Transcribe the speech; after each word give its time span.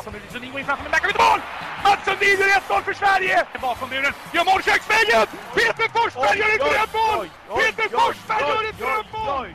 Bakom 0.00 0.12
muren, 0.12 0.32
Sundin 0.32 0.50
går 0.50 0.60
in 0.60 0.66
framför, 0.66 0.84
men 0.84 0.92
där 0.92 1.08
inte 1.08 1.22
mål! 1.22 1.40
Mats 1.84 2.04
Sundin 2.04 2.36
gör 2.40 2.80
1-0 2.80 2.82
för 2.84 2.92
Sverige! 2.92 3.46
Bakom 3.62 3.88
muren, 3.90 4.12
gör 4.34 4.44
mål 4.44 4.62
köksvägen! 4.62 5.26
Peter 5.54 5.88
Forsberg 5.94 6.38
gör 6.38 6.50
ett 6.54 6.64
drömmål! 6.70 7.26
Peter 7.60 7.88
Forsberg 7.96 8.42
gör 8.50 8.70
ett 8.70 8.78
drömmål! 8.78 9.48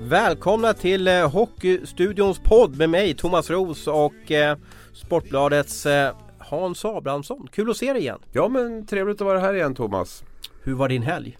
Välkomna 0.00 0.74
till 0.74 1.08
eh, 1.08 1.30
Hockeystudions 1.30 2.38
podd 2.38 2.76
med 2.78 2.90
mig 2.90 3.14
Thomas 3.14 3.50
Ros 3.50 3.86
och 3.86 4.30
eh, 4.30 4.56
Sportbladets 4.92 5.86
eh, 5.86 6.16
Hans 6.38 6.84
Abrahamsson. 6.84 7.48
Kul 7.52 7.70
att 7.70 7.76
se 7.76 7.92
dig 7.92 8.02
igen. 8.02 8.18
Ja 8.32 8.48
men 8.48 8.86
trevligt 8.86 9.20
att 9.20 9.26
vara 9.26 9.38
här 9.38 9.54
igen 9.54 9.74
Thomas. 9.74 10.24
Hur 10.62 10.74
var 10.74 10.88
din 10.88 11.02
helg? 11.02 11.38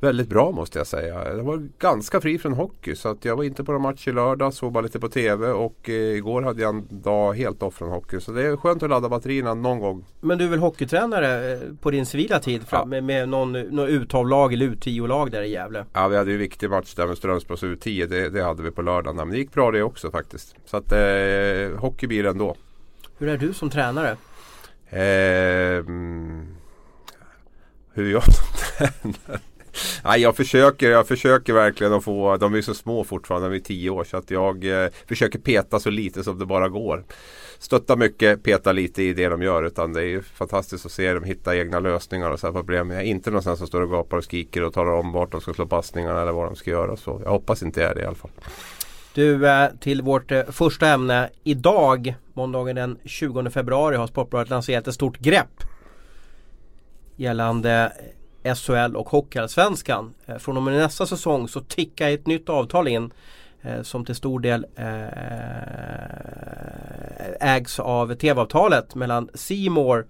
Väldigt 0.00 0.28
bra 0.28 0.50
måste 0.50 0.78
jag 0.78 0.86
säga. 0.86 1.36
Jag 1.36 1.42
var 1.44 1.68
ganska 1.78 2.20
fri 2.20 2.38
från 2.38 2.52
hockey 2.52 2.94
så 2.96 3.08
att 3.08 3.24
jag 3.24 3.36
var 3.36 3.44
inte 3.44 3.64
på 3.64 3.72
någon 3.72 3.82
match 3.82 4.08
i 4.08 4.12
lördag, 4.12 4.54
såg 4.54 4.72
bara 4.72 4.80
lite 4.80 5.00
på 5.00 5.08
TV 5.08 5.46
och 5.48 5.88
eh, 5.88 5.94
igår 5.94 6.42
hade 6.42 6.62
jag 6.62 6.68
en 6.74 6.86
dag 6.90 7.34
helt 7.34 7.62
off 7.62 7.74
från 7.74 7.90
hockey. 7.90 8.20
Så 8.20 8.32
det 8.32 8.42
är 8.46 8.56
skönt 8.56 8.82
att 8.82 8.90
ladda 8.90 9.08
batterierna 9.08 9.54
någon 9.54 9.78
gång. 9.80 10.04
Men 10.20 10.38
du 10.38 10.44
är 10.44 10.48
väl 10.48 10.58
hockeytränare 10.58 11.52
eh, 11.52 11.58
på 11.80 11.90
din 11.90 12.06
civila 12.06 12.38
tid 12.38 12.62
fram, 12.68 12.80
Ja. 12.80 12.86
med, 12.86 13.04
med 13.04 13.28
någon, 13.28 13.52
någon 13.52 13.88
U12-lag 13.88 14.52
eller 14.52 14.66
U10-lag 14.66 15.30
där 15.30 15.42
i 15.42 15.50
Gävle? 15.50 15.84
Ja 15.92 16.08
vi 16.08 16.16
hade 16.16 16.30
ju 16.30 16.34
en 16.34 16.40
viktig 16.40 16.70
match 16.70 16.94
där 16.94 17.06
med 17.06 17.16
Strömsbros 17.18 17.62
U10. 17.62 18.06
Det, 18.06 18.28
det 18.28 18.42
hade 18.44 18.62
vi 18.62 18.70
på 18.70 18.82
lördagen. 18.82 19.16
Men 19.16 19.30
det 19.30 19.36
gick 19.38 19.52
bra 19.52 19.70
det 19.70 19.82
också 19.82 20.10
faktiskt. 20.10 20.54
Så 20.64 20.76
att 20.76 20.92
eh, 20.92 21.78
hockey 21.80 22.06
blir 22.06 22.22
det 22.22 22.28
ändå. 22.28 22.56
Hur 23.18 23.28
är 23.28 23.36
du 23.38 23.52
som 23.54 23.70
tränare? 23.70 24.10
Eh, 24.90 25.84
hur 27.92 28.12
jag 28.12 28.22
som 28.24 28.44
tränare? 28.78 29.40
Nej, 30.04 30.20
jag 30.20 30.36
försöker, 30.36 30.90
jag 30.90 31.08
försöker 31.08 31.52
verkligen 31.52 31.92
att 31.92 32.04
få, 32.04 32.36
de 32.36 32.54
är 32.54 32.62
så 32.62 32.74
små 32.74 33.04
fortfarande, 33.04 33.48
de 33.48 33.56
är 33.56 33.60
tio 33.60 33.90
år 33.90 34.04
så 34.04 34.16
att 34.16 34.30
jag 34.30 34.84
eh, 34.84 34.90
försöker 35.08 35.38
peta 35.38 35.80
så 35.80 35.90
lite 35.90 36.24
som 36.24 36.38
det 36.38 36.46
bara 36.46 36.68
går. 36.68 37.04
Stötta 37.58 37.96
mycket, 37.96 38.42
peta 38.42 38.72
lite 38.72 39.02
i 39.02 39.14
det 39.14 39.28
de 39.28 39.42
gör 39.42 39.62
utan 39.62 39.92
det 39.92 40.00
är 40.00 40.06
ju 40.06 40.22
fantastiskt 40.22 40.86
att 40.86 40.92
se 40.92 41.12
dem 41.12 41.24
hitta 41.24 41.56
egna 41.56 41.80
lösningar 41.80 42.30
och 42.30 42.40
så 42.40 42.46
här 42.46 42.54
problem. 42.54 42.90
Jag 42.90 43.00
är 43.00 43.04
inte 43.04 43.30
någonstans 43.30 43.58
som 43.58 43.66
står 43.66 43.80
och 43.80 43.90
gapar 43.90 44.16
och 44.16 44.24
skriker 44.24 44.62
och 44.62 44.74
talar 44.74 44.92
om 44.92 45.12
vart 45.12 45.32
de 45.32 45.40
ska 45.40 45.54
slå 45.54 45.66
passningarna 45.66 46.22
eller 46.22 46.32
vad 46.32 46.46
de 46.46 46.56
ska 46.56 46.70
göra. 46.70 46.96
Så 46.96 47.20
jag 47.24 47.30
hoppas 47.30 47.62
inte 47.62 47.80
jag 47.80 47.90
är 47.90 47.94
det 47.94 48.00
i 48.00 48.04
alla 48.04 48.14
fall. 48.14 48.30
Du, 49.14 49.48
eh, 49.48 49.68
till 49.80 50.02
vårt 50.02 50.32
eh, 50.32 50.42
första 50.48 50.88
ämne. 50.88 51.30
Idag, 51.44 52.14
måndagen 52.32 52.76
den 52.76 52.98
20 53.04 53.50
februari, 53.50 53.96
har 53.96 54.06
Sportbladet 54.06 54.50
lanserat 54.50 54.88
ett 54.88 54.94
stort 54.94 55.18
grepp 55.18 55.64
gällande 57.16 57.92
eh, 57.98 58.13
SHL 58.44 58.96
och 58.96 59.08
Hockeyallsvenskan. 59.08 60.14
Eh, 60.26 60.36
från 60.36 60.56
och 60.56 60.62
med 60.62 60.74
nästa 60.74 61.06
säsong 61.06 61.48
så 61.48 61.60
tickar 61.60 62.10
ett 62.10 62.26
nytt 62.26 62.48
avtal 62.48 62.88
in 62.88 63.12
eh, 63.62 63.82
som 63.82 64.04
till 64.04 64.14
stor 64.14 64.40
del 64.40 64.66
eh, 64.76 65.08
ägs 67.40 67.80
av 67.80 68.14
TV-avtalet 68.14 68.94
mellan 68.94 69.28
Simor 69.34 70.06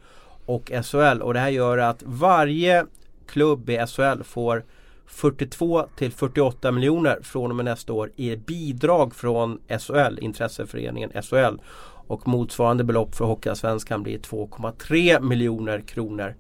och 0.47 0.73
SHL 0.85 1.23
och 1.23 1.35
det 1.35 1.41
här 1.41 1.49
gör 1.49 1.79
att 1.79 2.03
varje 2.03 2.87
klubb 3.27 3.71
i 3.71 3.87
SHL 3.87 4.23
får 4.23 4.65
42 5.07 5.87
till 5.97 6.13
48 6.13 6.73
miljoner 6.73 7.19
från 7.23 7.51
och 7.51 7.57
med 7.57 7.65
nästa 7.65 7.93
år 7.93 8.11
i 8.17 8.37
bidrag 8.37 9.15
från 9.15 9.59
SHL, 9.81 10.19
intresseföreningen 10.19 11.23
SHL. 11.23 11.59
Och 12.07 12.29
motsvarande 12.29 12.85
belopp 12.85 13.15
för 13.15 13.25
Hockeyallsvenskan 13.25 14.03
blir 14.03 14.19
2,3 14.19 15.21
miljoner 15.21 15.81
kronor. 15.81 16.35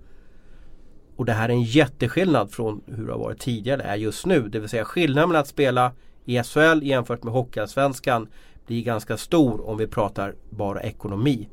Och 1.16 1.24
det 1.24 1.32
här 1.32 1.48
är 1.48 1.52
en 1.52 1.62
jätteskillnad 1.62 2.50
från 2.50 2.80
hur 2.86 3.06
det 3.06 3.12
har 3.12 3.18
varit 3.18 3.40
tidigare 3.40 3.82
är 3.82 3.96
just 3.96 4.26
nu. 4.26 4.48
Det 4.48 4.58
vill 4.58 4.68
säga 4.68 4.84
skillnaden 4.84 5.28
mellan 5.28 5.40
att 5.40 5.48
spela 5.48 5.92
i 6.24 6.42
SHL 6.42 6.82
jämfört 6.82 7.22
med 7.22 7.32
Hockeyallsvenskan 7.32 8.28
blir 8.66 8.82
ganska 8.82 9.16
stor 9.16 9.68
om 9.68 9.78
vi 9.78 9.86
pratar 9.86 10.34
bara 10.50 10.80
ekonomi. 10.80 11.48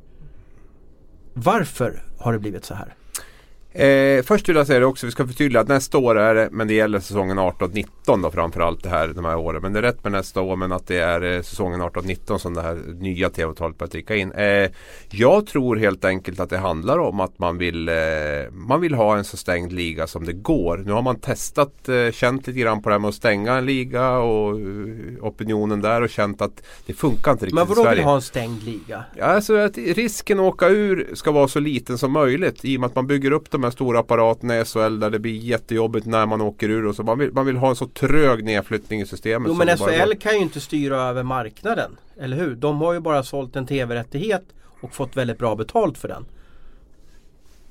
Varför 1.33 2.03
har 2.19 2.33
det 2.33 2.39
blivit 2.39 2.65
så 2.65 2.73
här? 2.73 2.95
Eh, 3.73 4.23
först 4.23 4.49
vill 4.49 4.55
jag 4.55 4.67
säga 4.67 4.79
det 4.79 4.85
också, 4.85 5.05
vi 5.05 5.11
ska 5.11 5.27
förtydliga 5.27 5.61
att 5.61 5.67
nästa 5.67 5.97
år 5.97 6.17
är 6.19 6.35
det, 6.35 6.49
men 6.51 6.67
det 6.67 6.73
gäller 6.73 6.99
säsongen 6.99 7.39
18-19 7.39 8.21
då 8.23 8.31
framförallt 8.31 8.83
det 8.83 8.89
här, 8.89 9.07
de 9.07 9.25
här 9.25 9.37
åren. 9.37 9.61
Men 9.61 9.73
det 9.73 9.79
är 9.79 9.83
rätt 9.83 10.03
med 10.03 10.11
nästa 10.11 10.41
år 10.41 10.55
men 10.55 10.71
att 10.71 10.87
det 10.87 10.97
är 10.97 11.21
eh, 11.35 11.41
säsongen 11.41 11.81
18-19 11.81 12.37
som 12.37 12.53
det 12.53 12.61
här 12.61 12.75
nya 12.99 13.29
tv-avtalet 13.29 13.77
börjar 13.77 13.89
ticka 13.89 14.15
in. 14.15 14.31
Eh, 14.31 14.69
jag 15.09 15.47
tror 15.47 15.75
helt 15.75 16.05
enkelt 16.05 16.39
att 16.39 16.49
det 16.49 16.57
handlar 16.57 16.99
om 16.99 17.19
att 17.19 17.39
man 17.39 17.57
vill, 17.57 17.89
eh, 17.89 17.95
man 18.51 18.81
vill 18.81 18.93
ha 18.93 19.17
en 19.17 19.23
så 19.23 19.37
stängd 19.37 19.71
liga 19.71 20.07
som 20.07 20.25
det 20.25 20.33
går. 20.33 20.77
Nu 20.85 20.91
har 20.91 21.01
man 21.01 21.15
testat, 21.19 21.89
eh, 21.89 22.11
känt 22.11 22.47
lite 22.47 22.59
grann 22.59 22.81
på 22.81 22.89
det 22.89 22.93
här 22.93 22.99
med 22.99 23.07
att 23.09 23.15
stänga 23.15 23.53
en 23.53 23.65
liga 23.65 24.17
och 24.17 24.59
eh, 24.59 24.65
opinionen 25.21 25.81
där 25.81 26.01
och 26.01 26.09
känt 26.09 26.41
att 26.41 26.63
det 26.85 26.93
funkar 26.93 27.31
inte 27.31 27.45
riktigt 27.45 27.55
Men 27.55 27.65
i 27.65 27.69
vadå 27.69 27.83
Sverige. 27.83 27.95
vill 27.95 28.05
ha 28.05 28.15
en 28.15 28.21
stängd 28.21 28.63
liga? 28.63 29.03
Ja, 29.15 29.25
alltså 29.25 29.55
att 29.57 29.77
risken 29.77 30.39
att 30.39 30.45
åka 30.45 30.67
ur 30.67 31.09
ska 31.13 31.31
vara 31.31 31.47
så 31.47 31.59
liten 31.59 31.97
som 31.97 32.11
möjligt 32.11 32.65
i 32.65 32.77
och 32.77 32.81
med 32.81 32.87
att 32.87 32.95
man 32.95 33.07
bygger 33.07 33.31
upp 33.31 33.51
de 33.51 33.60
här 33.63 33.71
stora 33.71 33.99
apparaterna 33.99 34.59
i 34.59 34.65
SHL 34.65 34.99
där 34.99 35.09
det 35.09 35.19
blir 35.19 35.37
jättejobbigt 35.37 36.05
när 36.05 36.25
man 36.25 36.41
åker 36.41 36.69
ur. 36.69 36.85
Och 36.85 36.95
så 36.95 37.03
man, 37.03 37.19
vill, 37.19 37.31
man 37.33 37.45
vill 37.45 37.57
ha 37.57 37.69
en 37.69 37.75
så 37.75 37.87
trög 37.87 38.43
nedflyttning 38.43 39.01
i 39.01 39.05
systemet. 39.05 39.51
Jo 39.51 39.65
men 39.65 39.77
SHL 39.77 40.13
kan 40.13 40.33
ju 40.33 40.39
inte 40.39 40.59
styra 40.59 41.01
över 41.01 41.23
marknaden. 41.23 41.97
Eller 42.17 42.37
hur? 42.37 42.55
De 42.55 42.81
har 42.81 42.93
ju 42.93 42.99
bara 42.99 43.23
sålt 43.23 43.55
en 43.55 43.67
tv-rättighet 43.67 44.43
och 44.81 44.93
fått 44.93 45.17
väldigt 45.17 45.37
bra 45.37 45.55
betalt 45.55 45.97
för 45.97 46.07
den. 46.07 46.25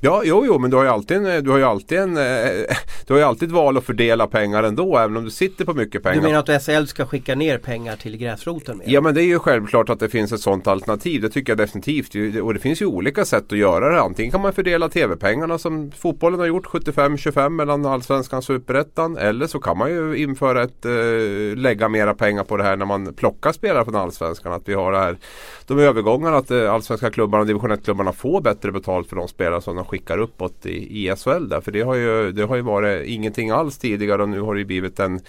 Ja, 0.02 0.22
jo, 0.24 0.44
jo, 0.46 0.58
men 0.58 0.70
du 0.70 0.76
har 0.76 0.84
ju 0.84 0.90
alltid, 0.90 1.16
en, 1.16 1.44
du 1.44 1.50
har 1.50 1.58
ju 1.58 1.64
alltid, 1.64 1.98
en, 1.98 2.16
eh, 2.16 2.22
du 3.06 3.12
har 3.12 3.18
ju 3.18 3.22
alltid 3.22 3.48
ett 3.48 3.54
val 3.54 3.76
att 3.76 3.84
fördela 3.84 4.26
pengar 4.26 4.62
ändå 4.62 4.98
även 4.98 5.16
om 5.16 5.24
du 5.24 5.30
sitter 5.30 5.64
på 5.64 5.74
mycket 5.74 6.02
pengar. 6.02 6.16
Du 6.16 6.22
menar 6.22 6.38
att 6.38 6.62
SHL 6.62 6.86
ska 6.86 7.06
skicka 7.06 7.34
ner 7.34 7.58
pengar 7.58 7.96
till 7.96 8.16
gräsroten? 8.16 8.78
Med? 8.78 8.88
Ja 8.88 9.00
men 9.00 9.14
det 9.14 9.22
är 9.22 9.26
ju 9.26 9.38
självklart 9.38 9.90
att 9.90 10.00
det 10.00 10.08
finns 10.08 10.32
ett 10.32 10.40
sådant 10.40 10.66
alternativ. 10.66 11.20
Det 11.20 11.28
tycker 11.28 11.52
jag 11.52 11.58
definitivt. 11.58 12.40
Och 12.42 12.54
det 12.54 12.60
finns 12.60 12.82
ju 12.82 12.86
olika 12.86 13.24
sätt 13.24 13.52
att 13.52 13.58
göra 13.58 13.88
det. 13.94 14.00
Antingen 14.00 14.32
kan 14.32 14.40
man 14.40 14.52
fördela 14.52 14.88
TV-pengarna 14.88 15.58
som 15.58 15.90
fotbollen 15.90 16.40
har 16.40 16.46
gjort 16.46 16.66
75-25 16.66 17.48
mellan 17.48 17.86
Allsvenskan 17.86 18.38
och 18.38 18.44
Superettan. 18.44 19.16
Eller 19.16 19.46
så 19.46 19.58
kan 19.58 19.78
man 19.78 19.90
ju 19.90 20.16
införa 20.16 20.62
ett, 20.62 20.84
eh, 20.84 21.56
lägga 21.56 21.88
mera 21.88 22.14
pengar 22.14 22.44
på 22.44 22.56
det 22.56 22.64
här 22.64 22.76
när 22.76 22.86
man 22.86 23.14
plockar 23.14 23.52
spelare 23.52 23.84
från 23.84 23.96
Allsvenskan. 23.96 24.52
Att 24.52 24.68
vi 24.68 24.74
har 24.74 24.92
det 24.92 24.98
här, 24.98 25.18
de 25.66 25.78
övergångarna 25.78 26.36
att 26.36 26.50
eh, 26.50 26.72
Allsvenska 26.72 27.10
klubbarna 27.10 27.40
och 27.40 27.46
division 27.46 27.72
1-klubbarna 27.72 28.12
får 28.12 28.40
bättre 28.40 28.72
betalt 28.72 29.08
för 29.08 29.16
de 29.16 29.28
spelare 29.28 29.60
som 29.60 29.76
de 29.76 29.84
skickar 29.90 30.18
uppåt 30.18 30.66
i, 30.66 31.06
i 31.06 31.16
SHL. 31.16 31.48
Där. 31.48 31.60
För 31.60 31.72
det 31.72 31.82
har, 31.82 31.94
ju, 31.94 32.32
det 32.32 32.42
har 32.42 32.56
ju 32.56 32.62
varit 32.62 33.06
ingenting 33.06 33.50
alls 33.50 33.78
tidigare 33.78 34.22
och 34.22 34.28
nu 34.28 34.40
har 34.40 34.54
det 34.54 34.60
ju 34.60 34.66
blivit 34.66 35.00
en, 35.00 35.20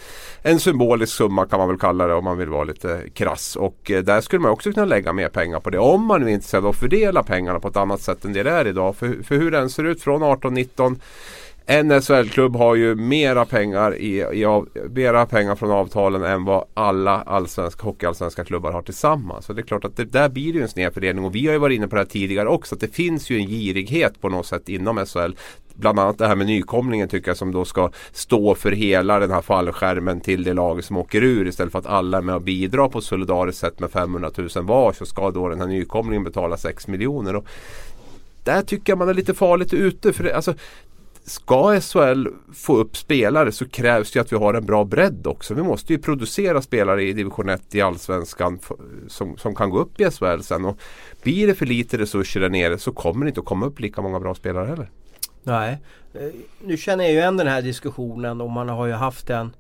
en 0.41 0.59
symbolisk 0.59 1.13
summa 1.13 1.45
kan 1.45 1.59
man 1.59 1.67
väl 1.67 1.79
kalla 1.79 2.07
det 2.07 2.13
om 2.13 2.23
man 2.23 2.37
vill 2.37 2.49
vara 2.49 2.63
lite 2.63 3.01
krass. 3.13 3.55
Och 3.55 3.91
eh, 3.91 4.03
där 4.03 4.21
skulle 4.21 4.39
man 4.39 4.51
också 4.51 4.71
kunna 4.71 4.85
lägga 4.85 5.13
mer 5.13 5.29
pengar 5.29 5.59
på 5.59 5.69
det. 5.69 5.79
Om 5.79 6.05
man 6.05 6.21
nu 6.21 6.27
är 6.27 6.33
intresserad 6.33 6.63
av 6.63 6.69
att 6.69 6.79
fördela 6.79 7.23
pengarna 7.23 7.59
på 7.59 7.67
ett 7.67 7.77
annat 7.77 8.01
sätt 8.01 8.25
än 8.25 8.33
det 8.33 8.43
det 8.43 8.51
är 8.51 8.67
idag. 8.67 8.95
För, 8.95 9.23
för 9.23 9.35
hur 9.35 9.51
den 9.51 9.69
ser 9.69 9.83
ut 9.83 10.01
från 10.01 10.23
18-19 10.23 10.99
en 11.65 12.01
SHL-klubb 12.01 12.55
har 12.55 12.75
ju 12.75 12.95
mera 12.95 13.45
pengar, 13.45 13.95
i, 13.95 14.25
i 14.33 14.45
av, 14.45 14.69
mera 14.89 15.25
pengar 15.25 15.55
från 15.55 15.71
avtalen 15.71 16.23
än 16.23 16.45
vad 16.45 16.65
alla 16.73 17.21
allsvenska, 17.21 17.83
hockeyallsvenska 17.83 18.43
klubbar 18.43 18.71
har 18.71 18.81
tillsammans. 18.81 19.45
Så 19.45 19.53
det 19.53 19.61
är 19.61 19.65
klart 19.65 19.85
att 19.85 19.97
det, 19.97 20.05
där 20.05 20.29
blir 20.29 20.53
det 20.53 20.57
ju 20.57 20.63
en 20.63 20.69
snedfördelning. 20.69 21.25
Och 21.25 21.35
vi 21.35 21.45
har 21.45 21.53
ju 21.53 21.59
varit 21.59 21.75
inne 21.75 21.87
på 21.87 21.95
det 21.95 22.01
här 22.01 22.05
tidigare 22.07 22.49
också. 22.49 22.75
Att 22.75 22.81
det 22.81 22.95
finns 22.95 23.29
ju 23.29 23.37
en 23.37 23.47
girighet 23.47 24.21
på 24.21 24.29
något 24.29 24.45
sätt 24.45 24.69
inom 24.69 25.05
SHL. 25.05 25.31
Bland 25.73 25.99
annat 25.99 26.17
det 26.17 26.27
här 26.27 26.35
med 26.35 26.47
nykomlingen 26.47 27.07
tycker 27.07 27.29
jag 27.29 27.37
som 27.37 27.51
då 27.51 27.65
ska 27.65 27.91
stå 28.11 28.55
för 28.55 28.71
hela 28.71 29.19
den 29.19 29.31
här 29.31 29.41
fallskärmen 29.41 30.21
till 30.21 30.43
det 30.43 30.53
laget 30.53 30.85
som 30.85 30.97
åker 30.97 31.23
ur. 31.23 31.47
Istället 31.47 31.71
för 31.71 31.79
att 31.79 31.85
alla 31.85 32.17
är 32.17 32.21
med 32.21 32.35
och 32.35 32.41
bidrar 32.41 32.89
på 32.89 32.99
ett 32.99 33.05
solidariskt 33.05 33.61
sätt 33.61 33.79
med 33.79 33.91
500 33.91 34.31
000 34.37 34.49
var 34.55 34.93
så 34.93 35.05
ska 35.05 35.31
då 35.31 35.49
den 35.49 35.59
här 35.59 35.67
nykomlingen 35.67 36.23
betala 36.23 36.57
6 36.57 36.87
miljoner. 36.87 37.35
Och 37.35 37.45
där 38.43 38.61
tycker 38.61 38.91
jag 38.91 38.97
man 38.97 39.09
är 39.09 39.13
lite 39.13 39.33
farligt 39.33 39.73
ute. 39.73 40.13
För 40.13 40.23
det, 40.23 40.35
alltså, 40.35 40.53
Ska 41.23 41.81
SHL 41.81 42.27
få 42.53 42.77
upp 42.77 42.97
spelare 42.97 43.51
så 43.51 43.69
krävs 43.69 44.11
det 44.11 44.19
att 44.19 44.31
vi 44.31 44.37
har 44.37 44.53
en 44.53 44.65
bra 44.65 44.83
bredd 44.83 45.27
också. 45.27 45.53
Vi 45.53 45.63
måste 45.63 45.93
ju 45.93 45.99
producera 45.99 46.61
spelare 46.61 47.03
i 47.03 47.13
division 47.13 47.49
1 47.49 47.75
i 47.75 47.81
Allsvenskan 47.81 48.59
som, 49.07 49.37
som 49.37 49.55
kan 49.55 49.69
gå 49.69 49.79
upp 49.79 50.01
i 50.01 50.11
SHL 50.11 50.41
sen. 50.41 50.65
Och 50.65 50.77
blir 51.23 51.47
det 51.47 51.55
för 51.55 51.65
lite 51.65 51.97
resurser 51.97 52.39
där 52.39 52.49
nere 52.49 52.77
så 52.77 52.91
kommer 52.91 53.25
det 53.25 53.29
inte 53.29 53.39
att 53.39 53.45
komma 53.45 53.65
upp 53.65 53.79
lika 53.79 54.01
många 54.01 54.19
bra 54.19 54.35
spelare 54.35 54.65
heller. 54.65 54.89
Nej. 55.43 55.77
Eh, 56.13 56.21
nu 56.61 56.77
känner 56.77 57.03
jag 57.03 57.13
ju 57.13 57.19
igen 57.19 57.37
den 57.37 57.47
här 57.47 57.61
diskussionen 57.61 58.41
och 58.41 58.49
man 58.49 58.69
har 58.69 58.85
ju 58.85 58.93
haft 58.93 59.27
den 59.27 59.51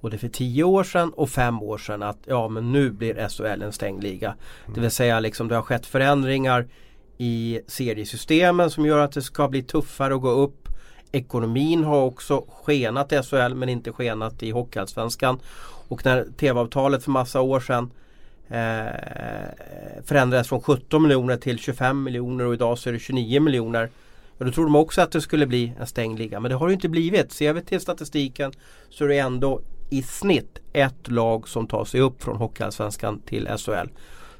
både 0.00 0.18
för 0.18 0.28
tio 0.28 0.64
år 0.64 0.84
sedan 0.84 1.10
och 1.10 1.30
fem 1.30 1.62
år 1.62 1.78
sedan 1.78 2.02
att 2.02 2.18
ja 2.24 2.48
men 2.48 2.72
nu 2.72 2.90
blir 2.90 3.28
SHL 3.28 3.62
en 3.62 3.72
stängd 3.72 4.02
liga. 4.02 4.34
Det 4.74 4.80
vill 4.80 4.90
säga 4.90 5.20
liksom 5.20 5.48
det 5.48 5.54
har 5.54 5.62
skett 5.62 5.86
förändringar 5.86 6.68
i 7.18 7.60
seriesystemen 7.66 8.70
som 8.70 8.86
gör 8.86 8.98
att 8.98 9.12
det 9.12 9.22
ska 9.22 9.48
bli 9.48 9.62
tuffare 9.62 10.14
att 10.14 10.20
gå 10.20 10.30
upp. 10.30 10.63
Ekonomin 11.14 11.84
har 11.84 12.02
också 12.02 12.44
skenat 12.62 13.12
i 13.12 13.22
SHL 13.22 13.54
men 13.54 13.68
inte 13.68 13.92
skenat 13.92 14.42
i 14.42 14.50
Hockeyallsvenskan. 14.50 15.38
Och 15.88 16.04
när 16.04 16.26
TV-avtalet 16.36 17.04
för 17.04 17.10
massa 17.10 17.40
år 17.40 17.60
sedan 17.60 17.90
eh, 18.48 20.04
förändrades 20.04 20.48
från 20.48 20.60
17 20.60 21.02
miljoner 21.02 21.36
till 21.36 21.58
25 21.58 22.02
miljoner 22.02 22.44
och 22.44 22.54
idag 22.54 22.78
så 22.78 22.88
är 22.88 22.92
det 22.92 22.98
29 22.98 23.40
miljoner. 23.40 23.90
Ja, 24.38 24.46
då 24.46 24.52
trodde 24.52 24.70
man 24.70 24.80
också 24.80 25.00
att 25.00 25.12
det 25.12 25.20
skulle 25.20 25.46
bli 25.46 25.72
en 25.80 25.86
stängd 25.86 26.18
liga 26.18 26.40
men 26.40 26.50
det 26.50 26.56
har 26.56 26.66
det 26.66 26.74
inte 26.74 26.88
blivit. 26.88 27.32
Ser 27.32 27.52
vi 27.52 27.62
till 27.62 27.80
statistiken 27.80 28.52
så 28.90 29.04
är 29.04 29.08
det 29.08 29.18
ändå 29.18 29.60
i 29.90 30.02
snitt 30.02 30.58
ett 30.72 31.10
lag 31.10 31.48
som 31.48 31.66
tar 31.66 31.84
sig 31.84 32.00
upp 32.00 32.22
från 32.22 32.36
Hockeyallsvenskan 32.36 33.20
till 33.20 33.48
SHL. 33.58 33.88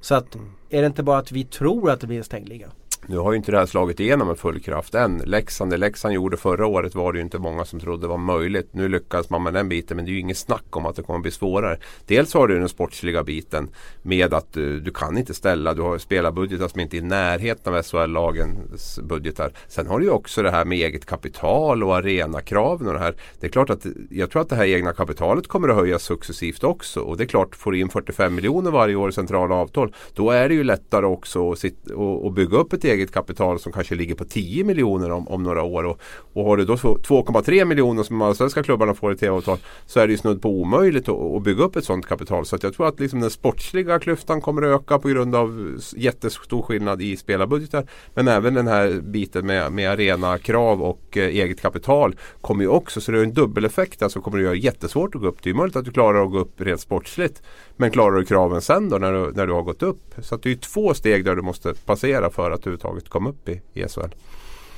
Så 0.01 0.15
att 0.15 0.37
är 0.71 0.81
det 0.81 0.87
inte 0.87 1.03
bara 1.03 1.19
att 1.19 1.33
vi 1.33 1.45
tror 1.45 1.91
att 1.91 2.01
det 2.01 2.07
blir 2.07 2.19
en 2.19 2.25
stängd 2.25 2.49
liga? 2.49 2.71
Nu 3.07 3.19
har 3.19 3.33
ju 3.33 3.37
inte 3.37 3.53
det 3.53 3.59
här 3.59 3.67
slagit 3.67 4.01
igenom 4.01 4.29
med 4.29 4.39
full 4.39 4.61
kraft 4.61 4.95
än. 4.95 5.23
Leksand, 5.25 5.71
det 5.71 5.77
Leksand 5.77 6.15
gjorde 6.15 6.37
förra 6.37 6.67
året 6.67 6.95
var 6.95 7.13
det 7.13 7.19
ju 7.19 7.25
inte 7.25 7.39
många 7.39 7.65
som 7.65 7.81
trodde 7.81 8.07
var 8.07 8.19
möjligt. 8.19 8.69
Nu 8.73 8.89
lyckas 8.89 9.31
man 9.31 9.43
med 9.43 9.55
den 9.55 9.69
biten 9.69 9.97
men 9.97 10.07
det 10.07 10.11
är 10.11 10.13
ju 10.13 10.21
inget 10.21 10.39
snack 10.39 10.77
om 10.77 10.87
att 10.87 10.97
det 10.97 11.03
kommer 11.03 11.19
bli 11.19 11.31
svårare. 11.31 11.79
Dels 12.07 12.35
har 12.35 12.49
du 12.49 12.59
den 12.59 12.69
sportsliga 12.69 13.25
biten 13.25 13.69
med 14.03 14.35
att 14.35 14.53
du, 14.53 14.81
du 14.81 14.91
kan 14.91 15.19
inte 15.19 15.35
ställa, 15.35 15.75
du 15.75 15.83
har 15.83 15.99
spelarbudgetar 15.99 16.69
som 16.69 16.81
inte 16.81 16.97
är 16.97 16.99
i 16.99 17.03
närheten 17.03 17.75
av 17.75 17.83
SHL-lagens 17.83 19.01
budgetar. 19.03 19.53
Sen 19.69 19.87
har 19.87 19.99
du 19.99 20.05
ju 20.05 20.11
också 20.11 20.43
det 20.43 20.51
här 20.51 20.65
med 20.65 20.79
eget 20.79 21.07
kapital 21.07 21.83
och 21.83 21.97
arenakraven 21.97 22.87
och 22.87 22.93
det 22.93 23.01
här. 23.01 23.15
Det 23.41 23.47
är 23.47 23.51
klart 23.51 23.71
att 23.71 23.87
jag 24.11 24.31
tror 24.31 24.43
att 24.43 24.49
det 24.49 24.57
här 24.57 24.67
egna 24.67 24.93
kapitalet 24.93 25.49
kommer 25.49 25.69
att 25.69 25.77
höjas 25.77 26.03
successivt 26.03 26.65
också. 26.65 27.01
Och 27.01 27.17
det 27.17 27.25
är 27.25 27.29
klart, 27.29 27.57
får 27.57 27.73
du 27.73 27.81
in 27.81 27.89
45 27.89 28.35
miljoner 28.35 28.71
varje 28.71 28.95
år 28.95 29.09
i 29.09 29.13
centrala 29.13 29.55
avtal 29.55 29.93
då 30.15 30.31
är 30.31 30.49
det 30.49 30.55
ju 30.55 30.65
lättare 30.65 31.07
också 31.07 31.53
att, 31.53 31.59
sitta, 31.59 31.95
och, 31.95 32.25
och 32.25 32.33
bygga 32.33 32.57
upp 32.57 32.73
ett 32.73 32.85
eget 32.85 32.94
eget 32.95 33.13
kapital 33.13 33.59
som 33.59 33.73
kanske 33.73 33.95
ligger 33.95 34.15
på 34.15 34.25
10 34.25 34.65
miljoner 34.65 35.11
om, 35.11 35.29
om 35.29 35.43
några 35.43 35.63
år. 35.63 35.85
Och, 35.85 36.01
och 36.33 36.45
har 36.45 36.57
du 36.57 36.65
då 36.65 36.75
2,3 36.75 37.65
miljoner 37.65 38.03
som 38.03 38.19
de 38.19 38.25
allsvenska 38.25 38.63
klubbarna 38.63 38.95
får 38.95 39.13
i 39.13 39.17
tv-avtal 39.17 39.59
så 39.87 40.01
är 40.01 40.07
det 40.07 40.11
ju 40.11 40.19
snudd 40.19 40.43
på 40.43 40.49
omöjligt 40.49 41.09
att, 41.09 41.37
att 41.37 41.43
bygga 41.43 41.65
upp 41.65 41.77
ett 41.77 41.85
sådant 41.85 42.07
kapital. 42.07 42.47
Så 42.47 42.59
jag 42.63 42.75
tror 42.75 42.89
att 42.89 43.01
liksom 43.01 43.21
den 43.21 43.31
sportsliga 43.31 43.99
klyftan 43.99 44.41
kommer 44.41 44.63
att 44.63 44.81
öka 44.81 44.99
på 44.99 45.09
grund 45.09 45.35
av 45.35 45.79
jättestor 45.97 46.63
skillnad 46.63 47.03
i 47.03 47.17
spelarbudgetar. 47.17 47.87
Men 48.15 48.29
även 48.29 48.55
den 48.55 48.67
här 48.67 49.01
biten 49.01 49.47
med, 49.47 49.73
med 49.73 49.91
arenakrav 49.91 50.83
och 50.83 51.17
eh, 51.17 51.25
eget 51.25 51.61
kapital 51.61 52.17
kommer 52.41 52.65
ju 52.65 52.69
också. 52.69 53.01
Så 53.01 53.13
det 53.13 53.19
är 53.19 53.23
en 53.23 53.35
dubbeleffekt. 53.35 54.03
Alltså 54.03 54.21
kommer 54.21 54.39
att 54.39 54.45
göra 54.45 54.55
jättesvårt 54.55 55.15
att 55.15 55.21
gå 55.21 55.29
upp. 55.29 55.43
Det 55.43 55.51
är 55.51 55.55
möjligt 55.55 55.77
att 55.77 55.85
du 55.85 55.91
klarar 55.91 56.25
att 56.25 56.31
gå 56.31 56.39
upp 56.39 56.61
rent 56.61 56.81
sportsligt. 56.81 57.43
Men 57.77 57.91
klarar 57.91 58.17
du 58.17 58.25
kraven 58.25 58.63
sen 58.63 58.89
då 58.89 58.99
när 58.99 59.13
du, 59.13 59.33
när 59.33 59.47
du 59.47 59.53
har 59.53 59.63
gått 59.63 59.83
upp? 59.83 60.15
Så 60.19 60.37
det 60.37 60.51
är 60.51 60.57
två 60.57 60.95
steg 60.95 61.25
där 61.25 61.37
du 61.37 61.43
måste 61.43 61.75
passera 61.75 62.31
för 62.31 62.51
att 62.51 62.61
överhuvudtaget 62.61 63.09
komma 63.09 63.31
upp 63.31 63.49
i, 63.49 63.61
i 63.73 63.89
SHL. 63.89 64.15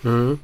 Mm. 0.05 0.39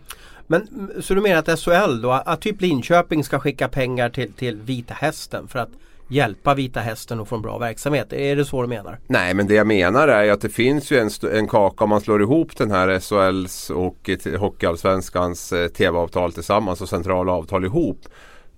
Men 0.46 0.90
så 1.00 1.14
du 1.14 1.20
menar 1.20 1.38
att 1.38 1.60
SHL 1.60 2.00
då, 2.02 2.10
att 2.10 2.40
typ 2.40 2.60
Linköping 2.60 3.25
ska 3.25 3.38
skicka 3.38 3.69
pengar 3.69 4.10
till, 4.10 4.32
till 4.32 4.56
Vita 4.56 4.94
Hästen 4.94 5.49
för 5.49 5.58
att 5.58 5.69
hjälpa 6.08 6.54
Vita 6.54 6.81
Hästen 6.81 7.20
att 7.20 7.28
få 7.28 7.37
en 7.37 7.43
bra 7.43 7.58
verksamhet? 7.58 8.12
Är 8.12 8.37
det 8.37 8.44
så 8.44 8.62
du 8.62 8.69
menar? 8.69 8.99
Nej 9.06 9.34
men 9.34 9.46
det 9.46 9.54
jag 9.54 9.66
menar 9.66 10.08
är 10.08 10.32
att 10.32 10.40
det 10.40 10.49
finns 10.49 10.90
ju 10.90 10.99
en, 10.99 11.10
en 11.32 11.49
kaka 11.49 11.84
om 11.84 11.90
man 11.90 12.00
slår 12.00 12.22
ihop 12.22 12.56
den 12.56 12.70
här 12.70 13.00
SHLs 13.00 13.70
och 13.70 14.10
Hockeyallsvenskans 14.38 15.52
eh, 15.52 15.69
tv-avtal 15.69 16.32
tillsammans 16.32 16.81
och 16.81 16.88
centrala 16.88 17.32
avtal 17.32 17.64
ihop 17.64 17.99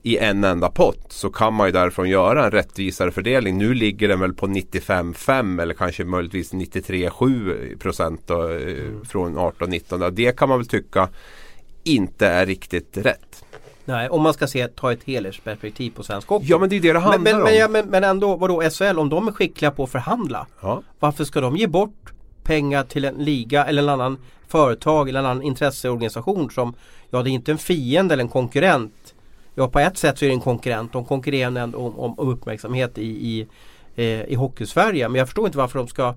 i 0.06 0.18
en 0.18 0.44
enda 0.44 0.70
pott 0.70 1.06
så 1.08 1.30
kan 1.30 1.54
man 1.54 1.66
ju 1.66 1.72
därifrån 1.72 2.08
göra 2.08 2.44
en 2.44 2.50
rättvisare 2.50 3.10
fördelning. 3.10 3.58
Nu 3.58 3.74
ligger 3.74 4.08
den 4.08 4.20
väl 4.20 4.34
på 4.34 4.46
95,5 4.46 5.62
eller 5.62 5.74
kanske 5.74 6.04
möjligtvis 6.04 6.52
93,7 6.52 7.78
procent 7.78 8.20
då, 8.26 8.42
mm. 8.42 9.04
från 9.04 9.38
18-19. 9.38 10.10
Det 10.10 10.36
kan 10.36 10.48
man 10.48 10.58
väl 10.58 10.66
tycka 10.66 11.08
inte 11.84 12.26
är 12.26 12.46
riktigt 12.46 12.96
rätt. 12.96 13.44
Nej, 13.84 14.08
om 14.08 14.22
man 14.22 14.34
ska 14.34 14.46
se, 14.46 14.68
ta 14.68 14.92
ett 14.92 15.04
helhetsperspektiv 15.04 15.90
på 15.90 16.02
svensk 16.02 16.28
hockey. 16.28 16.46
Ja 16.48 16.58
men 16.58 16.68
det 16.68 16.76
är 16.76 16.80
det 16.80 16.92
det 16.92 16.98
handlar 16.98 17.18
men, 17.18 17.32
men, 17.32 17.42
om. 17.42 17.42
Men, 17.42 17.56
ja, 17.56 17.68
men, 17.68 17.86
men 17.86 18.04
ändå, 18.04 18.36
vadå 18.36 18.62
SHL, 18.70 18.98
om 18.98 19.08
de 19.08 19.28
är 19.28 19.32
skickliga 19.32 19.70
på 19.70 19.84
att 19.84 19.90
förhandla. 19.90 20.46
Ja. 20.60 20.82
Varför 20.98 21.24
ska 21.24 21.40
de 21.40 21.56
ge 21.56 21.66
bort 21.66 22.12
pengar 22.42 22.84
till 22.84 23.04
en 23.04 23.14
liga 23.14 23.64
eller 23.64 23.82
en 23.82 23.88
annan 23.88 24.18
företag 24.48 25.08
eller 25.08 25.20
en 25.20 25.26
annan 25.26 25.42
intresseorganisation 25.42 26.50
som, 26.50 26.74
ja 27.10 27.22
det 27.22 27.30
är 27.30 27.32
inte 27.32 27.52
en 27.52 27.58
fiende 27.58 28.14
eller 28.14 28.24
en 28.24 28.28
konkurrent 28.28 29.03
Ja 29.54 29.68
på 29.68 29.78
ett 29.78 29.98
sätt 29.98 30.18
så 30.18 30.24
är 30.24 30.28
det 30.28 30.34
en 30.34 30.40
konkurrent. 30.40 30.92
De 30.92 31.04
konkurrerar 31.04 31.76
om, 31.76 31.98
om, 31.98 32.18
om 32.18 32.28
uppmärksamhet 32.28 32.98
i, 32.98 33.02
i, 33.06 33.46
eh, 33.94 34.24
i 34.24 34.34
Hockeysverige. 34.34 35.08
Men 35.08 35.18
jag 35.18 35.28
förstår 35.28 35.46
inte 35.46 35.58
varför 35.58 35.78
de 35.78 35.88
ska 35.88 36.14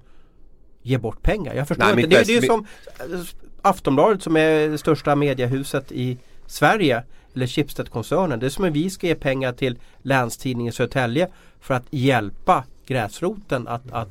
ge 0.81 0.97
bort 0.97 1.21
pengar. 1.21 1.53
Jag 1.53 1.67
förstår 1.67 1.85
Nej, 1.85 2.03
inte. 2.03 2.17
Det, 2.17 2.23
det 2.27 2.37
är 2.37 2.41
ju 2.41 2.47
som 2.47 2.65
eh, 2.99 3.19
Aftonbladet 3.61 4.23
som 4.23 4.37
är 4.37 4.69
det 4.69 4.77
största 4.77 5.15
mediehuset 5.15 5.91
i 5.91 6.17
Sverige. 6.45 7.03
Eller 7.35 7.47
Schibsted-koncernen. 7.47 8.39
Det 8.39 8.45
är 8.45 8.49
som 8.49 8.65
att 8.65 8.71
vi 8.71 8.89
ska 8.89 9.07
ge 9.07 9.15
pengar 9.15 9.53
till 9.53 9.79
Länstidningen 10.01 10.73
Södertälje 10.73 11.27
för 11.59 11.73
att 11.73 11.83
hjälpa 11.89 12.63
gräsroten 12.85 13.67
att, 13.67 13.91
att 13.91 14.09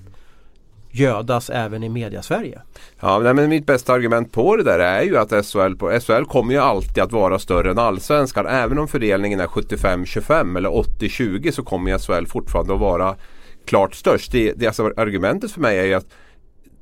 gödas 1.00 1.50
även 1.50 1.82
i 1.82 1.88
mediasverige. 1.88 2.62
Ja, 3.00 3.24
Ja, 3.24 3.32
men 3.32 3.48
mitt 3.48 3.66
bästa 3.66 3.92
argument 3.92 4.32
på 4.32 4.56
det 4.56 4.62
där 4.62 4.78
är 4.78 5.02
ju 5.02 5.16
att 5.16 5.46
SHL, 5.46 5.74
på, 5.74 6.00
SHL 6.00 6.24
kommer 6.24 6.54
ju 6.54 6.60
alltid 6.60 7.02
att 7.02 7.12
vara 7.12 7.38
större 7.38 7.70
än 7.70 7.78
allsvenskan. 7.78 8.46
Även 8.46 8.78
om 8.78 8.88
fördelningen 8.88 9.40
är 9.40 9.46
75-25 9.46 10.56
eller 10.56 10.68
80-20 10.68 11.50
så 11.50 11.62
kommer 11.62 11.98
SHL 11.98 12.26
fortfarande 12.26 12.74
att 12.74 12.80
vara 12.80 13.16
klart 13.66 13.94
störst. 13.94 14.32
Det, 14.32 14.52
det, 14.52 14.66
alltså, 14.66 14.92
argumentet 14.96 15.52
för 15.52 15.60
mig 15.60 15.78
är 15.78 15.84
ju 15.84 15.94
att 15.94 16.06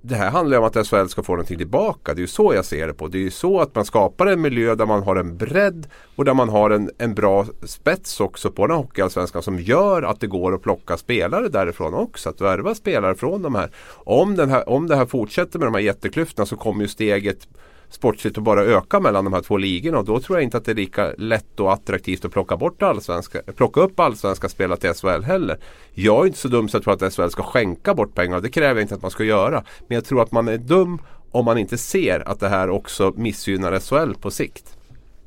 det 0.07 0.15
här 0.15 0.31
handlar 0.31 0.59
om 0.59 0.65
att 0.65 0.87
SHL 0.87 1.07
ska 1.07 1.23
få 1.23 1.33
någonting 1.33 1.59
tillbaka. 1.59 2.15
Det 2.15 2.19
är 2.19 2.21
ju 2.21 2.27
så 2.27 2.55
jag 2.55 2.65
ser 2.65 2.87
det 2.87 2.95
på. 2.95 3.09
Det 3.09 3.19
är 3.19 3.23
ju 3.23 3.31
så 3.31 3.61
att 3.61 3.75
man 3.75 3.85
skapar 3.85 4.27
en 4.27 4.41
miljö 4.41 4.75
där 4.75 4.87
man 4.87 5.03
har 5.03 5.17
en 5.17 5.37
bredd 5.37 5.87
och 6.17 6.25
där 6.25 6.35
man 6.35 6.49
har 6.49 6.71
en, 6.71 6.91
en 6.99 7.15
bra 7.15 7.47
spets 7.63 8.21
också 8.21 8.51
på 8.51 8.67
den 8.67 8.77
hockeyallsvenskan 8.77 9.43
som 9.43 9.61
gör 9.61 10.03
att 10.03 10.21
det 10.21 10.27
går 10.27 10.55
att 10.55 10.63
plocka 10.63 10.97
spelare 10.97 11.49
därifrån 11.49 11.95
också. 11.95 12.29
Att 12.29 12.41
värva 12.41 12.75
spelare 12.75 13.15
från 13.15 13.43
de 13.43 13.55
här. 13.55 13.71
Om, 13.95 14.37
den 14.37 14.51
här. 14.51 14.69
om 14.69 14.87
det 14.87 14.97
här 14.97 15.07
fortsätter 15.07 15.59
med 15.59 15.69
de 15.69 15.75
här 15.75 15.83
jätteklyftorna 15.83 16.47
så 16.47 16.57
kommer 16.57 16.83
ju 16.83 16.89
steget 16.89 17.49
sportsligt 17.95 18.39
att 18.39 18.45
bara 18.45 18.63
öka 18.63 19.01
mellan 19.01 19.25
de 19.25 19.33
här 19.33 19.41
två 19.41 19.57
ligorna 19.57 19.99
och 19.99 20.05
då 20.05 20.21
tror 20.21 20.39
jag 20.39 20.45
inte 20.45 20.57
att 20.57 20.65
det 20.65 20.73
är 20.73 20.77
lika 20.77 21.13
lätt 21.19 21.61
och 21.61 21.73
attraktivt 21.73 22.25
att 22.25 22.33
plocka 22.33 22.57
bort 22.57 22.83
allsvenska, 22.83 23.43
plocka 23.57 23.81
upp 23.81 24.01
allsvenska 24.01 24.49
spelare 24.49 24.79
till 24.79 24.93
SHL 24.95 25.23
heller. 25.23 25.59
Jag 25.93 26.23
är 26.23 26.27
inte 26.27 26.39
så 26.39 26.49
dum 26.49 26.69
så 26.69 26.77
jag 26.77 26.85
tror 26.85 26.95
att 26.95 27.15
SHL 27.15 27.29
ska 27.29 27.43
skänka 27.43 27.95
bort 27.95 28.15
pengar. 28.15 28.41
Det 28.41 28.51
kräver 28.51 28.75
jag 28.75 28.83
inte 28.83 28.95
att 28.95 29.03
man 29.03 29.11
ska 29.11 29.25
göra. 29.25 29.65
Men 29.89 29.95
jag 29.95 30.05
tror 30.05 30.23
att 30.23 30.33
man 30.33 30.49
är 30.49 30.59
dum 30.59 30.99
om 31.31 31.45
man 31.45 31.59
inte 31.59 31.79
ser 31.79 32.29
att 32.29 32.41
det 32.41 32.49
här 32.49 32.71
också 32.71 33.13
missgynnar 33.17 33.81
SHL 33.81 34.15
på 34.21 34.31
sikt. 34.31 34.77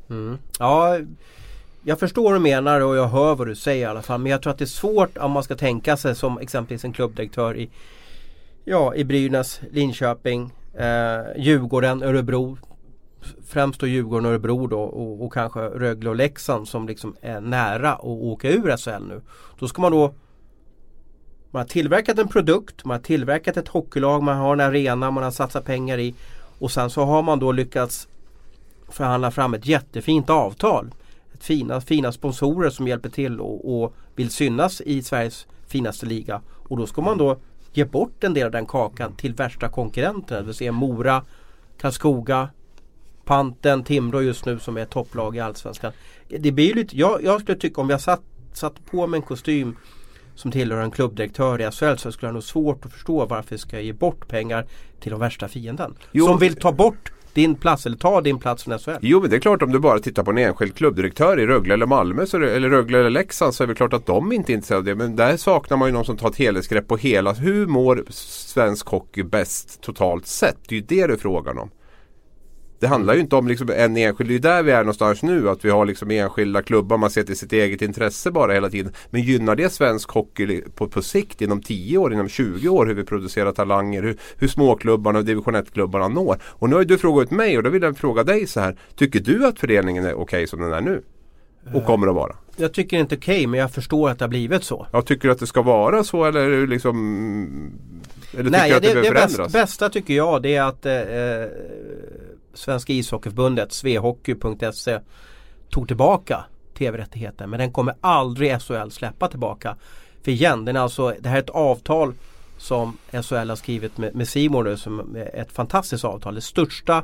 Mm. 0.10 0.38
Ja, 0.60 0.98
jag 1.84 2.00
förstår 2.00 2.24
vad 2.24 2.34
du 2.34 2.40
menar 2.40 2.82
och 2.82 2.96
jag 2.96 3.08
hör 3.08 3.36
vad 3.36 3.48
du 3.48 3.56
säger 3.56 3.82
i 3.82 3.90
alla 3.90 4.02
fall. 4.02 4.20
Men 4.22 4.32
jag 4.32 4.42
tror 4.42 4.52
att 4.52 4.60
det 4.60 4.64
är 4.64 4.66
svårt 4.66 5.18
om 5.18 5.32
man 5.32 5.44
ska 5.44 5.56
tänka 5.56 5.98
sig 5.98 6.16
som 6.16 6.38
exempelvis 6.38 6.86
en 6.86 6.94
klubbdirektör 6.94 7.58
i, 7.58 7.70
ja, 8.66 8.96
i 8.96 9.04
Brynäs, 9.04 9.62
Linköping, 9.72 10.52
Eh, 10.78 11.42
Djurgården, 11.42 12.04
Örebro 12.04 12.58
Främst 13.48 13.80
då 13.80 13.88
Djurgården 13.88 14.26
och 14.26 14.32
Örebro 14.32 14.68
då 14.68 14.80
och, 14.82 15.26
och 15.26 15.34
kanske 15.34 15.60
Rögle 15.60 16.10
och 16.10 16.16
Leksand 16.16 16.68
som 16.68 16.88
liksom 16.88 17.16
är 17.22 17.42
nära 17.42 17.94
att 17.94 18.04
åka 18.04 18.50
ur 18.50 18.78
SHL 18.78 19.08
nu. 19.08 19.22
Då 19.60 19.68
ska 19.68 19.82
man 19.82 19.92
då 19.92 20.14
Man 21.52 21.60
har 21.60 21.68
tillverkat 21.68 22.20
en 22.20 22.28
produkt, 22.28 22.86
man 22.86 22.98
har 22.98 23.04
tillverkat 23.04 23.58
ett 23.58 23.68
hockeylag, 23.68 24.24
man 24.24 24.38
har 24.38 24.54
en 24.54 24.60
arena 24.60 25.12
man 25.12 25.24
har 25.24 25.32
satsat 25.32 25.66
pengar 25.66 25.98
i 25.98 26.16
och 26.60 26.72
sen 26.72 26.90
så 26.90 27.04
har 27.04 27.24
man 27.24 27.40
då 27.40 27.52
lyckats 27.52 28.08
förhandla 28.90 29.32
fram 29.32 29.54
ett 29.54 29.66
jättefint 29.66 30.30
avtal. 30.30 30.92
Ett 31.34 31.44
fina, 31.44 31.82
fina 31.82 32.12
sponsorer 32.12 32.70
som 32.70 32.88
hjälper 32.88 33.10
till 33.10 33.40
och, 33.40 33.84
och 33.84 33.94
vill 34.16 34.30
synas 34.30 34.82
i 34.82 35.02
Sveriges 35.02 35.48
finaste 35.68 36.06
liga. 36.06 36.42
Och 36.48 36.78
då 36.78 36.88
ska 36.88 37.02
man 37.02 37.18
då 37.18 37.38
ge 37.78 37.86
bort 37.86 38.24
en 38.24 38.34
del 38.34 38.46
av 38.46 38.52
den 38.52 38.66
kakan 38.66 39.16
till 39.16 39.34
värsta 39.34 39.70
konkurrenterna. 39.70 40.40
Det 40.40 40.46
vill 40.46 40.56
säga 40.56 40.72
Mora, 40.72 41.26
Karlskoga, 41.78 42.50
Panten, 43.26 43.84
Timrå 43.84 44.22
just 44.22 44.46
nu 44.46 44.60
som 44.60 44.78
är 44.78 44.86
topplag 44.86 45.36
i 45.36 45.40
Allsvenskan. 45.40 45.92
Det 46.28 46.52
blir 46.52 46.74
lite, 46.74 46.98
jag, 46.98 47.24
jag 47.24 47.42
skulle 47.42 47.58
tycka 47.58 47.82
om 47.82 47.90
jag 47.90 48.02
satt, 48.02 48.22
satt 48.54 48.86
på 48.86 49.08
mig 49.08 49.18
en 49.18 49.26
kostym 49.26 49.76
som 50.36 50.52
tillhör 50.52 50.82
en 50.82 50.92
klubbdirektör 50.92 51.62
i 51.62 51.72
SHL 51.72 51.96
så 51.98 52.12
skulle 52.12 52.28
jag 52.28 52.34
nog 52.34 52.44
svårt 52.44 52.86
att 52.86 52.92
förstå 52.92 53.26
varför 53.26 53.50
vi 53.50 53.58
ska 53.58 53.80
ge 53.80 53.94
bort 53.94 54.28
pengar 54.28 54.66
till 55.00 55.12
de 55.12 55.20
värsta 55.20 55.48
fienden. 55.48 55.96
Jo. 56.12 56.26
Som 56.26 56.40
vill 56.40 56.56
ta 56.56 56.72
bort 56.72 57.12
din 57.38 57.56
plats 57.56 57.86
eller 57.86 57.98
ta 57.98 58.22
din 58.22 58.40
plats 58.40 58.64
från 58.64 58.80
SHL. 58.80 58.92
Jo 59.02 59.22
men 59.22 59.30
det 59.30 59.36
är 59.36 59.40
klart 59.40 59.62
om 59.62 59.72
du 59.72 59.80
bara 59.80 60.00
tittar 60.00 60.24
på 60.24 60.32
en 60.32 60.38
enskild 60.38 60.76
klubbdirektör 60.76 61.40
i 61.40 61.48
Rögle 61.48 61.74
eller 61.74 61.86
Malmö 61.86 62.26
så 62.26 62.38
det, 62.38 62.56
eller 62.56 62.70
Rögle 62.70 63.00
eller 63.00 63.10
Leksand 63.10 63.54
så 63.54 63.64
är 63.64 63.68
det 63.68 63.76
klart 63.76 63.94
att 63.94 64.06
de 64.06 64.32
inte 64.32 64.52
är 64.52 64.54
intresserade 64.54 64.80
av 64.80 64.86
det. 64.86 64.96
Men 64.96 65.16
där 65.16 65.38
saknar 65.38 65.78
man 65.78 65.88
ju 65.88 65.94
någon 65.94 66.06
som 66.06 66.18
tar 66.18 66.30
ett 66.30 66.36
helhetsgrepp 66.36 66.88
på 66.88 66.98
hela. 66.98 67.34
Hur 67.34 67.68
mår 67.68 68.04
svensk 68.10 68.88
hockey 68.88 69.24
bäst 69.24 69.82
totalt 69.82 70.28
sett? 70.28 70.58
Det 70.68 70.76
är 70.76 70.80
ju 70.80 70.86
det 70.86 71.08
det 71.08 71.14
är 71.14 71.18
frågan 71.18 71.58
om. 71.58 71.70
Det 72.80 72.88
handlar 72.88 73.14
ju 73.14 73.20
inte 73.20 73.36
om 73.36 73.48
liksom 73.48 73.70
en 73.70 73.98
enskild, 73.98 74.30
det 74.30 74.36
är 74.36 74.56
där 74.56 74.64
vi 74.64 74.72
är 74.72 74.80
någonstans 74.80 75.24
nu. 75.24 75.50
Att 75.50 75.66
vi 75.66 75.70
har 75.70 75.86
liksom 75.86 76.12
enskilda 76.12 76.62
klubbar, 76.62 76.98
man 76.98 77.10
ser 77.10 77.24
till 77.24 77.38
sitt 77.38 77.54
eget 77.54 77.82
intresse 77.82 78.32
bara 78.32 78.54
hela 78.54 78.70
tiden. 78.70 78.94
Men 79.10 79.22
gynnar 79.22 79.56
det 79.56 79.70
svensk 79.70 80.10
hockey 80.10 80.62
på, 80.76 80.88
på 80.88 81.02
sikt 81.02 81.42
inom 81.42 81.62
10 81.62 81.98
år, 81.98 82.14
inom 82.14 82.30
20 82.30 82.70
år 82.70 82.86
hur 82.86 82.94
vi 82.94 83.04
producerar 83.04 83.52
talanger, 83.52 84.04
hur, 84.04 84.18
hur 84.38 84.48
småklubbarna 84.48 85.20
och 85.20 85.26
division 85.26 85.56
1-klubbarna 85.56 86.08
når. 86.08 86.38
Och 86.44 86.70
nu 86.70 86.76
har 86.76 86.84
du 86.84 86.98
frågat 86.98 87.32
mig 87.32 87.58
och 87.58 87.64
då 87.64 87.70
vill 87.70 87.82
jag 87.82 87.98
fråga 87.98 88.24
dig 88.24 88.48
så 88.48 88.60
här. 88.60 88.78
Tycker 88.96 89.20
du 89.20 89.48
att 89.48 89.60
fördelningen 89.60 90.06
är 90.06 90.14
okej 90.14 90.22
okay 90.22 90.48
som 90.48 90.62
den 90.62 90.74
är 90.74 90.82
nu? 90.82 91.04
Och 91.74 91.86
kommer 91.86 92.08
att 92.08 92.16
vara? 92.16 92.36
Jag 92.56 92.74
tycker 92.74 92.98
inte 92.98 93.16
okej 93.16 93.36
okay, 93.36 93.48
men 93.48 93.60
jag 93.60 93.72
förstår 93.72 94.10
att 94.10 94.20
det 94.20 94.26
har 94.26 94.30
blivit 94.30 94.64
så. 94.64 94.88
Jag 94.92 95.06
tycker 95.06 95.30
att 95.30 95.40
det 95.40 95.48
ska 95.48 95.62
vara 95.62 96.04
så 96.04 96.26
eller 96.26 96.68
liksom 96.68 96.98
eller 98.38 98.50
Nej, 98.50 98.72
det, 98.72 98.94
det, 98.94 99.02
det 99.02 99.12
bästa, 99.12 99.48
bästa 99.48 99.90
tycker 99.90 100.14
jag 100.14 100.42
det 100.42 100.56
är 100.56 100.62
att 100.62 100.86
eh, 100.86 100.94
eh 100.94 101.48
Svenska 102.58 102.94
ishockeyförbundet, 102.94 103.72
svehockey.se 103.72 105.00
tog 105.70 105.88
tillbaka 105.88 106.46
tv-rättigheten. 106.78 107.50
Men 107.50 107.60
den 107.60 107.72
kommer 107.72 107.96
aldrig 108.02 108.62
SHL 108.62 108.90
släppa 108.90 109.28
tillbaka. 109.28 109.76
För 110.24 110.32
igen, 110.32 110.66
den 110.66 110.76
är 110.76 110.80
alltså, 110.80 111.14
det 111.20 111.30
här 111.30 111.38
är 111.38 111.42
ett 111.42 111.50
avtal 111.50 112.14
som 112.58 112.98
SHL 113.12 113.50
har 113.50 113.56
skrivit 113.56 113.98
med, 113.98 114.16
med 114.16 114.28
Simon 114.28 114.78
som 114.78 115.16
är 115.16 115.36
ett 115.36 115.52
fantastiskt 115.52 116.06
avtal. 116.06 116.36
Det 116.36 116.42
största 116.42 117.04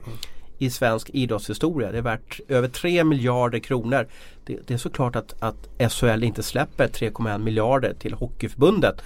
i 0.58 0.70
svensk 0.70 1.10
idrottshistoria. 1.10 1.92
Det 1.92 1.98
är 1.98 2.02
värt 2.02 2.40
över 2.48 2.68
3 2.68 3.04
miljarder 3.04 3.60
kronor. 3.60 4.08
Det, 4.46 4.60
det 4.68 4.74
är 4.74 4.78
såklart 4.78 5.16
att, 5.16 5.36
att 5.40 5.92
SHL 5.92 6.24
inte 6.24 6.44
släpper 6.44 6.88
3,1 6.88 7.38
miljarder 7.38 7.94
till 7.94 8.14
Hockeyförbundet. 8.14 9.02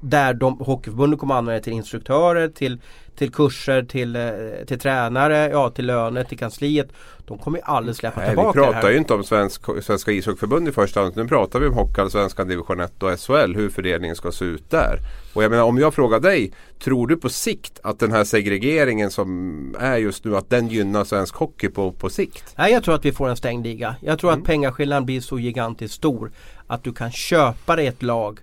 Där 0.00 0.34
de, 0.34 0.58
Hockeyförbundet 0.58 1.20
kommer 1.20 1.34
använda 1.34 1.58
det 1.58 1.64
till 1.64 1.72
instruktörer, 1.72 2.48
till, 2.48 2.80
till 3.16 3.32
kurser, 3.32 3.82
till, 3.82 4.16
eh, 4.16 4.22
till 4.66 4.78
tränare, 4.78 5.48
ja 5.52 5.70
till 5.70 5.86
löner, 5.86 6.24
till 6.24 6.38
kansliet. 6.38 6.88
De 7.26 7.38
kommer 7.38 7.58
ju 7.58 7.64
aldrig 7.64 7.96
släppa 7.96 8.20
Nej, 8.20 8.28
tillbaka 8.28 8.58
vi 8.60 8.66
det 8.66 8.72
pratar 8.72 8.82
här. 8.82 8.90
ju 8.90 8.98
inte 8.98 9.14
om 9.14 9.24
svensk, 9.24 9.62
Svenska 9.82 10.12
ishockeyförbund 10.12 10.68
i 10.68 10.72
första 10.72 11.00
hand. 11.00 11.16
Nu 11.16 11.28
pratar 11.28 11.60
vi 11.60 11.66
om 11.66 11.74
Hockeyallsvenskan 11.74 12.48
division 12.48 12.80
1 12.80 13.02
och 13.02 13.20
SHL. 13.20 13.54
Hur 13.54 13.70
fördelningen 13.70 14.16
ska 14.16 14.32
se 14.32 14.44
ut 14.44 14.70
där. 14.70 14.98
Och 15.34 15.44
jag 15.44 15.50
menar 15.50 15.64
om 15.64 15.78
jag 15.78 15.94
frågar 15.94 16.20
dig. 16.20 16.52
Tror 16.84 17.06
du 17.06 17.16
på 17.16 17.28
sikt 17.28 17.80
att 17.82 17.98
den 17.98 18.12
här 18.12 18.24
segregeringen 18.24 19.10
som 19.10 19.76
är 19.80 19.96
just 19.96 20.24
nu 20.24 20.36
att 20.36 20.50
den 20.50 20.68
gynnar 20.68 21.04
svensk 21.04 21.34
hockey 21.34 21.68
på, 21.68 21.92
på 21.92 22.10
sikt? 22.10 22.54
Nej 22.58 22.72
jag 22.72 22.84
tror 22.84 22.94
att 22.94 23.04
vi 23.04 23.12
får 23.12 23.28
en 23.28 23.36
stängd 23.36 23.66
liga. 23.66 23.96
Jag 24.00 24.18
tror 24.18 24.30
Mm. 24.30 24.40
att 24.42 24.46
pengaskillnaden 24.46 25.06
blir 25.06 25.20
så 25.20 25.38
gigantiskt 25.38 25.94
stor 25.94 26.32
att 26.66 26.84
du 26.84 26.92
kan 26.92 27.10
köpa 27.12 27.76
dig 27.76 27.86
ett 27.86 28.02
lag 28.02 28.40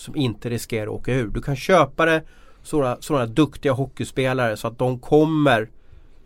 som 0.00 0.16
inte 0.16 0.50
riskerar 0.50 0.86
att 0.86 0.92
åka 0.92 1.12
ur. 1.12 1.28
Du 1.28 1.42
kan 1.42 1.56
köpa 1.56 2.04
det 2.04 2.22
sådana, 2.62 2.96
sådana 3.00 3.26
duktiga 3.26 3.72
hockeyspelare 3.72 4.56
så 4.56 4.68
att 4.68 4.78
de 4.78 4.98
kommer 4.98 5.68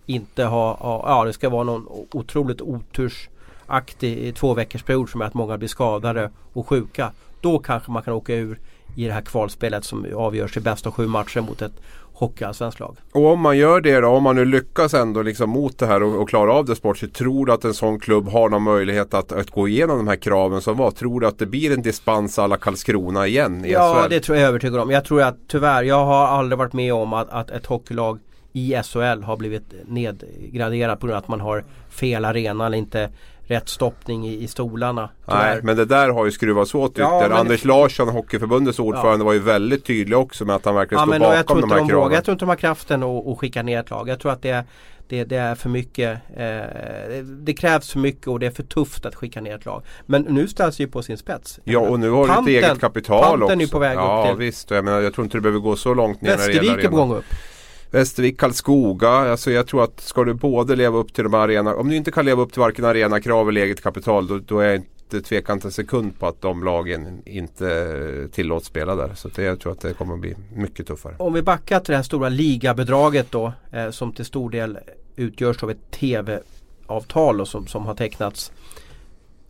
inte 0.06 0.44
ha, 0.44 0.74
ha 0.74 1.04
ja 1.06 1.24
det 1.24 1.32
ska 1.32 1.48
vara 1.48 1.64
någon 1.64 1.86
otroligt 2.12 2.60
otursaktig 2.60 4.34
två 4.34 4.54
veckors 4.54 4.82
period 4.82 5.10
som 5.10 5.20
är 5.20 5.24
att 5.24 5.34
många 5.34 5.58
blir 5.58 5.68
skadade 5.68 6.30
och 6.52 6.68
sjuka. 6.68 7.12
Då 7.40 7.58
kanske 7.58 7.90
man 7.90 8.02
kan 8.02 8.14
åka 8.14 8.34
ur 8.34 8.58
i 8.96 9.06
det 9.06 9.12
här 9.12 9.22
kvalspelet 9.22 9.84
som 9.84 10.06
avgörs 10.16 10.56
i 10.56 10.60
bästa 10.60 10.88
av 10.88 10.94
sju 10.94 11.06
matcher 11.06 11.40
mot 11.40 11.62
ett 11.62 11.80
hockeyallsvenskt 12.22 12.80
lag. 12.80 12.96
Och 13.12 13.26
om 13.26 13.40
man 13.40 13.58
gör 13.58 13.80
det 13.80 14.00
då, 14.00 14.08
om 14.08 14.22
man 14.22 14.36
nu 14.36 14.44
lyckas 14.44 14.94
ändå 14.94 15.22
liksom 15.22 15.50
mot 15.50 15.78
det 15.78 15.86
här 15.86 16.02
och, 16.02 16.22
och 16.22 16.28
klara 16.28 16.52
av 16.52 16.64
det 16.64 16.76
sportsligt. 16.76 17.14
Tror 17.14 17.46
du 17.46 17.52
att 17.52 17.64
en 17.64 17.74
sån 17.74 18.00
klubb 18.00 18.28
har 18.28 18.48
någon 18.48 18.62
möjlighet 18.62 19.14
att, 19.14 19.32
att 19.32 19.50
gå 19.50 19.68
igenom 19.68 19.96
de 19.96 20.08
här 20.08 20.16
kraven 20.16 20.60
som 20.60 20.76
var? 20.76 20.90
Tror 20.90 21.20
du 21.20 21.26
att 21.26 21.38
det 21.38 21.46
blir 21.46 21.72
en 21.72 21.82
dispens 21.82 22.38
alla 22.38 22.56
Karlskrona 22.56 23.26
igen 23.26 23.64
i 23.64 23.72
Ja 23.72 24.02
SHL? 24.02 24.10
det 24.10 24.20
tror 24.20 24.38
jag 24.38 24.48
övertygad 24.48 24.80
om. 24.80 24.90
Jag 24.90 25.04
tror 25.04 25.22
att 25.22 25.36
tyvärr, 25.48 25.82
jag 25.82 26.04
har 26.04 26.26
aldrig 26.26 26.58
varit 26.58 26.72
med 26.72 26.94
om 26.94 27.12
att, 27.12 27.30
att 27.30 27.50
ett 27.50 27.66
hockeylag 27.66 28.18
i 28.52 28.74
SHL 28.84 29.22
har 29.22 29.36
blivit 29.36 29.74
nedgraderat 29.86 31.00
på 31.00 31.06
grund 31.06 31.16
av 31.16 31.22
att 31.22 31.28
man 31.28 31.40
har 31.40 31.64
fel 31.90 32.24
arena 32.24 32.66
eller 32.66 32.78
inte 32.78 33.10
rätt 33.46 33.68
stoppning 33.68 34.26
i, 34.26 34.42
i 34.42 34.46
stolarna. 34.48 35.10
Nej, 35.26 35.60
men 35.62 35.76
det 35.76 35.84
där 35.84 36.08
har 36.08 36.24
ju 36.24 36.30
skruvats 36.30 36.74
åt 36.74 36.98
Ja, 36.98 37.18
ytterligare. 37.18 37.40
Anders 37.40 37.64
Larsson, 37.64 38.08
Hockeyförbundets 38.08 38.78
ordförande, 38.78 39.24
var 39.24 39.32
ju 39.32 39.38
väldigt 39.38 39.84
tydlig 39.84 40.18
också 40.18 40.44
med 40.44 40.56
att 40.56 40.64
han 40.64 40.74
verkligen 40.74 41.00
Ja, 41.00 41.06
tror 41.18 41.18
bakom 41.36 41.60
de 41.60 41.70
här 41.70 41.78
vågar. 41.80 41.88
kraven. 41.90 42.14
Jag 42.14 42.24
tror 42.24 42.32
inte 42.32 42.44
de 42.44 42.48
har 42.48 42.56
kraften 42.56 43.02
att, 43.02 43.26
att 43.26 43.38
skicka 43.38 43.62
ner 43.62 43.80
ett 43.80 43.90
lag. 43.90 44.08
Jag 44.08 44.20
tror 44.20 44.32
att 44.32 44.42
det, 44.42 44.64
det, 45.08 45.24
det 45.24 45.36
är 45.36 45.54
för 45.54 45.68
mycket. 45.68 46.18
Eh, 46.36 46.44
det- 47.24 47.52
krävs 47.54 47.90
för 47.92 47.98
mycket 47.98 48.26
och 48.28 48.40
det 48.40 48.46
är 48.46 48.50
för 48.50 48.62
tufft 48.62 49.06
att 49.06 49.14
skicka 49.14 49.40
ner 49.40 49.54
ett 49.54 49.64
lag. 49.64 49.82
Men 50.06 50.22
nu 50.22 50.48
ställs 50.48 50.76
det 50.76 50.82
ju 50.82 50.88
på 50.90 51.02
sin 51.02 51.16
spets. 51.16 51.60
Ja 51.64 51.78
och 51.78 52.00
nu 52.00 52.10
har 52.10 52.18
du 52.26 52.30
ett 52.30 52.36
Panten- 52.36 52.48
eget 52.54 52.80
kapital 52.80 53.22
Panten 53.22 53.42
också. 53.42 53.56
är 53.56 53.60
ju 53.60 53.68
på 53.68 53.78
väg 53.78 53.92
upp 53.96 54.02
ja 54.04 54.26
till- 54.28 54.36
visst, 54.38 54.70
jag, 54.70 54.84
menar, 54.84 55.00
jag 55.00 55.14
tror 55.14 55.24
inte 55.24 55.36
du 55.36 55.40
behöver 55.40 55.60
gå 55.60 55.76
så 55.76 55.94
långt 55.94 56.20
ner 56.22 56.30
när 56.30 56.36
det 56.36 56.42
Västervik 56.46 56.70
gäller 56.70 56.84
är 56.84 56.88
på 56.88 56.96
gång 56.96 57.14
upp. 57.14 57.24
Västervik, 57.92 58.38
Karlskoga. 58.38 59.08
Alltså 59.08 59.50
jag 59.50 59.66
tror 59.66 59.84
att 59.84 60.00
ska 60.00 60.24
du 60.24 60.34
både 60.34 60.76
leva 60.76 60.98
upp 60.98 61.14
till 61.14 61.24
de 61.24 61.34
här 61.34 61.40
arena 61.40 61.74
Om 61.74 61.88
du 61.88 61.96
inte 61.96 62.10
kan 62.10 62.24
leva 62.24 62.42
upp 62.42 62.52
till 62.52 62.60
varken 62.60 62.84
arenakrav 62.84 63.48
eller 63.48 63.60
eget 63.60 63.82
kapital 63.82 64.26
då, 64.26 64.38
då 64.38 64.58
är 64.60 64.66
jag 64.66 64.76
inte 64.76 65.20
tvekan 65.28 65.60
en 65.64 65.70
sekund 65.70 66.18
på 66.18 66.26
att 66.26 66.40
de 66.40 66.64
lagen 66.64 67.22
inte 67.26 68.28
tillåts 68.32 68.66
spela 68.66 68.96
där. 68.96 69.14
Så 69.14 69.28
det, 69.28 69.42
jag 69.42 69.60
tror 69.60 69.72
att 69.72 69.80
det 69.80 69.94
kommer 69.94 70.14
att 70.14 70.20
bli 70.20 70.36
mycket 70.54 70.86
tuffare. 70.86 71.14
Om 71.18 71.32
vi 71.32 71.42
backar 71.42 71.80
till 71.80 71.92
det 71.92 71.96
här 71.96 72.02
stora 72.02 72.28
ligabedraget 72.28 73.30
då 73.30 73.52
eh, 73.72 73.90
som 73.90 74.12
till 74.12 74.24
stor 74.24 74.50
del 74.50 74.78
utgörs 75.16 75.62
av 75.62 75.70
ett 75.70 75.90
TV-avtal 75.90 77.36
då, 77.36 77.46
som, 77.46 77.66
som 77.66 77.86
har 77.86 77.94
tecknats. 77.94 78.52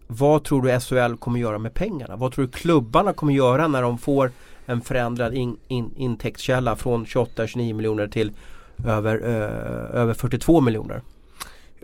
Vad 0.06 0.44
tror 0.44 0.62
du 0.62 0.80
SHL 0.80 1.16
kommer 1.16 1.40
göra 1.40 1.58
med 1.58 1.74
pengarna? 1.74 2.16
Vad 2.16 2.32
tror 2.32 2.44
du 2.44 2.50
klubbarna 2.50 3.12
kommer 3.12 3.32
göra 3.32 3.68
när 3.68 3.82
de 3.82 3.98
får 3.98 4.30
en 4.66 4.80
förändrad 4.80 5.34
in, 5.34 5.56
in, 5.68 5.90
intäktskälla 5.96 6.76
från 6.76 7.04
28-29 7.04 7.72
miljoner 7.72 8.08
till 8.08 8.32
över, 8.86 9.14
eh, 9.14 10.00
över 10.00 10.14
42 10.14 10.60
miljoner? 10.60 11.02